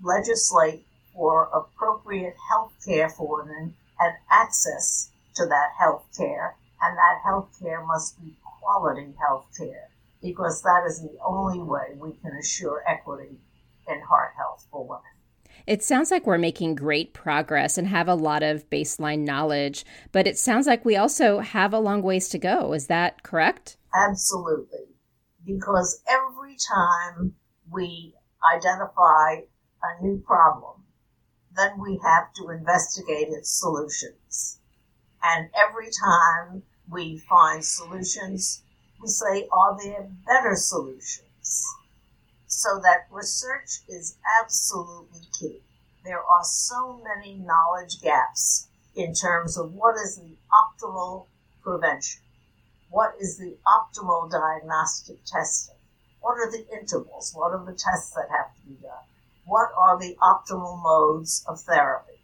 legislate 0.00 0.86
for 1.12 1.48
appropriate 1.52 2.36
health 2.48 2.74
care 2.84 3.08
for 3.08 3.42
women 3.42 3.74
and 3.98 4.14
access 4.30 5.10
to 5.34 5.46
that 5.46 5.70
health 5.80 6.06
care 6.16 6.54
and 6.80 6.96
that 6.96 7.22
health 7.24 7.48
care 7.60 7.84
must 7.84 8.20
be 8.22 8.36
quality 8.60 9.14
health 9.18 9.46
care 9.58 9.88
because 10.22 10.62
that 10.62 10.84
is 10.86 11.00
the 11.00 11.18
only 11.24 11.58
way 11.58 11.96
we 11.96 12.12
can 12.12 12.32
assure 12.36 12.84
equity 12.86 13.36
in 13.88 14.00
heart 14.02 14.32
health 14.36 14.64
for 14.70 14.84
women. 14.86 15.02
It 15.66 15.82
sounds 15.82 16.12
like 16.12 16.26
we're 16.26 16.38
making 16.38 16.76
great 16.76 17.12
progress 17.12 17.76
and 17.76 17.88
have 17.88 18.06
a 18.06 18.14
lot 18.14 18.44
of 18.44 18.70
baseline 18.70 19.24
knowledge, 19.24 19.84
but 20.12 20.26
it 20.26 20.38
sounds 20.38 20.66
like 20.66 20.84
we 20.84 20.96
also 20.96 21.40
have 21.40 21.72
a 21.72 21.80
long 21.80 22.02
ways 22.02 22.28
to 22.28 22.38
go. 22.38 22.72
Is 22.72 22.86
that 22.86 23.24
correct? 23.24 23.76
Absolutely. 23.92 24.86
Because 25.44 26.02
every 26.08 26.56
time 26.56 27.34
we 27.70 28.14
identify 28.54 29.40
a 29.82 30.02
new 30.02 30.18
problem, 30.24 30.84
then 31.56 31.80
we 31.80 31.98
have 32.04 32.32
to 32.34 32.50
investigate 32.50 33.28
its 33.28 33.58
solutions. 33.58 34.60
And 35.22 35.48
every 35.56 35.88
time 35.90 36.62
we 36.88 37.18
find 37.18 37.64
solutions, 37.64 38.62
we 39.02 39.08
say, 39.08 39.48
are 39.52 39.76
there 39.82 40.08
better 40.26 40.54
solutions? 40.54 41.64
So 42.58 42.78
that 42.78 43.06
research 43.10 43.80
is 43.86 44.16
absolutely 44.40 45.28
key. 45.38 45.60
There 46.06 46.24
are 46.24 46.42
so 46.42 46.98
many 47.04 47.34
knowledge 47.34 48.00
gaps 48.00 48.68
in 48.94 49.12
terms 49.12 49.58
of 49.58 49.74
what 49.74 49.96
is 49.96 50.16
the 50.16 50.38
optimal 50.50 51.26
prevention, 51.62 52.22
what 52.88 53.12
is 53.20 53.36
the 53.36 53.58
optimal 53.66 54.30
diagnostic 54.30 55.22
testing, 55.26 55.76
what 56.22 56.38
are 56.38 56.50
the 56.50 56.66
intervals, 56.72 57.32
what 57.34 57.52
are 57.52 57.62
the 57.62 57.74
tests 57.74 58.14
that 58.14 58.30
have 58.30 58.56
to 58.56 58.62
be 58.62 58.76
done, 58.76 59.04
what 59.44 59.68
are 59.76 59.98
the 60.00 60.16
optimal 60.22 60.82
modes 60.82 61.44
of 61.46 61.60
therapy. 61.60 62.22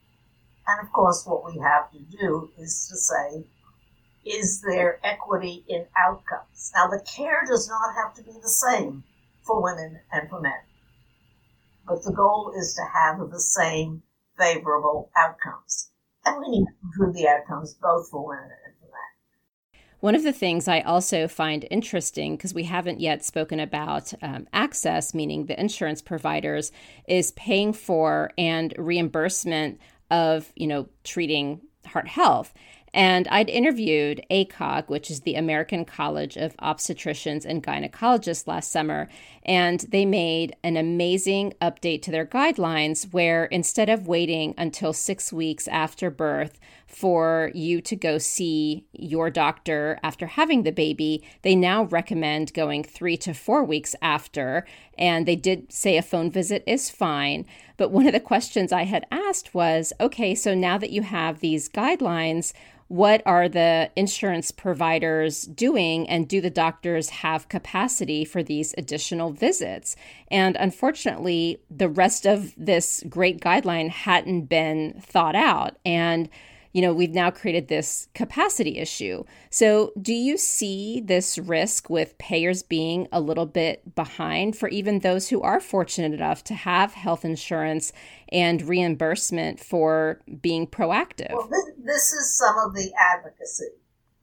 And 0.66 0.80
of 0.80 0.91
course, 0.95 1.26
what 1.26 1.45
we 1.45 1.61
have 1.61 1.93
to 1.93 1.99
do 1.99 2.51
is 2.57 2.89
to 2.89 2.97
say, 2.97 3.45
is 4.24 4.62
there 4.62 4.99
equity 5.05 5.62
in 5.68 5.85
outcomes? 5.95 6.72
Now, 6.74 6.87
the 6.87 7.01
care 7.01 7.45
does 7.47 7.68
not 7.68 7.95
have 7.97 8.14
to 8.14 8.22
be 8.22 8.33
the 8.41 8.49
same 8.49 9.05
for 9.45 9.62
women 9.62 10.01
and 10.12 10.28
for 10.28 10.40
men. 10.40 10.53
but 11.86 12.03
the 12.05 12.12
goal 12.12 12.53
is 12.57 12.74
to 12.74 12.82
have 12.82 13.30
the 13.30 13.40
same 13.40 14.03
favorable 14.38 15.11
outcomes. 15.16 15.90
And 16.24 16.40
we 16.40 16.49
need 16.51 16.64
to 16.64 16.72
improve 16.84 17.14
the 17.14 17.28
outcomes 17.28 17.74
both 17.74 18.09
for 18.09 18.26
women 18.26 18.51
and 18.64 18.74
for 18.78 18.86
men. 18.86 19.80
One 20.01 20.14
of 20.14 20.22
the 20.22 20.32
things 20.32 20.68
I 20.68 20.80
also 20.80 21.26
find 21.28 21.66
interesting, 21.70 22.36
because 22.36 22.55
we 22.55 22.64
haven't 22.64 23.01
yet 23.01 23.24
spoken 23.24 23.61
about 23.61 24.12
um, 24.22 24.47
access, 24.53 25.14
meaning 25.14 25.47
the 25.47 25.59
insurance 25.61 26.01
providers, 26.01 26.70
is 27.09 27.32
paying 27.32 27.72
for 27.72 28.30
and 28.38 28.72
reimbursement 28.78 29.80
of, 30.11 30.53
you 30.55 30.66
know, 30.66 30.88
treating 31.05 31.61
heart 31.86 32.07
health. 32.07 32.55
And 32.95 33.26
I'd 33.28 33.49
interviewed 33.49 34.24
ACOG, 34.30 34.88
which 34.88 35.11
is 35.11 35.20
the 35.20 35.34
American 35.34 35.84
College 35.84 36.36
of 36.36 36.57
Obstetricians 36.59 37.47
and 37.47 37.62
Gynecologists, 37.62 38.47
last 38.47 38.70
summer. 38.70 39.09
And 39.45 39.80
they 39.80 40.05
made 40.05 40.55
an 40.62 40.76
amazing 40.76 41.55
update 41.62 42.03
to 42.03 42.11
their 42.11 42.26
guidelines 42.26 43.12
where 43.12 43.47
instead 43.47 43.88
of 43.88 44.07
waiting 44.07 44.55
until 44.59 44.93
six 44.93 45.32
weeks 45.32 45.66
after 45.68 46.11
birth 46.11 46.61
for 46.93 47.51
you 47.55 47.80
to 47.80 47.97
go 47.97 48.18
see 48.18 48.84
your 48.93 49.30
doctor 49.30 49.99
after 50.03 50.26
having 50.26 50.62
the 50.62 50.70
baby, 50.70 51.24
they 51.40 51.57
now 51.57 51.84
recommend 51.84 52.53
going 52.53 52.84
three 52.84 53.16
to 53.16 53.32
four 53.32 53.64
weeks 53.64 53.97
after. 54.03 54.66
And 54.99 55.26
they 55.26 55.36
did 55.36 55.72
say 55.72 55.97
a 55.97 56.03
phone 56.03 56.30
visit 56.30 56.62
is 56.66 56.90
fine. 56.90 57.47
But 57.78 57.90
one 57.90 58.07
of 58.07 58.12
the 58.12 58.20
questions 58.20 58.72
I 58.72 58.84
had 58.84 59.07
asked 59.11 59.55
was 59.55 59.95
okay, 60.01 60.34
so 60.34 60.55
now 60.55 60.76
that 60.76 60.90
you 60.90 61.01
have 61.03 61.40
these 61.40 61.68
guidelines, 61.68 62.53
what 62.88 63.22
are 63.24 63.49
the 63.49 63.90
insurance 63.97 64.51
providers 64.51 65.45
doing 65.45 66.07
and 66.11 66.28
do 66.28 66.43
the 66.43 66.51
doctors 66.51 67.09
have 67.09 67.49
capacity 67.49 68.22
for 68.22 68.43
these 68.43 68.74
additional 68.76 69.30
visits 69.30 69.97
and 70.30 70.57
unfortunately 70.57 71.59
the 71.70 71.88
rest 71.88 72.26
of 72.26 72.53
this 72.55 73.03
great 73.09 73.40
guideline 73.40 73.88
hadn't 73.88 74.43
been 74.43 74.93
thought 75.01 75.34
out 75.34 75.78
and 75.86 76.28
you 76.73 76.81
know, 76.81 76.93
we've 76.93 77.14
now 77.14 77.31
created 77.31 77.68
this 77.68 78.09
capacity 78.14 78.79
issue. 78.79 79.25
So, 79.51 79.93
do 80.01 80.14
you 80.14 80.39
see 80.39 81.01
this 81.01 81.39
risk 81.39 81.91
with 81.91 82.16
payers 82.18 82.62
being 82.62 83.09
a 83.12 83.20
little 83.20 83.47
bit 83.47 83.95
behind 83.95 84.57
for 84.57 84.68
even 84.68 85.01
those 85.01 85.29
who 85.29 85.43
are 85.43 85.61
fortunate 85.61 86.14
enough 86.14 86.43
to 86.45 86.55
have 86.55 86.95
health 86.95 87.25
insurance 87.25 87.93
and 88.31 88.62
reimbursement 88.62 89.61
for 89.61 90.20
being 90.41 90.66
proactive? 90.66 91.33
Well, 91.33 91.49
this, 91.49 91.70
this 91.85 92.12
is 92.12 92.39
some 92.39 92.57
of 92.59 92.75
the 92.75 92.91
advocacy. 92.99 93.73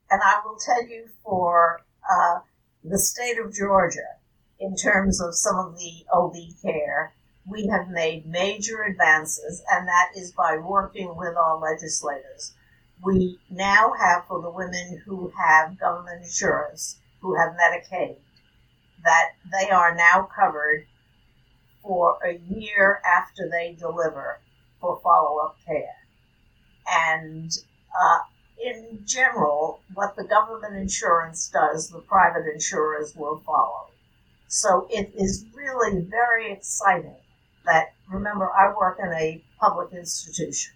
And 0.10 0.22
I 0.24 0.40
will 0.44 0.58
tell 0.58 0.88
you 0.88 1.06
for 1.24 1.82
uh, 2.12 2.40
the 2.84 2.98
state 2.98 3.38
of 3.38 3.54
Georgia, 3.54 4.18
in 4.60 4.76
terms 4.76 5.22
of 5.22 5.36
some 5.36 5.58
of 5.58 5.78
the 5.78 6.04
OB 6.12 6.34
care, 6.62 7.14
we 7.46 7.68
have 7.68 7.90
made 7.90 8.26
major 8.26 8.84
advances, 8.84 9.64
and 9.72 9.88
that 9.88 10.12
is 10.16 10.32
by 10.32 10.58
working 10.58 11.16
with 11.16 11.36
our 11.36 11.60
legislators. 11.60 12.54
We 13.04 13.40
now 13.50 13.94
have 13.94 14.26
for 14.28 14.42
the 14.42 14.50
women 14.50 15.02
who 15.06 15.32
have 15.38 15.80
government 15.80 16.24
insurance, 16.24 16.98
who 17.22 17.36
have 17.36 17.56
Medicaid, 17.56 18.18
that 19.04 19.32
they 19.52 19.70
are 19.70 19.96
now 19.96 20.30
covered 20.36 20.86
for 21.82 22.18
a 22.26 22.38
year 22.54 23.02
after 23.06 23.50
they 23.50 23.76
deliver 23.80 24.40
for 24.82 25.00
follow 25.02 25.40
up 25.40 25.58
care. 25.66 25.96
And 26.92 27.52
uh, 28.00 28.20
in 28.62 29.04
general, 29.06 29.82
what 29.94 30.16
the 30.16 30.26
government 30.26 30.76
insurance 30.76 31.50
does, 31.50 31.90
the 31.90 32.00
private 32.00 32.46
insurers 32.54 33.16
will 33.16 33.42
follow. 33.46 33.88
So 34.48 34.88
it 34.90 35.14
is 35.16 35.46
really 35.54 36.02
very 36.02 36.52
exciting 36.52 37.16
that 37.70 37.94
remember, 38.10 38.52
I 38.52 38.74
work 38.76 39.00
in 39.00 39.12
a 39.14 39.44
public 39.60 39.94
institution. 39.94 40.74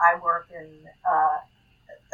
I 0.00 0.18
work 0.20 0.48
in 0.50 0.68
uh, 1.08 1.38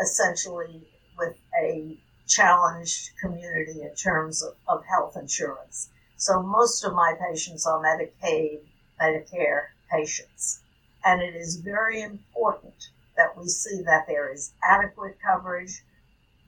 essentially 0.00 0.86
with 1.18 1.36
a 1.60 1.96
challenged 2.26 3.10
community 3.20 3.82
in 3.82 3.94
terms 3.94 4.42
of, 4.42 4.54
of 4.68 4.84
health 4.84 5.16
insurance. 5.16 5.88
So 6.16 6.42
most 6.42 6.84
of 6.84 6.92
my 6.94 7.14
patients 7.30 7.66
are 7.66 7.82
Medicaid, 7.82 8.60
Medicare 9.00 9.68
patients. 9.90 10.60
And 11.04 11.22
it 11.22 11.34
is 11.34 11.56
very 11.56 12.02
important 12.02 12.90
that 13.16 13.36
we 13.36 13.48
see 13.48 13.82
that 13.86 14.06
there 14.06 14.32
is 14.32 14.52
adequate 14.62 15.16
coverage, 15.24 15.82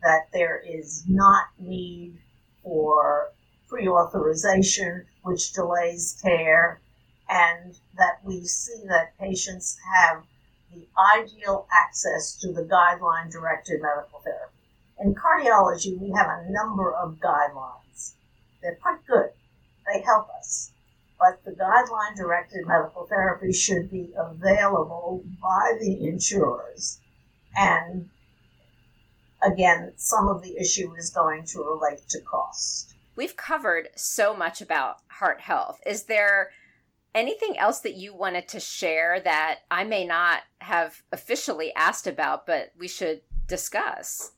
that 0.03 0.27
there 0.33 0.63
is 0.67 1.05
not 1.09 1.45
need 1.59 2.19
for 2.63 3.29
pre 3.69 3.89
authorization, 3.89 5.07
which 5.23 5.53
delays 5.53 6.21
care, 6.23 6.81
and 7.31 7.79
that 7.97 8.19
we 8.25 8.45
see 8.45 8.83
that 8.89 9.17
patients 9.19 9.79
have 9.95 10.25
the 10.75 10.87
ideal 11.17 11.67
access 11.73 12.37
to 12.37 12.53
the 12.53 12.63
guideline 12.63 13.31
directed 13.31 13.81
medical 13.81 14.21
therapy. 14.21 14.55
In 15.01 15.15
cardiology, 15.15 15.99
we 15.99 16.11
have 16.11 16.27
a 16.29 16.51
number 16.51 16.93
of 16.93 17.19
guidelines. 17.21 18.15
They're 18.61 18.79
quite 18.83 19.07
good, 19.07 19.31
they 19.87 20.03
help 20.03 20.29
us. 20.39 20.73
But 21.19 21.45
the 21.45 21.53
guideline 21.53 22.17
directed 22.17 22.67
medical 22.67 23.07
therapy 23.07 23.53
should 23.53 23.91
be 23.91 24.13
available 24.17 25.23
by 25.41 25.77
the 25.81 26.09
insurers. 26.09 26.99
And 27.57 28.09
again, 29.43 29.93
some 29.97 30.29
of 30.29 30.43
the 30.43 30.57
issue 30.57 30.95
is 30.95 31.11
going 31.11 31.45
to 31.47 31.63
relate 31.63 32.09
to 32.09 32.21
cost. 32.21 32.95
We've 33.17 33.37
covered 33.37 33.89
so 33.97 34.35
much 34.35 34.61
about 34.63 34.99
heart 35.09 35.41
health. 35.41 35.81
Is 35.85 36.05
there 36.05 36.51
anything 37.15 37.59
else 37.59 37.81
that 37.81 37.95
you 37.95 38.15
wanted 38.15 38.49
to 38.49 38.61
share 38.61 39.21
that 39.21 39.61
I 39.71 39.85
may 39.85 40.07
not 40.07 40.43
have 40.61 41.03
officially 41.13 41.75
asked 41.75 42.07
about, 42.07 42.47
but 42.47 42.73
we 42.79 42.89
should 42.89 43.23
discuss? 43.47 44.33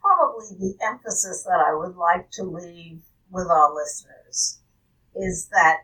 Probably 0.00 0.56
the 0.58 0.74
emphasis 0.84 1.44
that 1.44 1.62
I 1.66 1.74
would 1.74 1.96
like 1.96 2.30
to 2.32 2.42
leave 2.42 3.00
with 3.30 3.48
our 3.48 3.74
listeners 3.74 4.60
is 5.14 5.48
that 5.52 5.80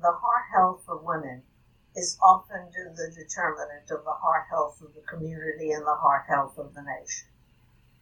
the 0.00 0.12
heart 0.12 0.44
health 0.54 0.84
of 0.88 1.02
women 1.02 1.42
is 1.96 2.18
often 2.22 2.68
the 2.74 3.10
determinant 3.14 3.90
of 3.90 4.04
the 4.04 4.12
heart 4.12 4.44
health 4.50 4.80
of 4.82 4.94
the 4.94 5.00
community 5.02 5.70
and 5.70 5.86
the 5.86 5.94
heart 5.94 6.24
health 6.28 6.58
of 6.58 6.74
the 6.74 6.82
nation. 6.82 7.28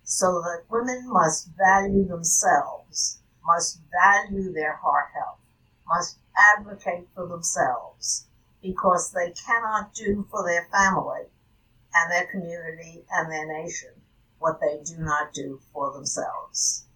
So 0.02 0.40
that 0.40 0.64
women 0.70 1.08
must 1.08 1.50
value 1.56 2.06
themselves, 2.06 3.20
must 3.44 3.80
value 3.92 4.52
their 4.52 4.76
heart 4.76 5.10
health, 5.14 5.38
must 5.86 6.18
advocate 6.36 7.08
for 7.14 7.26
themselves 7.26 8.26
because 8.62 9.12
they 9.12 9.32
cannot 9.32 9.94
do 9.94 10.26
for 10.30 10.46
their 10.46 10.68
family 10.70 11.22
and 11.94 12.10
their 12.10 12.26
community 12.26 13.04
and 13.10 13.30
their 13.30 13.46
nation 13.46 13.90
what 14.38 14.60
they 14.60 14.82
do 14.84 14.98
not 14.98 15.32
do 15.32 15.60
for 15.72 15.92
themselves. 15.92 16.86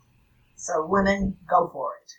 So, 0.56 0.84
women, 0.84 1.36
go 1.48 1.68
for 1.72 1.94
it. 2.02 2.12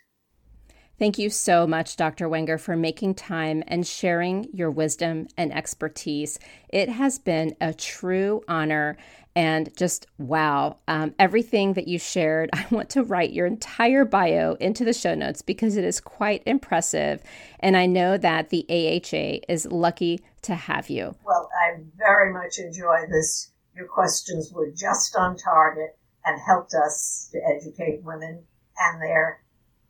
Thank 0.98 1.16
you 1.16 1.30
so 1.30 1.64
much, 1.64 1.94
Dr. 1.94 2.28
Wenger, 2.28 2.58
for 2.58 2.74
making 2.74 3.14
time 3.14 3.62
and 3.68 3.86
sharing 3.86 4.48
your 4.52 4.68
wisdom 4.68 5.28
and 5.36 5.54
expertise. 5.54 6.40
It 6.70 6.88
has 6.88 7.20
been 7.20 7.54
a 7.60 7.72
true 7.72 8.42
honor 8.48 8.96
and 9.36 9.70
just 9.76 10.08
wow. 10.18 10.78
Um, 10.88 11.14
everything 11.16 11.74
that 11.74 11.86
you 11.86 12.00
shared, 12.00 12.50
I 12.52 12.66
want 12.72 12.90
to 12.90 13.04
write 13.04 13.32
your 13.32 13.46
entire 13.46 14.04
bio 14.04 14.54
into 14.54 14.84
the 14.84 14.92
show 14.92 15.14
notes 15.14 15.40
because 15.40 15.76
it 15.76 15.84
is 15.84 16.00
quite 16.00 16.42
impressive. 16.46 17.22
And 17.60 17.76
I 17.76 17.86
know 17.86 18.18
that 18.18 18.50
the 18.50 18.66
AHA 18.68 19.46
is 19.48 19.66
lucky 19.66 20.20
to 20.42 20.56
have 20.56 20.90
you. 20.90 21.14
Well, 21.24 21.48
I 21.62 21.76
very 21.96 22.32
much 22.32 22.58
enjoy 22.58 23.06
this. 23.08 23.52
Your 23.76 23.86
questions 23.86 24.50
were 24.52 24.72
just 24.72 25.14
on 25.14 25.36
target 25.36 25.96
and 26.24 26.40
helped 26.44 26.74
us 26.74 27.30
to 27.30 27.38
educate 27.54 28.02
women 28.02 28.42
and 28.76 29.00
their 29.00 29.44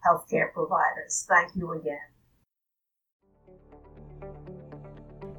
healthcare 0.08 0.52
providers. 0.52 1.26
Thank 1.28 1.54
you 1.56 1.72
again. 1.72 1.98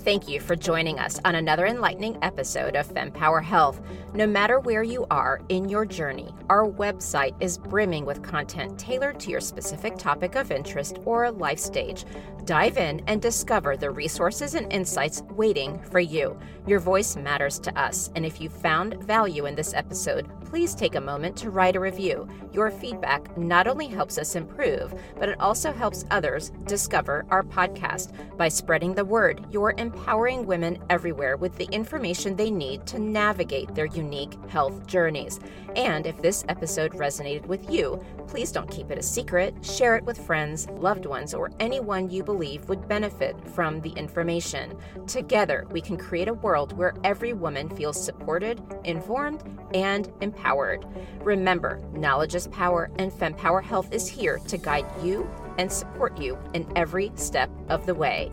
Thank 0.00 0.28
you 0.28 0.40
for 0.40 0.54
joining 0.54 1.00
us 1.00 1.20
on 1.24 1.34
another 1.34 1.66
enlightening 1.66 2.18
episode 2.22 2.76
of 2.76 2.86
FemPower 2.88 3.42
Health. 3.42 3.80
No 4.14 4.26
matter 4.26 4.60
where 4.60 4.84
you 4.84 5.06
are 5.10 5.42
in 5.48 5.68
your 5.68 5.84
journey, 5.84 6.32
our 6.48 6.66
website 6.66 7.34
is 7.40 7.58
brimming 7.58 8.06
with 8.06 8.22
content 8.22 8.78
tailored 8.78 9.18
to 9.20 9.30
your 9.30 9.40
specific 9.40 9.98
topic 9.98 10.36
of 10.36 10.52
interest 10.52 10.98
or 11.04 11.30
life 11.32 11.58
stage. 11.58 12.04
Dive 12.44 12.78
in 12.78 13.02
and 13.06 13.20
discover 13.20 13.76
the 13.76 13.90
resources 13.90 14.54
and 14.54 14.72
insights 14.72 15.22
waiting 15.32 15.78
for 15.82 16.00
you. 16.00 16.38
Your 16.66 16.78
voice 16.80 17.16
matters 17.16 17.58
to 17.58 17.78
us, 17.78 18.10
and 18.14 18.24
if 18.24 18.40
you 18.40 18.48
found 18.48 19.02
value 19.02 19.44
in 19.44 19.54
this 19.54 19.74
episode, 19.74 20.26
please 20.46 20.74
take 20.74 20.94
a 20.94 21.00
moment 21.00 21.36
to 21.36 21.50
write 21.50 21.76
a 21.76 21.80
review. 21.80 22.26
Your 22.54 22.70
feedback 22.70 23.36
not 23.36 23.66
only 23.66 23.86
helps 23.86 24.16
us 24.16 24.34
improve, 24.34 24.94
but 25.18 25.28
it 25.28 25.38
also 25.40 25.72
helps 25.72 26.06
others 26.10 26.50
discover 26.64 27.26
our 27.28 27.42
podcast. 27.42 28.12
By 28.38 28.48
spreading 28.48 28.94
the 28.94 29.04
word, 29.04 29.44
you're 29.50 29.74
empowering 29.88 30.44
women 30.44 30.76
everywhere 30.90 31.38
with 31.38 31.56
the 31.56 31.64
information 31.72 32.36
they 32.36 32.50
need 32.50 32.86
to 32.86 32.98
navigate 32.98 33.74
their 33.74 33.86
unique 33.86 34.34
health 34.48 34.86
journeys. 34.86 35.40
And 35.76 36.06
if 36.06 36.20
this 36.20 36.44
episode 36.50 36.92
resonated 36.92 37.46
with 37.46 37.70
you, 37.70 38.04
please 38.26 38.52
don't 38.52 38.70
keep 38.70 38.90
it 38.90 38.98
a 38.98 39.02
secret. 39.02 39.54
Share 39.64 39.96
it 39.96 40.04
with 40.04 40.18
friends, 40.18 40.68
loved 40.72 41.06
ones, 41.06 41.32
or 41.32 41.50
anyone 41.58 42.10
you 42.10 42.22
believe 42.22 42.68
would 42.68 42.86
benefit 42.86 43.34
from 43.48 43.80
the 43.80 43.90
information. 43.90 44.76
Together, 45.06 45.66
we 45.70 45.80
can 45.80 45.96
create 45.96 46.28
a 46.28 46.34
world 46.34 46.76
where 46.76 46.94
every 47.02 47.32
woman 47.32 47.70
feels 47.70 48.02
supported, 48.02 48.60
informed, 48.84 49.42
and 49.72 50.12
empowered. 50.20 50.84
Remember, 51.22 51.80
knowledge 51.94 52.34
is 52.34 52.48
power, 52.48 52.90
and 52.98 53.10
FemPower 53.10 53.62
Health 53.62 53.90
is 53.90 54.06
here 54.06 54.38
to 54.48 54.58
guide 54.58 54.86
you 55.02 55.28
and 55.56 55.72
support 55.72 56.18
you 56.18 56.38
in 56.52 56.70
every 56.76 57.10
step 57.14 57.50
of 57.70 57.86
the 57.86 57.94
way. 57.94 58.30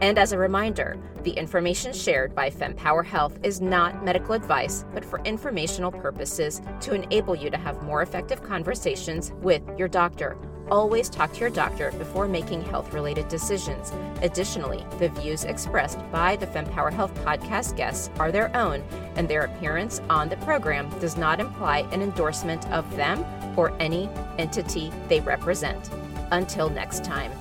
And 0.00 0.18
as 0.18 0.32
a 0.32 0.38
reminder, 0.38 0.98
the 1.22 1.30
information 1.30 1.92
shared 1.92 2.34
by 2.34 2.50
FemPower 2.50 3.04
Health 3.04 3.38
is 3.42 3.60
not 3.60 4.04
medical 4.04 4.34
advice, 4.34 4.84
but 4.92 5.04
for 5.04 5.20
informational 5.24 5.90
purposes 5.90 6.60
to 6.80 6.94
enable 6.94 7.34
you 7.34 7.48
to 7.50 7.56
have 7.56 7.82
more 7.82 8.02
effective 8.02 8.42
conversations 8.42 9.32
with 9.40 9.62
your 9.78 9.88
doctor. 9.88 10.36
Always 10.70 11.08
talk 11.08 11.32
to 11.32 11.40
your 11.40 11.50
doctor 11.50 11.92
before 11.92 12.28
making 12.28 12.62
health 12.62 12.92
related 12.92 13.28
decisions. 13.28 13.92
Additionally, 14.20 14.84
the 14.98 15.08
views 15.08 15.44
expressed 15.44 15.98
by 16.10 16.36
the 16.36 16.46
FemPower 16.46 16.92
Health 16.92 17.14
podcast 17.24 17.76
guests 17.76 18.10
are 18.18 18.32
their 18.32 18.54
own, 18.54 18.82
and 19.14 19.28
their 19.28 19.42
appearance 19.42 20.02
on 20.10 20.28
the 20.28 20.36
program 20.38 20.90
does 20.98 21.16
not 21.16 21.40
imply 21.40 21.88
an 21.92 22.02
endorsement 22.02 22.68
of 22.70 22.96
them 22.96 23.24
or 23.56 23.72
any 23.80 24.10
entity 24.38 24.92
they 25.08 25.20
represent. 25.20 25.88
Until 26.32 26.68
next 26.68 27.04
time. 27.04 27.32